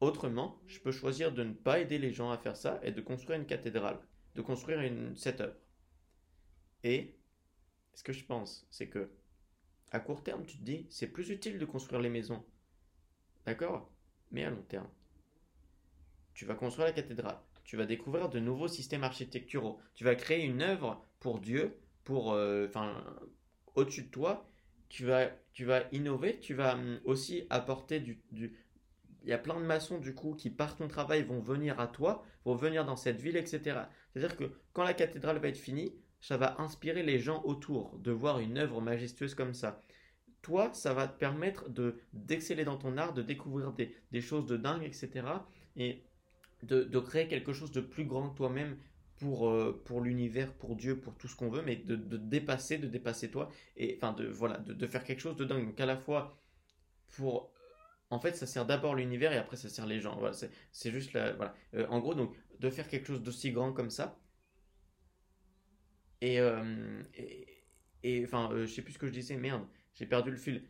[0.00, 3.00] Autrement, je peux choisir de ne pas aider les gens à faire ça et de
[3.00, 3.98] construire une cathédrale,
[4.34, 4.80] de construire
[5.16, 5.56] cette œuvre.
[6.82, 7.16] Et
[7.94, 9.10] ce que je pense, c'est que
[9.92, 12.44] à court terme, tu te dis, c'est plus utile de construire les maisons.
[13.46, 13.90] D'accord?
[14.32, 14.88] Mais à long terme,
[16.34, 20.44] tu vas construire la cathédrale, tu vas découvrir de nouveaux systèmes architecturaux, tu vas créer
[20.44, 23.04] une œuvre pour Dieu, pour, euh, enfin,
[23.76, 24.48] au-dessus de toi,
[24.88, 28.20] tu vas, tu vas innover, tu vas hum, aussi apporter du,
[29.24, 31.86] il y a plein de maçons du coup qui par ton travail vont venir à
[31.86, 33.80] toi, vont venir dans cette ville, etc.
[34.12, 38.10] C'est-à-dire que quand la cathédrale va être finie, ça va inspirer les gens autour de
[38.10, 39.80] voir une œuvre majestueuse comme ça.
[40.42, 44.46] Toi, ça va te permettre de d'exceller dans ton art, de découvrir des, des choses
[44.46, 45.26] de dingue, etc.
[45.76, 46.04] Et
[46.62, 48.76] de, de, créer quelque chose de plus grand que toi-même
[49.16, 52.78] pour, euh, pour l'univers, pour Dieu, pour tout ce qu'on veut, mais de, de, dépasser,
[52.78, 55.66] de dépasser toi, et enfin de voilà, de, de faire quelque chose de dingue.
[55.66, 56.38] Donc à la fois
[57.16, 57.53] pour
[58.14, 60.16] en fait, ça sert d'abord l'univers et après ça sert les gens.
[60.18, 60.36] Voilà,
[60.72, 61.54] c'est juste la, voilà.
[61.74, 64.20] Euh, en gros, donc, de faire quelque chose d'aussi grand comme ça.
[66.20, 67.02] Et, euh,
[68.04, 70.62] et, enfin, euh, je sais plus ce que je disais, merde, j'ai perdu le fil.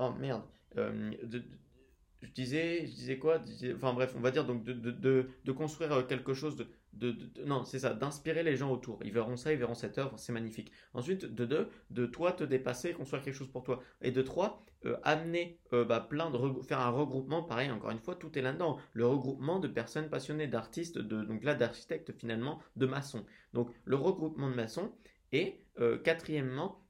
[0.00, 0.42] Oh merde.
[0.76, 3.40] je disais, je disais quoi
[3.76, 7.64] Enfin bref, on va dire donc de, de, de construire quelque chose de, de, non,
[7.64, 8.98] c'est ça, d'inspirer les gens autour.
[9.04, 10.72] Ils verront ça, ils verront cette œuvre, c'est magnifique.
[10.94, 13.82] Ensuite, de deux, de toi te dépasser, construire quelque chose pour toi.
[14.02, 17.98] Et de trois, euh, amener euh, bah, plein de faire un regroupement, pareil, encore une
[17.98, 18.78] fois, tout est là-dedans.
[18.92, 23.24] Le regroupement de personnes passionnées, d'artistes, de, donc là, d'architectes finalement, de maçons.
[23.52, 24.92] Donc le regroupement de maçons.
[25.32, 26.80] Et euh, quatrièmement,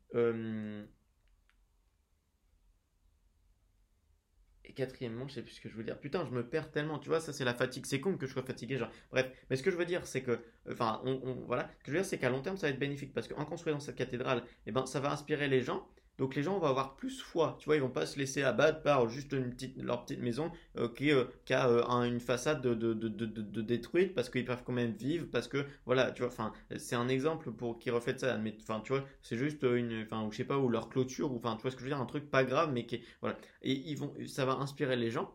[4.69, 5.99] Et quatrièmement, je sais plus ce que je veux dire.
[5.99, 7.87] Putain, je me perds tellement, tu vois, ça c'est la fatigue.
[7.87, 8.91] C'est con que je sois fatigué, genre.
[9.11, 11.93] Bref, mais ce que je veux dire, c'est que, enfin, on, voilà, ce que je
[11.93, 14.45] veux dire, c'est qu'à long terme, ça va être bénéfique parce qu'en construisant cette cathédrale,
[14.67, 15.89] eh ben, ça va inspirer les gens
[16.19, 18.83] donc les gens vont avoir plus foi, tu vois, ils vont pas se laisser abattre
[18.83, 22.61] par juste une petite, leur petite maison euh, qui, euh, qui, a euh, une façade
[22.61, 26.97] de, détruite parce qu'ils peuvent quand même vivre, parce que voilà, tu vois, enfin, c'est
[26.97, 30.37] un exemple pour qui reflète ça, mais enfin, tu vois, c'est juste une, enfin, je
[30.37, 32.07] sais pas, ou leur clôture, ou enfin, tu vois ce que je veux dire, un
[32.07, 35.35] truc pas grave, mais qui, voilà, et ils vont, ça va inspirer les gens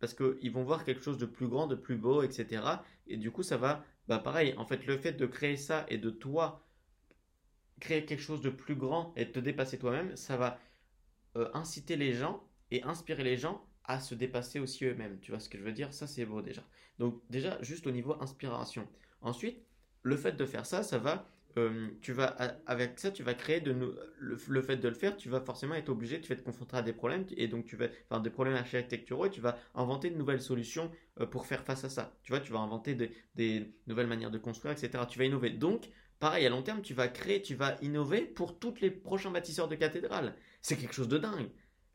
[0.00, 2.62] parce qu'ils vont voir quelque chose de plus grand, de plus beau, etc.
[3.08, 5.98] Et du coup, ça va, bah pareil, en fait, le fait de créer ça et
[5.98, 6.67] de toi
[7.80, 10.58] créer quelque chose de plus grand et te dépasser toi-même, ça va
[11.36, 15.18] euh, inciter les gens et inspirer les gens à se dépasser aussi eux-mêmes.
[15.20, 15.92] Tu vois ce que je veux dire?
[15.92, 16.62] Ça, c'est beau déjà.
[16.98, 18.86] Donc déjà, juste au niveau inspiration.
[19.22, 19.64] Ensuite,
[20.02, 21.28] le fait de faire ça, ça va...
[21.56, 22.26] Euh, tu vas
[22.66, 23.72] avec ça tu vas créer de
[24.18, 26.82] le, fait de le faire tu vas forcément être obligé tu vas te confronter à
[26.82, 30.16] des problèmes et donc tu vas faire des problèmes architecturaux et tu vas inventer de
[30.16, 33.72] nouvelles solutions euh, pour faire face à ça tu vois tu vas inventer des, des
[33.86, 35.88] nouvelles manières de construire etc tu vas innover donc
[36.18, 39.68] Pareil, à long terme, tu vas créer, tu vas innover pour tous les prochains bâtisseurs
[39.68, 40.34] de cathédrales.
[40.62, 41.50] C'est quelque chose de dingue.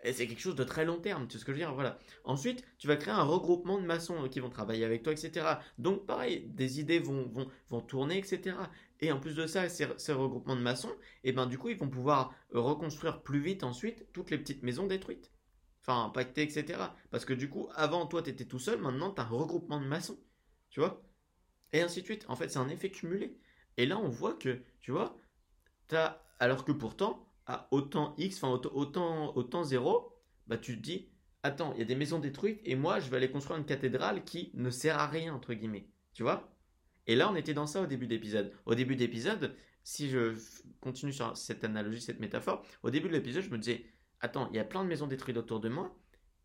[0.05, 1.73] Et c'est quelque chose de très long terme, tu sais ce que je veux dire
[1.73, 1.97] Voilà.
[2.25, 5.45] Ensuite, tu vas créer un regroupement de maçons qui vont travailler avec toi, etc.
[5.77, 8.57] Donc, pareil, des idées vont, vont, vont tourner, etc.
[8.99, 10.91] Et en plus de ça, ces, regroupements de maçons,
[11.23, 14.63] et eh ben du coup, ils vont pouvoir reconstruire plus vite ensuite toutes les petites
[14.63, 15.31] maisons détruites.
[15.81, 16.79] Enfin, impactées, etc.
[17.11, 19.81] Parce que du coup, avant, toi, tu étais tout seul, maintenant, tu as un regroupement
[19.81, 20.17] de maçons.
[20.69, 21.03] Tu vois
[21.73, 22.25] Et ainsi de suite.
[22.29, 23.37] En fait, c'est un effet cumulé.
[23.77, 25.17] Et là, on voit que, tu vois,
[25.91, 30.13] as, alors que pourtant, à autant X, enfin autant, autant 0,
[30.47, 31.09] bah tu te dis,
[31.43, 34.23] attends, il y a des maisons détruites et moi je vais aller construire une cathédrale
[34.23, 35.87] qui ne sert à rien, entre guillemets.
[36.13, 36.49] Tu vois
[37.07, 38.53] Et là on était dans ça au début d'épisode.
[38.65, 40.35] Au début d'épisode, si je
[40.79, 43.85] continue sur cette analogie, cette métaphore, au début de l'épisode je me disais,
[44.21, 45.95] attends, il y a plein de maisons détruites autour de moi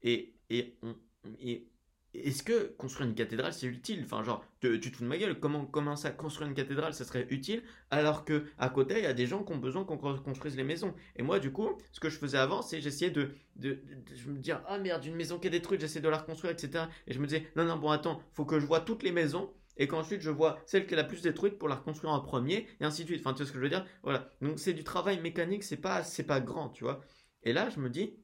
[0.02, 0.96] et, et, on,
[1.40, 1.68] et
[2.14, 4.02] est-ce que construire une cathédrale c'est utile?
[4.04, 7.04] Enfin, genre, tu, te fous de ma gueule, comment, comment ça construire une cathédrale ça
[7.04, 7.62] serait utile?
[7.90, 10.64] Alors que à côté il y a des gens qui ont besoin qu'on construise les
[10.64, 13.78] maisons Et moi, du coup, ce que je faisais avant, c'est j'essayais de, de,
[14.26, 16.84] me dire, ah merde, une maison qui est détruite, j'essaie de la reconstruire, etc.
[17.06, 19.52] Et je me disais, non, non, bon, attends, faut que je vois toutes les maisons
[19.76, 22.66] et qu'ensuite je vois celle qui est la plus détruite pour la reconstruire en premier
[22.80, 23.20] et ainsi de suite.
[23.20, 23.84] Enfin, tu vois ce que je veux dire?
[24.02, 24.30] Voilà.
[24.40, 27.00] Donc, c'est du travail mécanique, c'est pas, c'est pas grand, tu vois.
[27.42, 28.16] Et là, je me dis,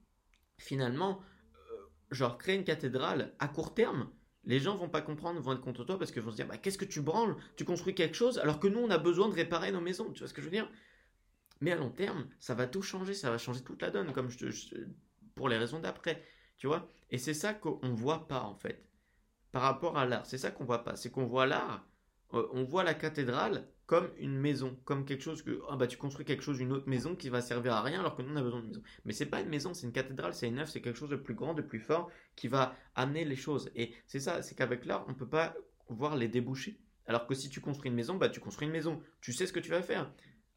[0.59, 1.21] finalement
[2.15, 4.09] genre créer une cathédrale à court terme,
[4.45, 6.59] les gens vont pas comprendre, vont être contre toi parce qu'ils vont se dire bah,
[6.59, 7.37] qu'est-ce que tu branles?
[7.57, 10.21] Tu construis quelque chose alors que nous on a besoin de réparer nos maisons, tu
[10.21, 10.71] vois ce que je veux dire?
[11.61, 14.29] Mais à long terme, ça va tout changer, ça va changer toute la donne comme
[14.29, 14.49] je,
[15.35, 16.23] pour les raisons d'après,
[16.59, 16.89] tu vois?
[17.11, 18.85] Et c'est ça qu'on voit pas en fait
[19.53, 21.87] par rapport à l'art, c'est ça qu'on voit pas, c'est qu'on voit l'art,
[22.33, 26.25] on voit la cathédrale comme une maison, comme quelque chose que ah bah tu construis
[26.25, 28.43] quelque chose, une autre maison qui va servir à rien alors que nous on a
[28.43, 28.83] besoin d'une maison.
[29.05, 31.17] Mais c'est pas une maison, c'est une cathédrale, c'est une œuvre, c'est quelque chose de
[31.17, 33.71] plus grand, de plus fort qui va amener les choses.
[33.75, 35.55] Et c'est ça, c'est qu'avec l'art on peut pas
[35.89, 36.79] voir les débouchés.
[37.07, 39.53] Alors que si tu construis une maison, bah tu construis une maison, tu sais ce
[39.53, 40.11] que tu vas faire.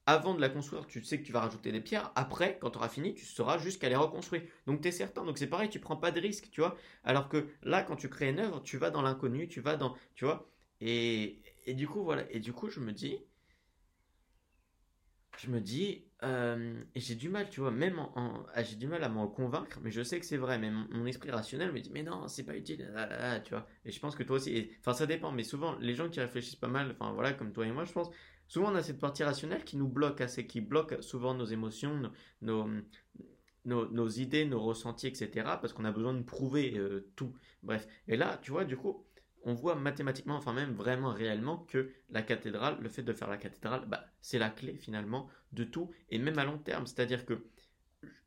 [0.06, 2.14] Avant de la construire, tu sais que tu vas rajouter des pierres.
[2.16, 4.44] Après, quand tu auras fini, tu sauras jusqu'à les reconstruire.
[4.66, 5.26] Donc tu es certain.
[5.26, 6.78] Donc c'est pareil, tu prends pas de risque, tu vois.
[7.04, 9.98] Alors que là, quand tu crées une œuvre, tu vas dans l'inconnu, tu vas dans,
[10.16, 10.50] tu vois.
[10.80, 12.24] Et, et du coup, voilà.
[12.32, 13.20] Et du coup, je me dis,
[15.38, 19.04] je me dis, euh, j'ai du mal, tu vois, même en, ah, j'ai du mal
[19.04, 20.58] à m'en convaincre, mais je sais que c'est vrai.
[20.58, 22.92] Mais mon, esprit rationnel me dit, mais non, c'est pas utile,
[23.44, 23.68] tu vois.
[23.86, 26.56] Et je pense que toi aussi, enfin, ça dépend, mais souvent, les gens qui réfléchissent
[26.56, 28.10] pas mal, enfin, voilà, comme toi et moi, je pense,
[28.48, 32.02] souvent on a cette partie rationnelle qui nous bloque assez, qui bloque souvent nos émotions,
[32.42, 32.68] nos,
[33.66, 35.30] nos, nos, idées, nos ressentis, etc.
[35.62, 37.34] Parce qu'on a besoin de prouver euh, tout.
[37.62, 37.88] Bref.
[38.08, 39.06] Et là, tu vois, du coup,
[39.44, 43.38] on voit mathématiquement, enfin même vraiment réellement, que la cathédrale, le fait de faire la
[43.38, 46.86] cathédrale, bah, c'est la clé finalement de tout, et même à long terme.
[46.86, 47.46] C'est-à-dire que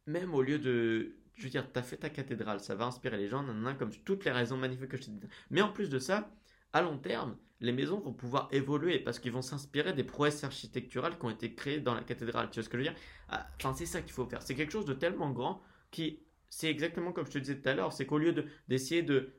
[0.06, 1.16] même au lieu de...
[1.34, 3.44] Je veux dire, tu as fait ta cathédrale, ça va inspirer les gens,
[3.78, 5.20] comme toutes les raisons magnifiques que je t'ai dit.
[5.50, 6.30] Mais en plus de ça,
[6.72, 11.18] à long terme, les maisons vont pouvoir évoluer parce qu'ils vont s'inspirer des prouesses architecturales
[11.18, 12.50] qui ont été créées dans la cathédrale.
[12.50, 13.00] Tu vois ce que je veux dire?
[13.28, 14.42] Ah, Enfin, c'est ça qu'il faut faire.
[14.42, 17.74] C'est quelque chose de tellement grand qui, c'est exactement comme je te disais tout à
[17.74, 18.34] l'heure, c'est qu'au lieu
[18.68, 19.32] d'essayer de,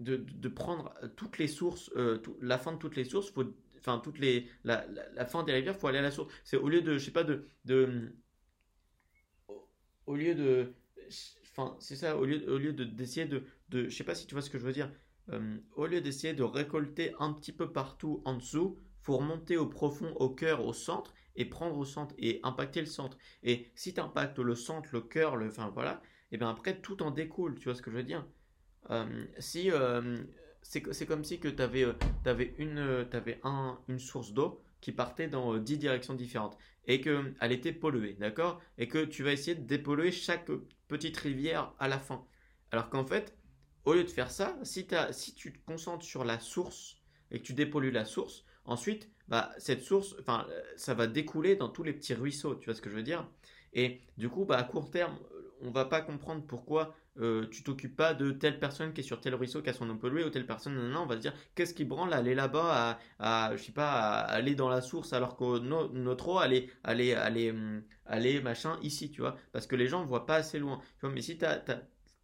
[0.00, 3.32] de, prendre toutes les sources, euh, la fin de toutes les sources,
[3.78, 4.84] enfin toutes les, la,
[5.26, 6.32] fin des rivières, faut aller à la source.
[6.44, 7.48] C'est au lieu de, je sais pas, de,
[10.06, 10.72] au lieu de,
[11.50, 14.26] enfin c'est ça, au lieu, au lieu de d'essayer de, de, je sais pas si
[14.26, 14.90] tu vois ce que je veux dire,
[15.30, 19.66] euh, au lieu d'essayer de récolter un petit peu partout en dessous, faut remonter au
[19.66, 23.16] profond, au cœur, au centre et prendre au centre et impacter le centre.
[23.42, 26.02] Et si tu impactes le centre, le cœur, le, enfin voilà,
[26.32, 28.26] et bien après tout en découle, tu vois ce que je veux dire.
[28.90, 30.16] Euh, si euh,
[30.62, 33.06] c'est comme si que tu avais, euh, une,
[33.44, 36.56] un, une source d'eau qui partait dans 10 directions différentes
[36.86, 38.60] et qu'elle était polluée, d'accord?
[38.78, 40.50] Et que tu vas essayer de dépolluer chaque
[40.88, 42.24] petite rivière à la fin.
[42.70, 43.36] Alors qu'en fait,
[43.84, 46.96] au lieu de faire ça, si, si tu te concentres sur la source
[47.30, 50.46] et que tu dépollues la source, ensuite, bah, cette source, enfin,
[50.76, 53.28] ça va découler dans tous les petits ruisseaux, tu vois ce que je veux dire?
[53.74, 55.18] Et du coup, bah, à court terme,
[55.62, 59.20] on va pas comprendre pourquoi euh, tu t'occupes pas de telle personne qui est sur
[59.20, 61.20] tel ruisseau qui a son eau polluée ou telle personne non, non on va se
[61.20, 65.36] dire qu'est-ce qui branle aller là-bas à, je sais pas aller dans la source alors
[65.36, 67.14] que notre eau aller aller
[68.08, 69.36] aller machin ici tu vois.
[69.52, 70.80] Parce que les gens ne voient pas assez loin.
[71.02, 71.62] Mais si tu as,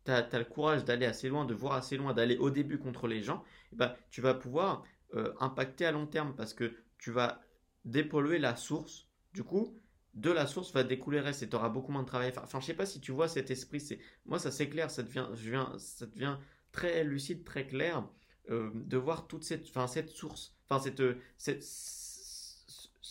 [0.07, 3.23] as, le courage d'aller assez loin de voir assez loin d'aller au début contre les
[3.23, 4.85] gens eh ben, tu vas pouvoir
[5.15, 7.41] euh, impacter à long terme parce que tu vas
[7.85, 9.09] dépolluer la source.
[9.33, 9.81] Du coup
[10.15, 12.87] de la source va découler et tu beaucoup moins de travail Enfin, je sais pas
[12.87, 13.81] si tu vois cet esprit.
[13.81, 16.39] C'est moi, ça c'est clair, ça devient, je ça devient
[16.73, 18.09] très lucide, très clair
[18.51, 21.03] euh, de voir toute cette, enfin, cette source, enfin cette,
[21.39, 21.63] cette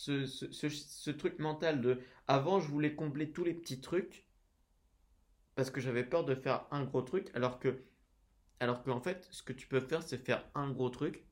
[0.03, 4.27] ce, ce, truc mental de avant je voulais combler tous les petits trucs
[5.55, 7.85] parce que j'avais peur de faire un gros truc alors que
[8.59, 11.25] alors qu'en fait ce que tu peux faire c'est faire un gros truc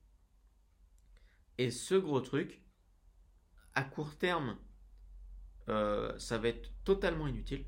[1.57, 2.61] et ce gros truc
[3.73, 4.57] à court terme
[5.71, 7.65] euh, ça va être totalement inutile.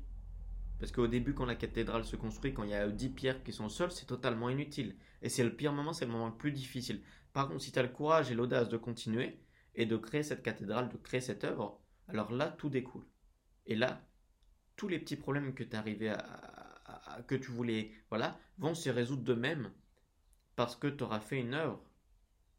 [0.78, 3.52] Parce qu'au début, quand la cathédrale se construit, quand il y a 10 pierres qui
[3.52, 4.96] sont seules, c'est totalement inutile.
[5.22, 7.02] Et c'est le pire moment, c'est le moment le plus difficile.
[7.32, 9.40] Par contre, si tu as le courage et l'audace de continuer
[9.74, 13.06] et de créer cette cathédrale, de créer cette œuvre, alors là, tout découle.
[13.66, 14.06] Et là,
[14.76, 19.22] tous les petits problèmes que tu arrivé à, que tu voulais, voilà, vont se résoudre
[19.22, 19.72] de même
[20.56, 21.82] parce que tu auras fait une œuvre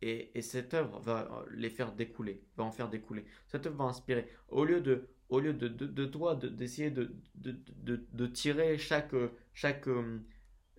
[0.02, 3.26] et, cette œuvre va les faire découler, va en faire découler.
[3.48, 4.30] Cette œuvre va inspirer.
[4.50, 9.14] Au lieu de au lieu de, de, de toi d'essayer de, de, tirer chaque,
[9.54, 10.20] chaque, euh,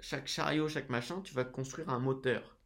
[0.00, 2.56] chaque chariot, chaque machin, tu vas construire un moteur.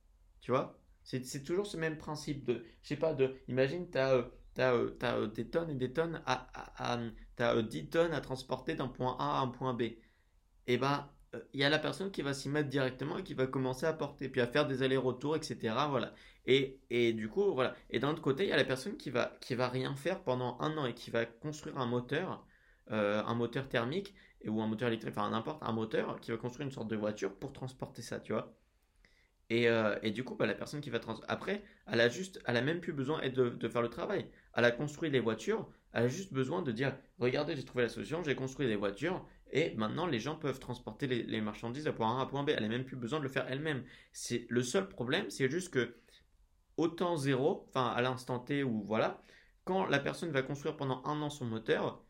[0.41, 0.79] Tu vois?
[1.03, 5.49] C'est toujours ce même principe de, je sais pas, de, imagine, tu as, as, des
[5.49, 6.47] tonnes et des tonnes, à,
[6.77, 6.99] à,
[7.37, 9.83] tu as 10 tonnes à transporter d'un point A à un point B.
[9.83, 11.09] Et eh ben,
[11.53, 13.93] il y a la personne qui va s'y mettre directement et qui va commencer à
[13.93, 15.75] porter, puis à faire des allers-retours, etc.
[15.89, 16.13] Voilà.
[16.47, 17.75] Et, du coup, voilà.
[17.91, 20.23] Et d'un autre côté, il y a la personne qui va, qui va rien faire
[20.23, 22.45] pendant un an et qui va construire un moteur,
[22.91, 24.15] euh, un moteur thermique,
[24.47, 27.35] ou un moteur électrique, enfin n'importe, un moteur qui va construire une sorte de voiture
[27.35, 28.57] pour transporter ça, tu vois.
[29.51, 31.21] Et, euh, et, du coup, bah, la personne qui va trans...
[31.29, 34.27] Après, elle a juste, elle a même plus besoin de, de, faire le travail.
[34.55, 37.89] Elle a construit les voitures, elle a juste besoin de dire, regardez, j'ai trouvé la
[37.89, 42.19] solution, j'ai construit les voitures, et maintenant, les gens peuvent transporter les, marchandises à point
[42.19, 42.51] A à point B.
[42.51, 43.85] Elle n'a même plus besoin de le faire elle-même.
[44.13, 45.97] C'est le seul problème, c'est juste que
[46.81, 49.21] au temps zéro, enfin à l'instant T ou voilà,
[49.65, 52.03] quand la personne va construire pendant un an son moteur,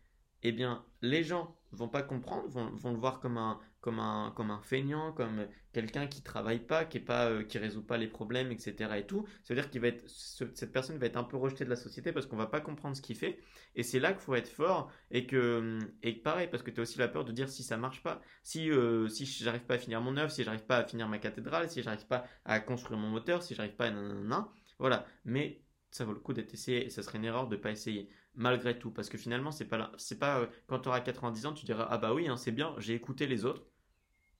[0.43, 4.33] eh bien, les gens vont pas comprendre, vont, vont le voir comme un, comme un,
[4.37, 7.97] comme un feignant, comme quelqu'un qui travaille pas, qui est pas, euh, qui résout pas
[7.97, 8.99] les problèmes, etc.
[8.99, 9.27] et tout.
[9.43, 11.77] Ça veut dire qu'il va être, cette personne va être un peu rejetée de la
[11.77, 13.39] société parce qu'on va pas comprendre ce qu'il fait.
[13.75, 16.83] Et c'est là qu'il faut être fort et que, et pareil, parce que tu as
[16.83, 19.79] aussi la peur de dire si ça marche pas, si, euh, si j'arrive pas à
[19.79, 22.99] finir mon œuvre, si j'arrive pas à finir ma cathédrale, si j'arrive pas à construire
[22.99, 24.49] mon moteur, si j'arrive pas à nanana,
[24.81, 25.07] voilà.
[25.25, 28.09] Mais ça vaut le coup d'être essayé et ça serait une erreur de pas essayer
[28.35, 28.91] malgré tout.
[28.91, 31.87] Parce que finalement c'est pas c'est pas euh, quand tu auras 90 ans tu diras
[31.91, 33.63] ah bah oui hein, c'est bien j'ai écouté les autres.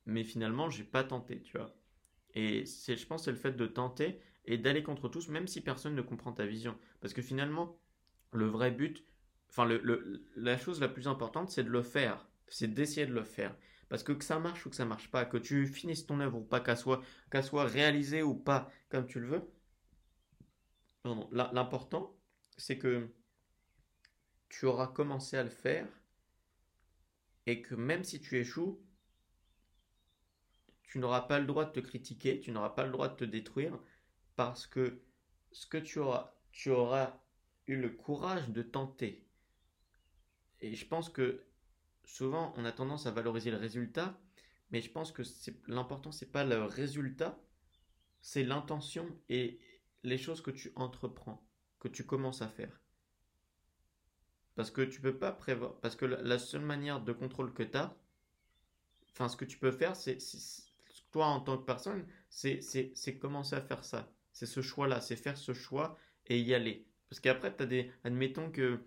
[0.07, 1.75] Mais finalement j'ai pas tenté tu vois.
[2.35, 5.61] Et c'est je pense c'est le fait de tenter et d'aller contre tous même si
[5.61, 6.77] personne ne comprend ta vision.
[7.01, 7.79] Parce que finalement
[8.33, 9.05] le vrai but
[9.51, 12.27] enfin le, la chose la plus importante c'est de le faire.
[12.49, 13.55] C'est d'essayer de le faire.
[13.89, 16.39] Parce que que ça marche ou que ça marche pas que tu finisses ton œuvre
[16.39, 19.43] ou pas qu'elle soit qu'elle soit réalisée ou pas comme tu le veux
[21.05, 22.17] l'important
[22.57, 23.09] c'est que
[24.49, 25.87] tu auras commencé à le faire
[27.47, 28.81] et que même si tu échoues,
[30.83, 33.25] tu n'auras pas le droit de te critiquer, tu n'auras pas le droit de te
[33.25, 33.79] détruire
[34.37, 35.01] parce que
[35.53, 37.19] ce que tu auras, tu auras
[37.67, 39.27] eu le courage de tenter.
[40.61, 41.45] Et je pense que
[42.05, 44.21] souvent on a tendance à valoriser le résultat,
[44.71, 45.23] mais je pense que
[45.69, 47.41] l'important c'est pas le résultat,
[48.21, 49.61] c'est l'intention et
[50.03, 51.43] les choses que tu entreprends,
[51.79, 52.81] que tu commences à faire.
[54.55, 55.77] Parce que tu peux pas prévoir.
[55.81, 57.97] Parce que la, seule manière de contrôle que tu as,
[59.13, 60.19] enfin, ce que tu peux faire, c'est.
[61.13, 64.13] Toi, en tant que personne, c'est commencer à faire ça.
[64.33, 65.01] C'est ce choix-là.
[65.01, 66.87] C'est faire ce choix et y aller.
[67.09, 67.91] Parce qu'après, tu as des.
[68.05, 68.81] Admettons que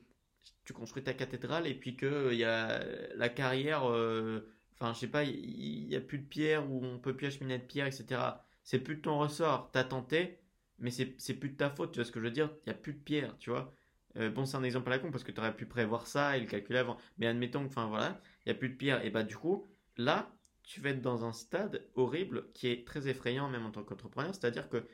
[0.64, 2.84] tu construis ta cathédrale et puis qu'il y a
[3.16, 3.90] la carrière.
[3.90, 7.28] Euh, enfin, je sais pas, il n'y a plus de pierre ou on peut plus
[7.28, 8.22] acheminer de pierre, etc.
[8.64, 9.72] C'est plus de ton ressort.
[9.72, 10.40] Tu as tenté,
[10.80, 11.92] mais c'est plus de ta faute.
[11.92, 12.50] Tu vois ce que je veux dire?
[12.66, 13.74] Il n'y a plus de pierre, tu vois?
[14.18, 16.38] Euh, bon, c'est un exemple à la con parce que tu aurais pu prévoir ça
[16.38, 16.98] et le calculer avant.
[17.18, 19.04] Mais admettons enfin voilà, il n'y a plus de pierre.
[19.06, 19.66] Et bah, du coup,
[19.98, 20.32] là,
[20.64, 24.34] tu vas être dans un stade horrible qui est très effrayant, même en tant qu'entrepreneur.
[24.34, 24.86] C'est-à-dire que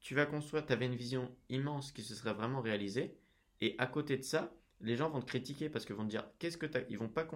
[0.00, 3.16] tu vas construire, tu avais une vision immense qui se serait vraiment réalisée.
[3.60, 6.28] Et à côté de ça, les gens vont te critiquer parce qu'ils vont te dire
[6.38, 7.26] qu'est-ce que tu Ils vont pas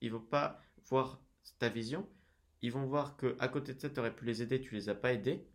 [0.00, 1.22] ils vont pas voir
[1.58, 2.08] ta vision.
[2.62, 4.88] Ils vont voir que à côté de ça, tu aurais pu les aider, tu les
[4.88, 5.46] as pas aidés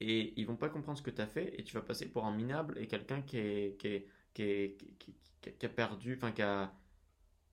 [0.00, 2.24] et ils vont pas comprendre ce que tu as fait et tu vas passer pour
[2.24, 4.78] un minable et quelqu'un qui est, qui, est, qui, est,
[5.58, 6.72] qui, a perdu, enfin qui a,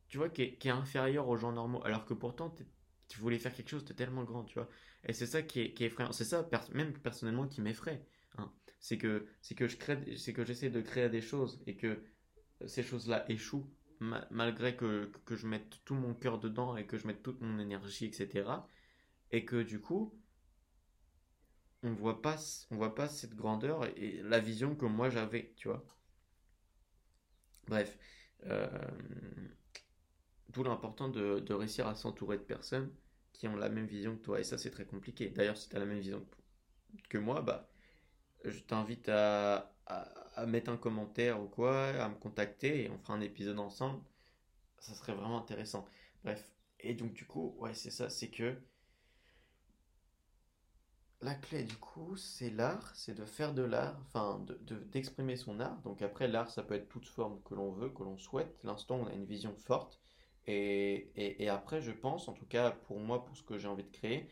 [0.07, 2.53] tu vois, qui est, qui inférieur aux gens normaux, alors que pourtant
[3.07, 4.69] tu voulais faire quelque chose de tellement grand, tu vois.
[5.05, 6.11] Et c'est ça qui est, qui effrayant.
[6.11, 8.05] C'est ça, même personnellement, qui m'effraie.
[8.37, 8.51] Hein.
[8.79, 12.03] C'est que, c'est que je crée, c'est que j'essaie de créer des choses et que
[12.65, 13.69] ces choses-là échouent
[13.99, 17.59] malgré que, que je mette tout mon cœur dedans et que je mette toute mon
[17.59, 18.49] énergie, etc.
[19.31, 20.13] Et que du coup,
[21.85, 22.37] on voit pas
[22.71, 25.85] on voit pas cette grandeur et la vision que moi j'avais tu vois.
[27.67, 27.97] Bref
[28.47, 28.67] euh,
[30.49, 32.91] d'où l'important de, réussir à s'entourer de personnes
[33.33, 34.39] qui ont la même vision que toi.
[34.39, 35.29] Et ça c'est très compliqué.
[35.29, 36.25] D'ailleurs si tu as la même vision
[37.09, 37.69] que moi bah
[38.43, 39.71] je t'invite à,
[40.47, 44.01] mettre un commentaire ou quoi à me contacter et on fera un épisode ensemble.
[44.79, 45.85] Ça serait vraiment intéressant.
[46.23, 46.51] Bref.
[46.79, 48.09] Et donc du coup ouais c'est ça.
[48.09, 48.55] C'est que
[51.25, 54.45] la clé du coup, c'est l'art, c'est de faire de l'art, enfin
[54.91, 55.81] d'exprimer de, son art.
[55.81, 58.55] Donc après, l'art, ça peut être toute forme que l'on veut, que l'on souhaite.
[58.63, 59.99] L'instant, on a une vision forte.
[60.47, 63.83] Et, et, après, je pense, en tout cas pour moi, pour ce que j'ai envie
[63.83, 64.29] de créer,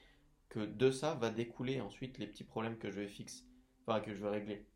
[0.50, 3.44] que de ça va découler ensuite les petits problèmes que je vais fixer,
[3.82, 4.68] enfin que je vais régler.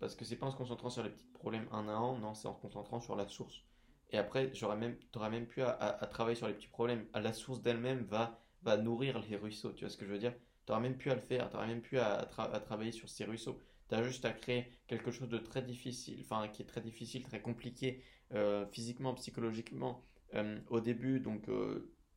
[0.00, 2.32] Parce que c'est pas en se concentrant sur les petits problèmes un à un, non,
[2.34, 3.62] c'est en se concentrant sur la source.
[4.10, 4.96] Et après, j'aurais même,
[5.30, 7.06] même à, à, travailler sur les petits problèmes.
[7.14, 10.34] La source d'elle-même va, va nourrir les ruisseaux, tu vois ce que je veux dire?
[10.66, 13.58] T'auras même plus à le faire, t'auras même plus à, à, travailler sur ces ruisseaux.
[13.88, 17.22] Tu as juste à créer quelque chose de très difficile, enfin qui est très difficile,
[17.22, 18.02] très compliqué,
[18.32, 21.46] euh, physiquement, psychologiquement, euh, au début, donc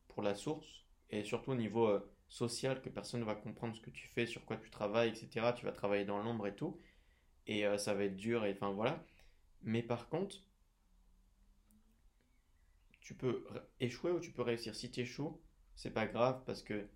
[0.08, 3.90] pour la source, et surtout au niveau social, que personne ne va comprendre ce que
[3.90, 5.52] tu fais, sur quoi tu travailles, etc.
[5.56, 6.78] Tu vas travailler dans l'ombre et tout,
[7.46, 9.04] et ça va être dur, et enfin voilà.
[9.62, 10.36] Mais par contre,
[13.06, 13.44] tu peux
[13.78, 14.74] échouer ou tu peux réussir.
[14.74, 15.40] Si tu échoues,
[15.76, 16.88] c'est pas grave parce que.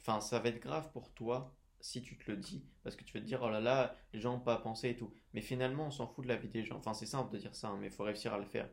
[0.00, 3.12] Enfin, ça va être grave pour toi si tu te le dis, parce que tu
[3.14, 5.12] vas te dire, oh là là, les gens n'ont pas pensé et tout.
[5.32, 6.76] Mais finalement, on s'en fout de la vie des gens.
[6.76, 8.68] Enfin, c'est simple de dire ça, hein, mais il faut réussir à le faire.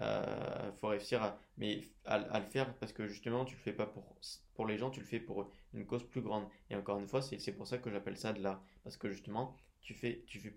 [0.00, 3.86] Euh, faut réussir à, mais à, le faire parce que justement, tu le fais pas
[3.86, 4.16] pour,
[4.54, 6.46] pour les gens, tu le fais pour une cause plus grande.
[6.70, 8.62] Et encore une fois, c'est pour ça que j'appelle ça de l'art.
[8.82, 10.56] Parce que justement, tu fais, tu fais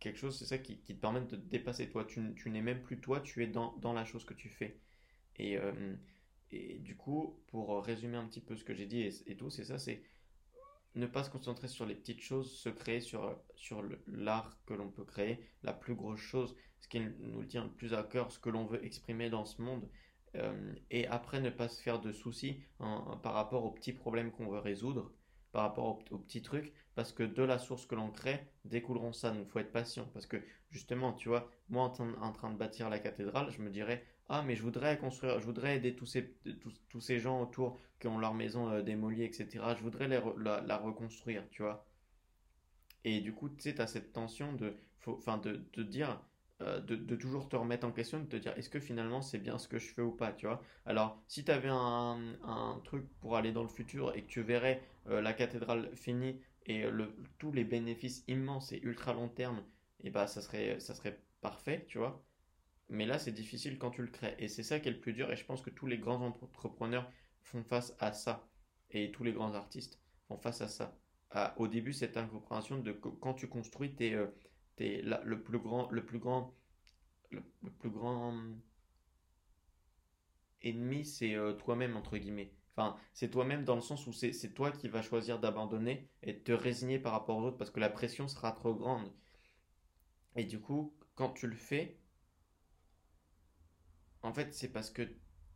[0.00, 2.04] quelque chose, c'est ça qui, te permet de te dépasser toi.
[2.04, 2.20] Tu,
[2.50, 4.78] n'es même plus toi, tu es dans, la chose que tu fais.
[5.36, 5.96] Et, euh,
[6.50, 9.64] et du coup, pour résumer un petit peu ce que j'ai dit et, tout, c'est
[9.64, 10.02] ça, c'est
[10.94, 14.88] ne pas se concentrer sur les petites choses, se créer sur, sur l'art que l'on
[14.90, 18.38] peut créer, la plus grosse chose, ce qui nous tient le plus à cœur, ce
[18.38, 19.88] que l'on veut exprimer dans ce monde.
[20.36, 24.48] Euh, et après, ne pas se faire de soucis par rapport aux petits problèmes qu'on
[24.48, 25.12] veut résoudre,
[25.52, 29.30] par rapport aux, petits trucs, parce que de la source que l'on crée découleront ça.
[29.30, 30.08] Donc, faut être patient.
[30.12, 30.36] Parce que
[30.70, 34.56] justement, tu vois, moi en, train de bâtir la cathédrale, je me dirais, ah, mais
[34.56, 36.34] je voudrais construire, je voudrais aider tous ces,
[36.90, 39.48] tous, ces gens autour qui ont leur maison euh, démolie, etc.
[39.76, 41.86] Je voudrais la, reconstruire, tu vois.
[43.04, 44.74] Et du coup, tu sais, tu as cette tension de,
[45.06, 46.20] enfin, de, de dire,
[46.60, 49.58] euh, de, toujours te remettre en question, de te dire est-ce que finalement c'est bien
[49.58, 50.62] ce que je fais ou pas, tu vois.
[50.86, 54.82] Alors, si tu avais un, truc pour aller dans le futur et que tu verrais
[55.08, 59.58] euh, la cathédrale finie et le, tous les bénéfices immenses et ultra long terme,
[60.00, 62.22] et eh bah ça serait, ça serait parfait, tu vois.
[62.90, 64.34] Mais là, c'est difficile quand tu le crées.
[64.38, 65.30] Et c'est ça qui est le plus dur.
[65.30, 67.10] Et je pense que tous les grands entrepreneurs
[67.42, 68.48] font face à ça.
[68.90, 70.98] Et tous les grands artistes font face à ça.
[71.56, 74.26] au début, cette incompréhension de quand tu construis, tu es, euh,
[74.78, 76.54] le plus grand, le plus grand,
[77.30, 77.42] le,
[77.78, 78.34] plus grand
[80.62, 82.54] ennemi, c'est euh, toi-même, entre guillemets.
[82.74, 86.38] Enfin, c'est toi-même dans le sens où c'est toi qui vas choisir d'abandonner et de
[86.38, 89.12] te résigner par rapport aux autres parce que la pression sera trop grande.
[90.36, 91.98] Et du coup, quand tu le fais,
[94.22, 95.02] en fait, c'est parce que.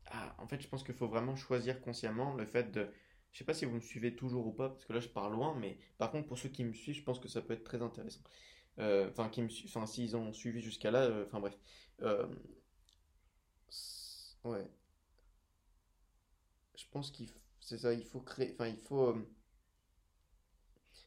[0.06, 2.88] Ah, en fait, je pense qu'il faut vraiment choisir consciemment le fait de.
[3.32, 5.30] Je sais pas si vous me suivez toujours ou pas, parce que là je pars
[5.30, 7.64] loin, mais par contre, pour ceux qui me suivent, je pense que ça peut être
[7.64, 8.20] très intéressant.
[8.78, 11.56] Euh, enfin, qui me s'ils ont suivi jusqu'à là, euh, enfin bref.
[12.02, 12.26] Euh,
[14.44, 14.66] ouais.
[16.76, 17.30] Je pense qu'il
[17.60, 19.14] c'est ça, il faut créer, enfin, il faut.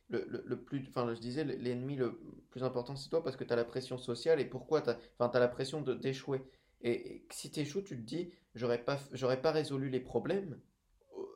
[0.09, 2.19] Le, le, plus, enfin, je disais, l'ennemi le
[2.51, 5.31] plus important, c'est toi parce que tu as la pression sociale et pourquoi tu enfin,
[5.33, 6.41] as la pression d'échouer.
[6.81, 8.97] Et, si tu échoues, tu te dis, j'aurais pas,
[9.41, 10.59] pas résolu les problèmes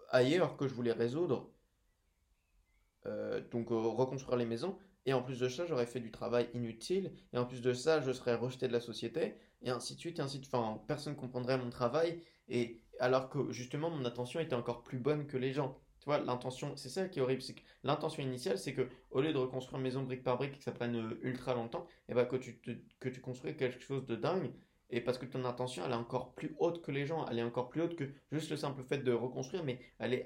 [0.09, 1.51] ailleurs que je voulais résoudre.
[3.51, 4.77] donc, reconstruire les maisons.
[5.05, 7.13] Et en plus de ça, j'aurais fait du travail inutile.
[7.33, 9.35] Et en plus de ça, je serais rejeté de la société.
[9.61, 10.55] Et ainsi de suite, et ainsi de suite.
[10.87, 12.23] Personne ne comprendrait mon travail.
[12.47, 15.79] Et alors que justement, mon attention était encore plus bonne que les gens.
[15.99, 17.41] Tu vois, l'intention, c'est ça qui est horrible.
[17.41, 20.57] C'est l'intention initiale, c'est que au lieu de reconstruire une maison brique par brique et
[20.57, 22.61] que ça prenne euh, ultra longtemps, et eh ben, que, tu
[22.99, 24.51] que tu construis quelque chose de dingue
[24.91, 27.43] et parce que ton intention, elle est encore plus haute que les gens, elle est
[27.43, 30.25] encore plus haute que juste le simple fait de reconstruire, mais elle est,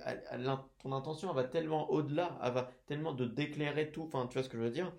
[0.79, 4.43] ton intention, elle va tellement au-delà, elle va tellement de d'éclairer tout, enfin, tu vois
[4.43, 4.93] ce que je veux dire,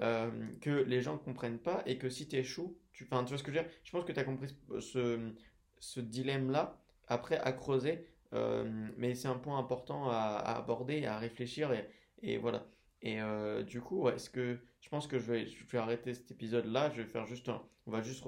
[0.00, 0.30] euh,
[0.60, 3.38] que les gens ne comprennent pas et que si tu échoues, tu, enfin, tu vois
[3.38, 4.48] ce que je veux dire, je pense que tu as compris
[4.80, 5.32] ce,
[5.78, 6.76] ce dilemme-là,
[7.06, 11.88] après à creuser, euh, mais c'est un point important à, aborder, à réfléchir, et,
[12.22, 12.66] et voilà.
[13.02, 16.30] Et euh, du coup, est-ce que je pense que je vais, je vais arrêter cet
[16.30, 18.22] épisode-là, je vais faire juste un, on va juste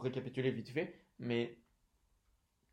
[0.00, 1.58] récapituler vite fait, mais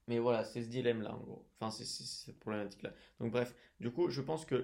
[0.08, 1.48] mais voilà, c'est ce dilemme-là, en gros.
[1.60, 2.94] Enfin, c'est cette problématique-là.
[3.20, 4.64] Donc, bref, du coup, je pense que.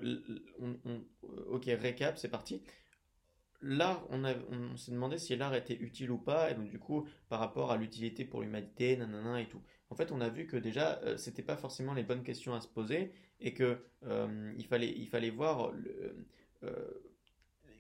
[0.60, 1.02] On,
[1.48, 2.62] ok, récap, c'est parti.
[3.62, 7.08] L'art, on, on s'est demandé si l'art était utile ou pas, et donc, du coup,
[7.30, 9.64] par rapport à l'utilité pour l'humanité, nanana et tout.
[9.90, 12.62] En fait, on a vu que déjà, euh, c'était pas forcément les bonnes questions à
[12.62, 15.72] se poser, et que euh, il, fallait, il fallait voir.
[15.72, 16.28] Le,
[16.64, 17.07] euh,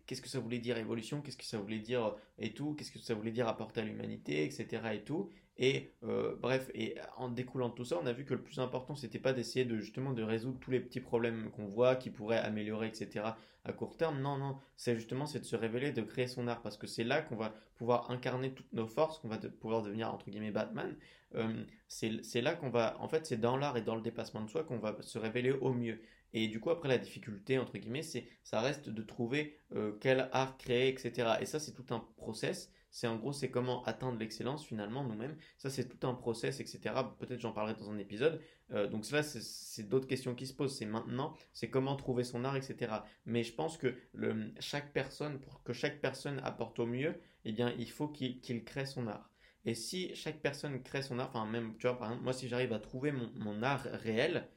[0.07, 2.99] qu'est-ce que ça voulait dire évolution, qu'est-ce que ça voulait dire et tout, qu'est-ce que
[2.99, 4.81] ça voulait dire apporter à l'humanité, etc.
[4.93, 5.29] et tout.
[5.59, 8.59] Et euh, bref, et en découlant de tout ça, on a vu que le plus
[8.59, 12.09] important, c'était pas d'essayer de justement de résoudre tous les petits problèmes qu'on voit, qui
[12.11, 13.25] pourraient améliorer, etc.
[13.65, 14.21] à court terme.
[14.21, 17.03] Non, non, c'est justement c'est de se révéler, de créer son art, parce que c'est
[17.03, 20.95] là qu'on va pouvoir incarner toutes nos forces, qu'on va pouvoir devenir entre guillemets Batman.
[21.35, 24.49] Euh, c'est là qu'on va, en fait, c'est dans l'art et dans le dépassement de
[24.49, 25.99] soi qu'on va se révéler au mieux.
[26.33, 30.29] Et du coup, après, la difficulté, entre guillemets, c'est, ça reste de trouver euh, quel
[30.31, 31.35] art créer, etc.
[31.41, 32.71] Et ça, c'est tout un process.
[32.89, 35.37] C'est en gros, c'est comment atteindre l'excellence finalement nous-mêmes.
[35.57, 36.95] Ça, c'est tout un process, etc.
[37.19, 38.41] Peut-être j'en parlerai dans un épisode.
[38.71, 40.77] Euh, donc cela, c'est d'autres questions qui se posent.
[40.77, 42.93] C'est maintenant, c'est comment trouver son art, etc.
[43.25, 47.51] Mais je pense que le, chaque personne, pour que chaque personne apporte au mieux, eh
[47.51, 49.29] bien, il faut qu'il crée son art.
[49.67, 52.47] Et si chaque personne crée son art, enfin même, tu vois, par exemple, moi si
[52.47, 54.47] j'arrive à trouver mon, art réel,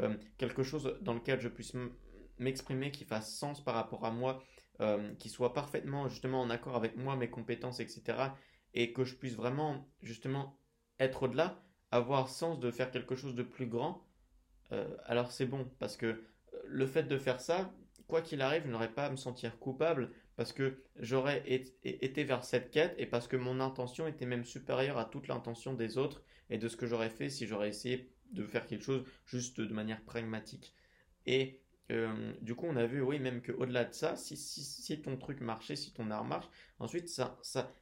[0.00, 1.74] euh, quelque chose dans lequel je puisse
[2.38, 4.42] m'exprimer, qui fasse sens par rapport à moi,
[4.80, 8.32] euh, qui soit parfaitement justement en accord avec moi, mes compétences, etc.
[8.74, 10.58] Et que je puisse vraiment justement
[11.00, 14.06] être au-delà, avoir sens de faire quelque chose de plus grand,
[14.72, 15.70] euh, alors c'est bon.
[15.78, 16.22] Parce que
[16.64, 17.72] le fait de faire ça,
[18.06, 21.42] quoi qu'il arrive, je n'aurais pas à me sentir coupable parce que j'aurais
[21.82, 25.74] été vers cette quête et parce que mon intention était même supérieure à toute l'intention
[25.74, 29.04] des autres et de ce que j'aurais fait si j'aurais essayé de faire quelque chose
[29.26, 30.74] juste de manière pragmatique.
[31.26, 31.60] Et
[31.90, 35.16] euh, du coup, on a vu, oui, même qu'au-delà de ça, si, si, si, ton
[35.16, 36.48] truc marchait, si ton art marche,
[36.78, 37.72] ensuite, ça, ça,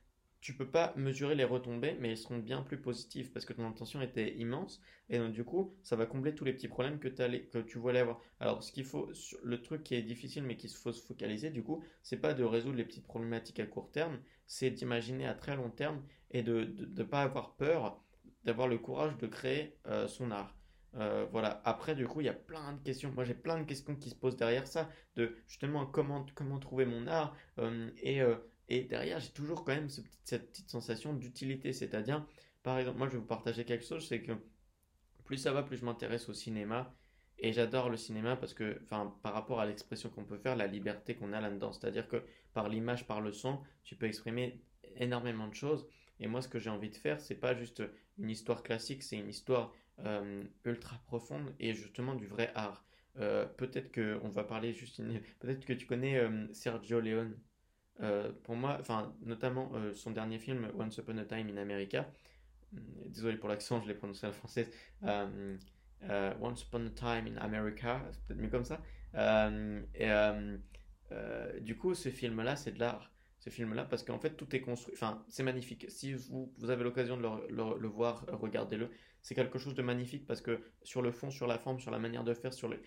[0.41, 3.67] tu peux pas mesurer les retombées, mais elles seront bien plus positives parce que ton
[3.67, 4.81] intention était immense.
[5.09, 7.99] Et donc, du coup, ça va combler tous les petits problèmes que, que tu voulais
[7.99, 8.21] avoir.
[8.39, 9.11] Alors, ce qu'il faut,
[9.43, 12.45] le truc qui est difficile, mais qu'il faut se focaliser, du coup, c'est pas de
[12.45, 16.01] résoudre les petites problématiques à court terme, c'est d'imaginer à très long terme
[16.31, 18.01] et de ne pas avoir peur,
[18.47, 20.55] d'avoir le courage de créer euh, son art.
[20.95, 21.61] Euh, voilà.
[21.65, 23.13] Après, du coup, il y a plein de questions.
[23.13, 26.87] Moi, j'ai plein de questions qui se posent derrière ça, de justement comment, comment trouver
[26.87, 28.23] mon art euh, et
[28.69, 29.89] et derrière, j'ai toujours quand même
[30.25, 31.73] cette petite sensation d'utilité.
[31.73, 32.27] C'est-à-dire,
[32.63, 34.33] par exemple, moi je vais vous partager quelque chose, c'est que
[35.25, 36.93] plus ça va, plus je m'intéresse au cinéma.
[37.39, 40.67] Et j'adore le cinéma parce que, enfin, par rapport à l'expression qu'on peut faire, la
[40.67, 41.71] liberté qu'on a là-dedans.
[41.73, 42.23] C'est-à-dire que
[42.55, 44.63] par l'image, par le son, tu peux exprimer
[44.97, 45.87] énormément de choses.
[46.21, 47.83] Et moi, ce que j'ai envie de faire, c'est pas juste
[48.19, 49.73] une histoire classique, c'est une histoire
[50.05, 52.85] euh, ultra profonde et justement du vrai art.
[53.19, 55.03] Euh, peut-être que on va parler juste
[55.41, 57.37] peut-être que tu connais euh, Sergio Leone
[58.43, 62.07] pour moi, enfin, notamment son dernier film, Once Upon a Time in America,
[63.07, 64.71] désolé pour l'accent, je l'ai prononcé française,
[65.03, 65.57] euh,
[66.43, 68.83] Once Upon a Time in America, c'est peut-être mieux comme ça.
[71.63, 73.16] du coup, ce film-là, c'est de l'art.
[73.47, 74.93] Ce film-là, parce qu'en fait, tout est construit.
[74.95, 75.87] Enfin, c'est magnifique.
[75.89, 78.91] Si vous, vous avez l'occasion de le, voir, regardez-le.
[79.23, 82.01] C'est quelque chose de magnifique parce que sur le fond, sur la forme, sur la
[82.01, 82.81] manière de faire, sur le...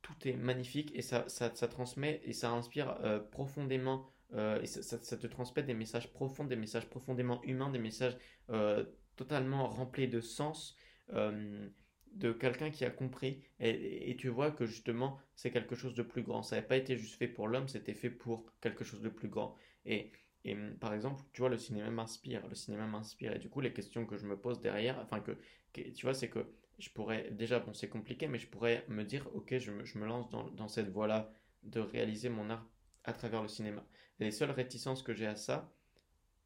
[0.00, 2.98] tout est magnifique et ça, ça, transmet et ça inspire
[3.30, 8.16] profondément euh, et ça, te transmet des messages profonds, des messages profondément humains, des messages
[8.50, 8.84] euh,
[9.16, 10.76] totalement remplis de sens
[11.12, 11.68] euh,
[12.12, 13.42] de quelqu'un qui a compris.
[13.60, 16.42] Et, tu vois que justement, c'est quelque chose de plus grand.
[16.42, 19.28] Ça n'a pas été juste fait pour l'homme, c'était fait pour quelque chose de plus
[19.28, 19.54] grand.
[19.86, 20.12] Et,
[20.44, 22.46] et par exemple, tu vois, le cinéma m'inspire.
[22.48, 23.34] Le cinéma m'inspire.
[23.34, 25.32] Et du coup, les questions que je me pose derrière, enfin, que,
[25.72, 26.46] tu vois, c'est que
[26.78, 29.98] je pourrais, déjà, bon, c'est compliqué, mais je pourrais me dire, ok, je me, je
[29.98, 31.32] me lance dans, dans cette voie-là
[31.62, 32.68] de réaliser mon art
[33.04, 33.84] à travers le cinéma.
[34.18, 35.72] les seules réticences que j'ai à ça,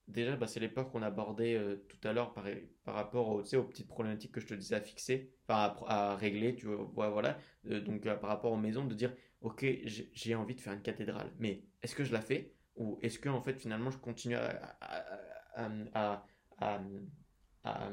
[0.08, 2.44] déjà, bah, c'est l'époque qu'on abordait euh, tout à l'heure par,
[2.84, 6.66] par rapport aux, aux petites problématiques que je te disais à fixer, à, régler, tu
[6.66, 7.38] vois, voilà.
[7.66, 10.82] Euh, donc euh, par rapport aux maisons, de dire, ok, j'ai envie de faire une
[10.82, 12.54] cathédrale, mais est-ce que je la fais?
[12.80, 14.76] Ou est-ce que en fait finalement je continue à,
[15.54, 16.24] à,
[17.62, 17.90] à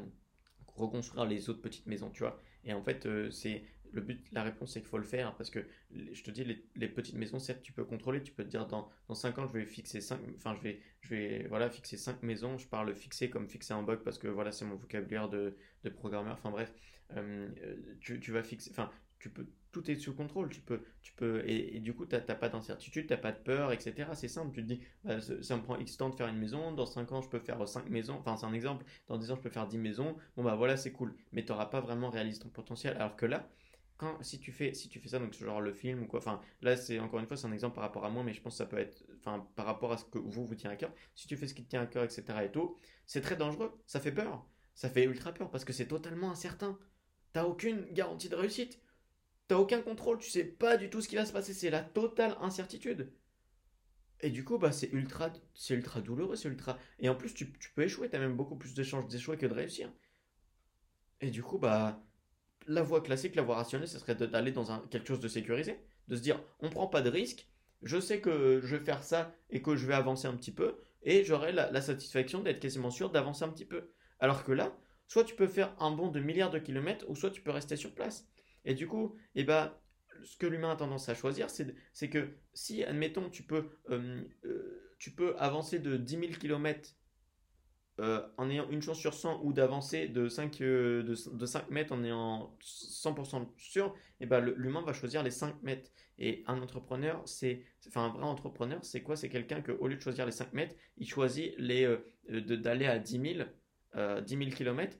[0.75, 2.39] reconstruire les autres petites maisons, tu vois?
[2.63, 5.65] Et en fait, c'est le but, la réponse, c'est qu'il faut le faire parce que
[5.91, 6.43] je te dis,
[6.75, 8.21] les, petites maisons, certes, tu peux contrôler.
[8.21, 10.81] Tu peux te dire, dans, dans 5 ans, je vais fixer 5, enfin, je vais,
[11.01, 12.57] je vais voilà, fixer 5 maisons.
[12.57, 15.89] Je parle fixer comme fixer un bug parce que voilà, c'est mon vocabulaire de, de
[15.89, 16.33] programmeur.
[16.33, 16.73] Enfin, bref,
[17.15, 17.47] euh,
[18.01, 19.47] tu, tu, vas fixer, enfin, tu peux,
[19.81, 20.49] tout est sous contrôle.
[20.49, 23.37] Tu peux, tu peux, et, du coup, tu n'as pas d'incertitude, tu n'as pas de
[23.37, 24.09] peur, etc.
[24.13, 24.53] C'est simple.
[24.53, 26.71] Tu te dis, bah, ça me prend X temps de faire une maison.
[26.71, 28.15] Dans 5 ans, je peux faire 5 maisons.
[28.19, 28.85] Enfin, c'est un exemple.
[29.07, 30.15] Dans 10 ans, je peux faire 10 maisons.
[30.35, 31.15] Bon, bah voilà, c'est cool.
[31.31, 32.95] Mais tu n'auras pas vraiment réalisé ton potentiel.
[32.95, 33.49] Alors que là,
[33.97, 36.39] quand, si tu fais si tu fais ça donc genre le film ou quoi enfin
[36.61, 38.53] là c'est encore une fois c'est un exemple par rapport à moi mais je pense
[38.53, 40.91] que ça peut être enfin par rapport à ce que vous vous tient à cœur
[41.15, 43.75] si tu fais ce qui te tient à cœur etc et tout c'est très dangereux
[43.87, 44.45] ça fait peur
[44.75, 46.77] ça fait ultra peur parce que c'est totalement incertain
[47.33, 48.79] t'as aucune garantie de réussite
[49.47, 51.81] t'as aucun contrôle tu sais pas du tout ce qui va se passer c'est la
[51.81, 53.11] totale incertitude
[54.21, 57.45] et du coup bah c'est ultra c'est ultra douloureux c'est ultra et en plus tu,
[57.75, 59.91] peux échouer t'as même beaucoup plus de chances d'échouer que de réussir
[61.21, 62.03] et du coup bah
[62.67, 65.79] la voie classique, la voie rationnelle, ce serait d'aller dans un, quelque chose de sécurisé,
[66.07, 67.47] de se dire on prend pas de risque,
[67.81, 70.77] je sais que je vais faire ça et que je vais avancer un petit peu,
[71.03, 73.91] et j'aurai la, satisfaction d'être quasiment sûr d'avancer un petit peu.
[74.19, 74.75] Alors que là,
[75.07, 77.75] soit tu peux faire un bond de milliards de kilomètres, ou soit tu peux rester
[77.75, 78.27] sur place.
[78.67, 79.73] Et du coup, eh ben,
[80.23, 85.35] ce que l'humain a tendance à choisir, c'est que si, admettons, tu peux, euh, euh,
[85.39, 86.95] avancer de 10 000 km
[87.99, 92.03] en ayant une chance sur 100 ou d'avancer de 5, euh, de, 5 mètres en
[92.03, 95.89] ayant 100% sûr, eh ben l'humain va choisir les 5 mètres.
[96.19, 99.15] Et un entrepreneur, c'est, enfin un vrai entrepreneur, c'est quoi?
[99.15, 103.33] C'est quelqu'un que au lieu de choisir les 5 mètres, il choisit d'aller à 10
[103.35, 103.49] 000,
[103.95, 104.97] euh, 10 000 km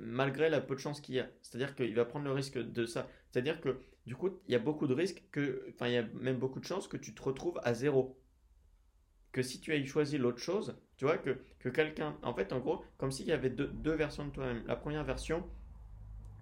[0.00, 1.28] malgré la peu de chance qu'il y a.
[1.42, 3.08] C'est-à-dire qu'il va prendre le risque de ça.
[3.30, 6.02] C'est-à-dire que du coup, il y a beaucoup de risques que, enfin, il y a
[6.14, 8.20] même beaucoup de chances que tu te retrouves à zéro.
[9.32, 12.60] Que si tu as choisi l'autre chose, tu vois, que, que quelqu'un, en fait, en
[12.60, 14.62] gros, comme s'il y avait deux, versions de toi-même.
[14.66, 15.48] La première version,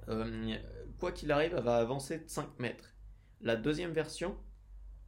[0.09, 0.57] euh,
[0.99, 2.95] quoi qu'il arrive, elle va avancer de 5 mètres.
[3.41, 4.37] La deuxième version,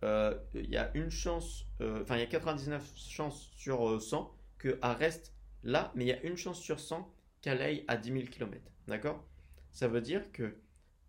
[0.05, 4.35] euh, il y a une chance, euh, enfin il y a 99 chances sur 100
[4.61, 7.14] qu'elle reste là, mais il y a une chance sur 100
[7.51, 8.71] aille à 10 000 km.
[8.87, 9.25] D'accord?
[9.73, 10.61] Ça veut dire que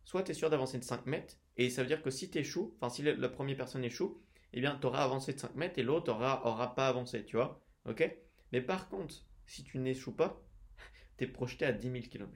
[0.04, 2.40] soit tu es sûr d'avancer de 5 mètres, et ça veut dire que si tu
[2.40, 4.22] échoues, enfin si la, première personne échoue,
[4.54, 7.36] eh bien tu auras avancé de 5 mètres et l'autre aura, aura pas avancé, tu
[7.38, 7.64] vois?
[7.86, 8.04] Ok?
[8.52, 10.42] Mais par contre, si tu n'échoues pas,
[11.18, 12.32] tu es projeté à 10 000 km.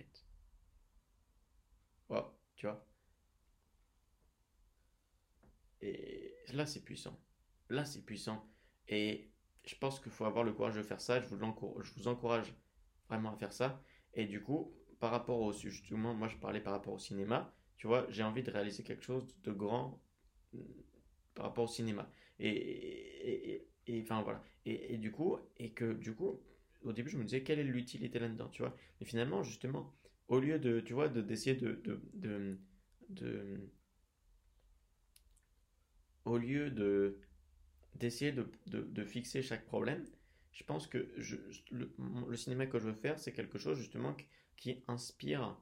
[2.09, 2.85] Wow, tu vois?
[5.81, 7.19] Et là, c'est puissant.
[7.69, 8.49] Là, c'est puissant.
[8.87, 9.31] Et
[9.65, 11.21] je pense qu'il faut avoir le courage de faire ça.
[11.21, 11.37] Je vous,
[11.81, 12.53] je vous encourage
[13.07, 13.81] vraiment à faire ça.
[14.13, 17.87] Et du coup, par rapport au justement, moi je parlais par rapport au cinéma, tu
[17.87, 20.01] vois, j'ai envie de réaliser quelque chose de grand
[20.53, 20.59] mm,
[21.35, 22.11] par rapport au cinéma.
[22.39, 24.43] Et, et, enfin voilà.
[24.65, 26.39] Et, du coup, et que du coup,
[26.83, 28.75] au début, je me disais quelle est l'utilité là-dedans, tu vois.
[28.99, 29.93] Mais finalement, justement,
[30.27, 32.59] au lieu de, tu vois, d'essayer de, de, de,
[33.09, 33.69] de,
[36.25, 37.19] au lieu de
[37.95, 40.05] d'essayer de, de, fixer chaque problème,
[40.51, 41.35] je pense que je,
[41.71, 41.91] le,
[42.27, 44.15] le, cinéma que je veux faire, c'est quelque chose justement
[44.57, 45.57] qui inspire,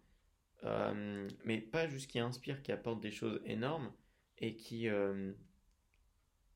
[0.64, 3.92] euh, mais pas juste qui inspire, qui apporte des choses énormes
[4.40, 5.34] et qui, euh,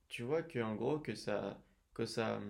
[0.10, 1.62] tu vois, que en gros que ça,
[1.94, 2.42] que ça,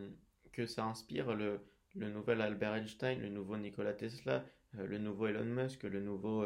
[0.54, 1.60] que ça inspire le,
[1.96, 4.46] le nouvel Albert Einstein, le nouveau Nikola Tesla,
[4.78, 6.46] euh, le nouveau Elon Musk, le nouveau,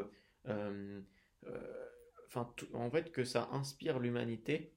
[2.73, 4.73] en fait que ça inspire l'humanité,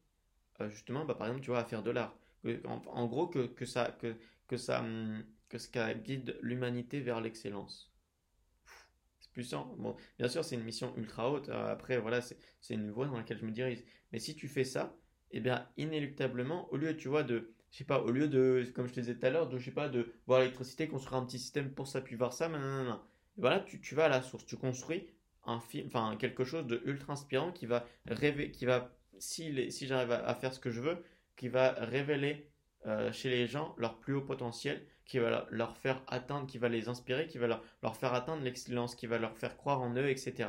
[0.68, 2.14] justement, bah, par exemple, tu vois, à faire de l'art.
[2.64, 4.14] En, en, gros, que, que ça, que,
[4.48, 4.84] que ça,
[5.48, 7.88] que ça guide l'humanité vers l'excellence
[9.38, 9.72] puissant.
[9.78, 11.48] Bon, bien sûr, c'est une mission ultra haute.
[11.48, 13.84] Euh, après, voilà, c'est une voie dans laquelle je me dirige.
[14.10, 14.96] Mais si tu fais ça,
[15.30, 18.88] eh bien, inéluctablement, au lieu, tu vois, de, je sais pas, au lieu de, comme
[18.88, 21.24] je te disais tout à l'heure, de, je sais pas, de voir l'électricité, construire un
[21.24, 23.00] petit système pour ça, puis voir ça, non, non,
[23.38, 23.64] non.
[23.64, 25.08] tu, tu vas à la source, tu construis
[25.46, 29.86] un film, enfin, quelque chose de ultra inspirant qui va rêver, qui va, si, si
[29.86, 31.04] j'arrive à, faire ce que je veux,
[31.36, 32.50] qui va révéler
[32.88, 36.68] euh, chez les gens leur plus haut potentiel qui va leur faire atteindre, qui va
[36.68, 40.08] les inspirer, qui va leur, faire atteindre l'excellence, qui va leur faire croire en eux,
[40.08, 40.48] etc.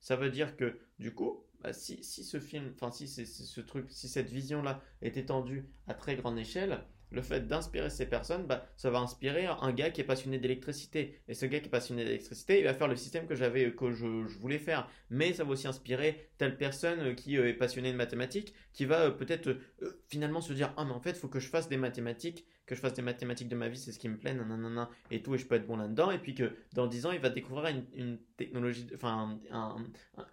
[0.00, 3.60] Ça veut dire que du coup, bah, si, si, ce film, enfin si c'est ce
[3.60, 8.46] truc, si cette vision-là est étendue à très grande échelle, le fait d'inspirer ces personnes,
[8.46, 11.20] bah, ça va inspirer un gars qui est passionné d'électricité.
[11.28, 13.92] Et ce gars qui est passionné d'électricité, il va faire le système que j'avais, que
[13.92, 14.06] je,
[14.38, 14.88] voulais faire.
[15.10, 19.06] Mais ça va aussi inspirer telle personne qui euh, est passionnée de mathématiques, qui va
[19.06, 21.68] euh, peut-être euh, finalement se dire, ah mais en fait, il faut que je fasse
[21.68, 24.34] des mathématiques que je fasse des mathématiques de ma vie, c'est ce qui me plaît,
[24.34, 26.10] nanana, et tout, et je peux être bon là-dedans.
[26.10, 29.38] Et puis que dans 10 ans, il va découvrir une, technologie, enfin,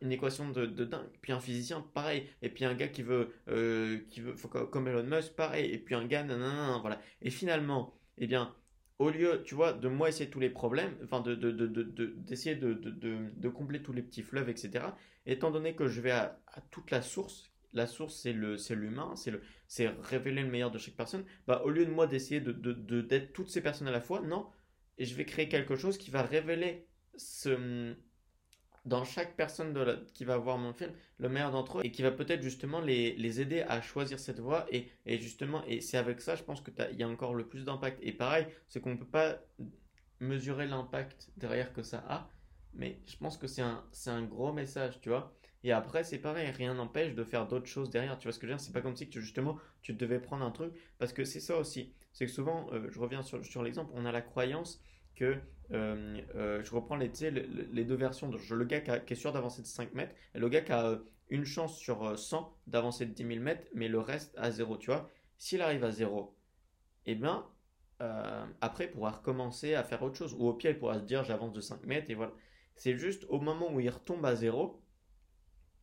[0.01, 1.05] une équation de, de, dingue.
[1.21, 2.27] Puis un physicien, pareil.
[2.41, 4.33] Et puis un gars qui veut, euh, qui veut
[4.71, 5.71] comme Elon Musk, pareil.
[5.71, 6.99] Et puis un gars, nanana, voilà.
[7.21, 8.53] Et finalement, eh bien,
[8.97, 13.49] au lieu, tu vois, de moi essayer tous les problèmes, enfin, de, d'essayer de, de,
[13.49, 14.85] combler tous les petits fleuves, etc.,
[15.25, 16.39] étant donné que je vais à,
[16.71, 20.69] toute la source la source c'est le c'est l'humain, c'est le c'est révéler le meilleur
[20.69, 21.25] de chaque personne.
[21.47, 22.51] Bah au lieu de moi d'essayer de
[23.01, 24.47] d'être toutes ces personnes à la fois, non,
[24.97, 27.95] et je vais créer quelque chose qui va révéler ce
[28.85, 32.01] dans chaque personne de qui va voir mon film le meilleur d'entre eux et qui
[32.01, 35.97] va peut-être justement les, les, aider à choisir cette voie et, et justement et c'est
[35.97, 38.81] avec ça je pense que il y a encore le plus d'impact et pareil c'est
[38.81, 39.39] qu'on ne peut pas
[40.19, 42.29] mesurer l'impact derrière que ça a
[42.75, 45.33] mais je pense que c'est un, un gros message tu vois
[45.63, 48.17] et après, c'est pareil, rien n'empêche de faire d'autres choses derrière.
[48.17, 48.65] Tu vois ce que je veux dire?
[48.65, 50.73] C'est pas comme si que justement tu devais prendre un truc.
[50.99, 51.93] Parce que c'est ça aussi.
[52.11, 54.81] C'est que souvent, euh, je reviens sur, sur l'exemple, on a la croyance
[55.15, 55.37] que
[55.71, 57.09] euh, euh, je reprends les,
[57.71, 58.29] les deux versions.
[58.29, 61.45] Le gars qui, est sûr d'avancer de 5 mètres et le gars qui a une
[61.45, 64.77] chance sur 100 d'avancer de 10 000 mètres, mais le reste à 0.
[64.77, 66.35] Tu vois S'il arrive à 0,
[67.05, 67.45] eh bien,
[68.59, 70.35] après, il pourra recommencer à faire autre chose.
[70.37, 72.33] Ou au pire, il pourra se dire j'avance de 5 mètres et voilà.
[72.75, 74.83] C'est juste au moment où il retombe à 0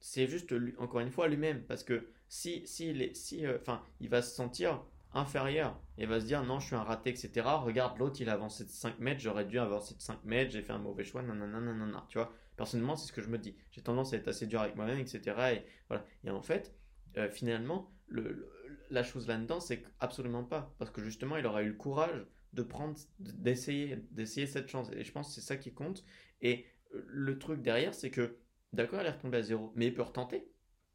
[0.01, 1.63] c'est juste, encore une fois, lui-même.
[1.65, 6.21] Parce que si, si, il, si euh, enfin, il va se sentir inférieur et va
[6.21, 7.47] se dire non, je suis un raté, etc.
[7.63, 10.63] Regarde, l'autre, il a avancé de 5 mètres, j'aurais dû avancer de 5 mètres, j'ai
[10.63, 12.33] fait un mauvais choix, non, non, tu vois.
[12.57, 13.57] Personnellement, c'est ce que je me dis.
[13.71, 15.21] J'ai tendance à être assez dur avec moi-même, etc.
[15.55, 16.05] Et, voilà.
[16.25, 16.75] et en fait,
[17.17, 18.51] euh, finalement, le,
[18.91, 20.75] la chose là-dedans, c'est absolument pas.
[20.79, 24.91] Parce que justement, il aura eu le courage de prendre, d'essayer, d'essayer cette chance.
[24.93, 26.05] Et je pense que c'est ça qui compte.
[26.43, 28.37] Et le truc derrière, c'est que
[28.73, 30.49] D'accord, elle est retombée à zéro, mais il peut retenter.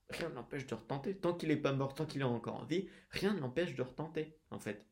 [0.10, 1.18] Rien ne l'empêche de retenter.
[1.18, 3.82] Tant qu'il n'est pas mort, tant qu'il est encore en vie, rien ne l'empêche de
[3.82, 4.86] retenter, en fait.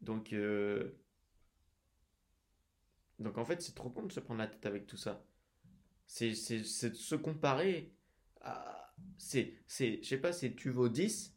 [0.00, 0.98] Donc, euh,
[3.24, 5.24] en fait, c'est trop con de se prendre la tête avec tout ça.
[6.06, 7.94] C'est de se comparer
[8.42, 8.94] à...
[9.16, 11.34] C'est, je sais pas, c'est tu vaux 10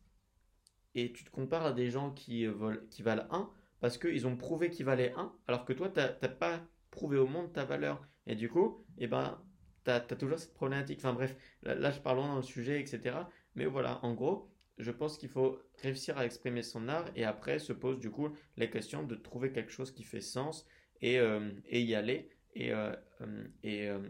[0.93, 4.35] et tu te compares à des gens qui, volent, qui valent un parce qu'ils ont
[4.35, 8.01] prouvé qu'ils valaient un alors que toi, t'as pas prouvé au monde ta valeur.
[8.25, 9.39] Et du coup, eh ben,
[9.83, 10.99] t'as, t'as toujours cette problématique.
[10.99, 13.17] Enfin bref, là, je parle loin dans le sujet, etc.
[13.55, 17.59] Mais voilà, en gros, je pense qu'il faut réussir à exprimer son art et après
[17.59, 20.65] se pose du coup la question de trouver quelque chose qui fait sens
[21.01, 22.29] et, euh, et y aller.
[22.53, 24.09] Et, euh, euh,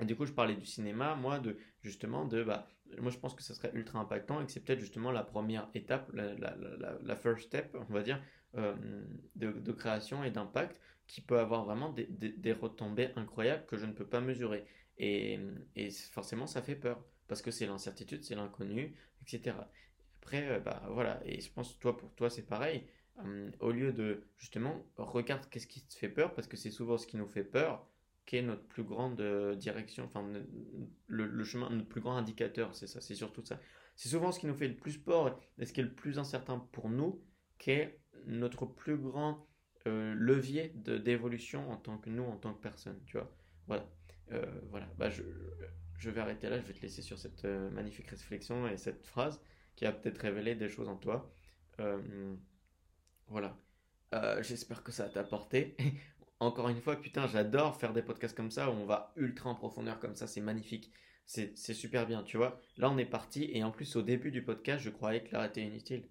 [0.00, 2.68] et, du coup, je parlais du cinéma, moi, de justement, de bah,
[3.00, 5.68] moi je pense que ça serait ultra impactant et que c'est peut-être justement la première
[5.74, 8.22] étape, la, la, first step, on va dire,
[8.54, 14.06] de création et d'impact qui peut avoir vraiment des, retombées incroyables que je ne peux
[14.06, 14.64] pas mesurer.
[14.98, 15.38] Et,
[16.12, 19.56] forcément, ça fait peur parce que c'est l'incertitude, c'est l'inconnu, etc.
[20.20, 22.86] Après, euh, bah voilà, et je pense toi, pour toi, c'est pareil.
[23.18, 26.98] Hum, au lieu de justement, regarde qu'est-ce qui te fait peur, parce que c'est souvent
[26.98, 27.86] ce qui nous fait peur,
[28.26, 30.28] qui est notre plus grande euh, direction, enfin
[31.06, 33.58] le, le chemin, notre plus grand indicateur, c'est ça, c'est surtout ça.
[33.94, 36.18] C'est souvent ce qui nous fait le plus peur et ce qui est le plus
[36.18, 37.22] incertain pour nous,
[37.58, 39.45] qui est notre plus grand
[39.86, 43.30] euh, levier d'évolution en tant que nous, en tant que personne, tu vois.
[43.66, 43.86] Voilà.
[44.32, 44.86] Euh, voilà.
[44.98, 45.22] Bah, je,
[45.98, 49.04] je vais arrêter là, je vais te laisser sur cette euh, magnifique réflexion et cette
[49.06, 49.40] phrase
[49.76, 51.30] qui a peut-être révélé des choses en toi.
[51.80, 52.34] Euh,
[53.28, 53.56] voilà.
[54.40, 55.76] J'espère que ça t'a apporté.
[56.40, 59.54] Encore une fois, putain, j'adore faire des podcasts comme ça où on va ultra en
[59.54, 60.90] profondeur comme ça, c'est magnifique.
[61.26, 62.60] C'est c'est super bien, tu vois.
[62.78, 65.44] Là, on est parti et en plus, au début du podcast, je croyais que l'art
[65.44, 66.08] était inutile.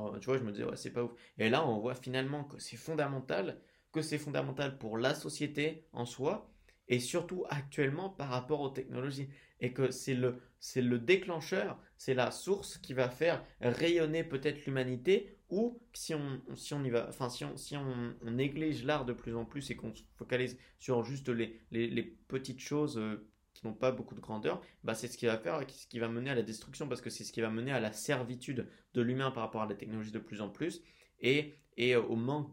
[0.00, 1.12] Euh, tu vois, je me disais, ouais, c'est pas ouf.
[1.38, 3.60] Et là, on voit finalement que c'est fondamental,
[3.92, 6.50] que c'est fondamental pour la société en soi
[6.88, 9.28] et surtout actuellement par rapport aux technologies.
[9.60, 10.40] Et que c'est le,
[10.76, 16.74] le déclencheur, c'est la source qui va faire rayonner peut-être l'humanité ou si on, si
[16.74, 19.76] on y va, enfin si on, si on, néglige l'art de plus en plus et
[19.76, 23.28] qu'on se focalise sur juste les, les, les petites choses euh,
[23.64, 26.30] n'ont pas beaucoup de grandeur, bah c'est ce qui va faire, ce qui va mener
[26.30, 29.30] à la destruction parce que c'est ce qui va mener à la servitude de l'humain
[29.30, 30.82] par rapport à la technologie de plus en plus
[31.20, 32.52] et, et au manque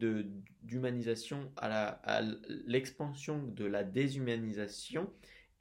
[0.63, 2.21] d'humanisation, à,
[2.67, 5.11] l'expansion de la déshumanisation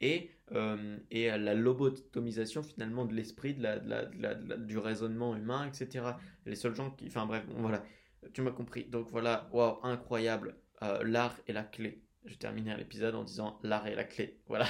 [0.01, 6.05] et, euh, et à la lobotomisation finalement de l'esprit, de la, du raisonnement humain, etc.
[6.47, 7.07] Les seuls gens qui...
[7.07, 7.83] Enfin bref, voilà,
[8.33, 8.85] tu m'as compris.
[8.85, 10.57] Donc voilà, waouh, incroyable.
[10.83, 12.05] Euh, l'art est la clé.
[12.25, 14.39] Je terminerai l'épisode en disant l'art est la clé.
[14.47, 14.67] Voilà.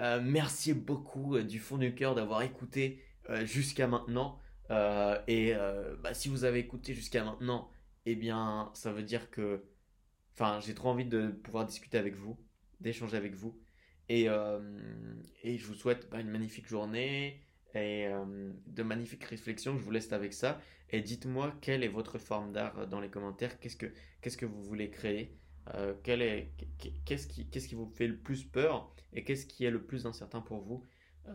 [0.00, 4.38] Euh, merci beaucoup euh, du fond du cœur d'avoir écouté euh, jusqu'à maintenant.
[5.28, 5.54] Et
[6.02, 7.70] bah, si vous avez écouté jusqu'à maintenant,
[8.06, 9.64] eh bien, ça veut dire que...
[10.32, 12.38] Enfin, j'ai trop envie de pouvoir discuter avec vous,
[12.80, 13.60] d'échanger avec vous.
[14.08, 14.28] Et,
[15.42, 17.42] et je vous souhaite bah, une magnifique journée
[17.74, 18.08] et
[18.66, 19.76] de magnifiques réflexions.
[19.76, 20.58] Je vous laisse avec ça.
[20.88, 23.60] Et dites-moi quelle est votre forme d'art dans les commentaires?
[23.60, 23.92] Qu'est-ce que,
[24.22, 25.36] qu'est-ce que vous voulez créer?
[25.74, 30.06] Euh, qu'est-ce, qui, qui vous fait le plus peur Et qu'est-ce qui est le plus
[30.06, 30.84] incertain pour vous?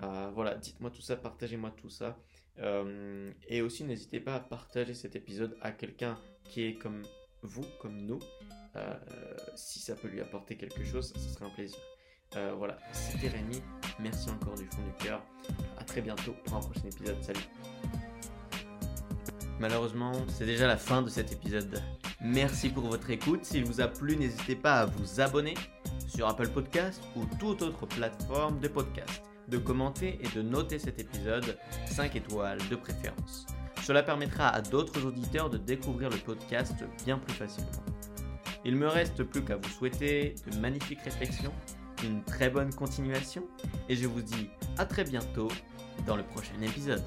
[0.04, 2.20] Euh, Voilà, dites-moi tout ça, partagez-moi tout ça.
[2.60, 7.04] Euh, et aussi, n'hésitez pas à partager cet épisode à quelqu'un qui est comme
[7.42, 8.20] vous, comme nous.
[9.56, 11.80] Si ça peut lui apporter quelque chose, ce serait un plaisir.
[12.58, 13.62] Voilà, c'était Rémi.
[14.00, 15.24] Merci encore du fond du cœur.
[15.78, 17.22] À très bientôt pour un prochain épisode.
[17.24, 17.40] Salut.
[19.60, 21.82] Malheureusement, c'est déjà la fin de cet épisode.
[22.22, 23.46] Merci pour votre écoute.
[23.46, 25.54] S'il vous a plu, n'hésitez pas à vous abonner
[26.08, 31.00] sur Apple Podcast ou toute autre plateforme de podcast, de commenter et de noter cet
[31.00, 33.46] épisode 5 étoiles de préférence.
[33.84, 36.74] Cela permettra à d'autres auditeurs de découvrir le podcast
[37.06, 37.70] bien plus facilement.
[38.66, 41.54] Il me reste plus qu'à vous souhaiter de magnifiques réflexions,
[42.04, 43.44] une très bonne continuation
[43.90, 44.50] et je vous dis
[44.80, 45.50] à très bientôt
[46.08, 47.04] dans le prochain épisode.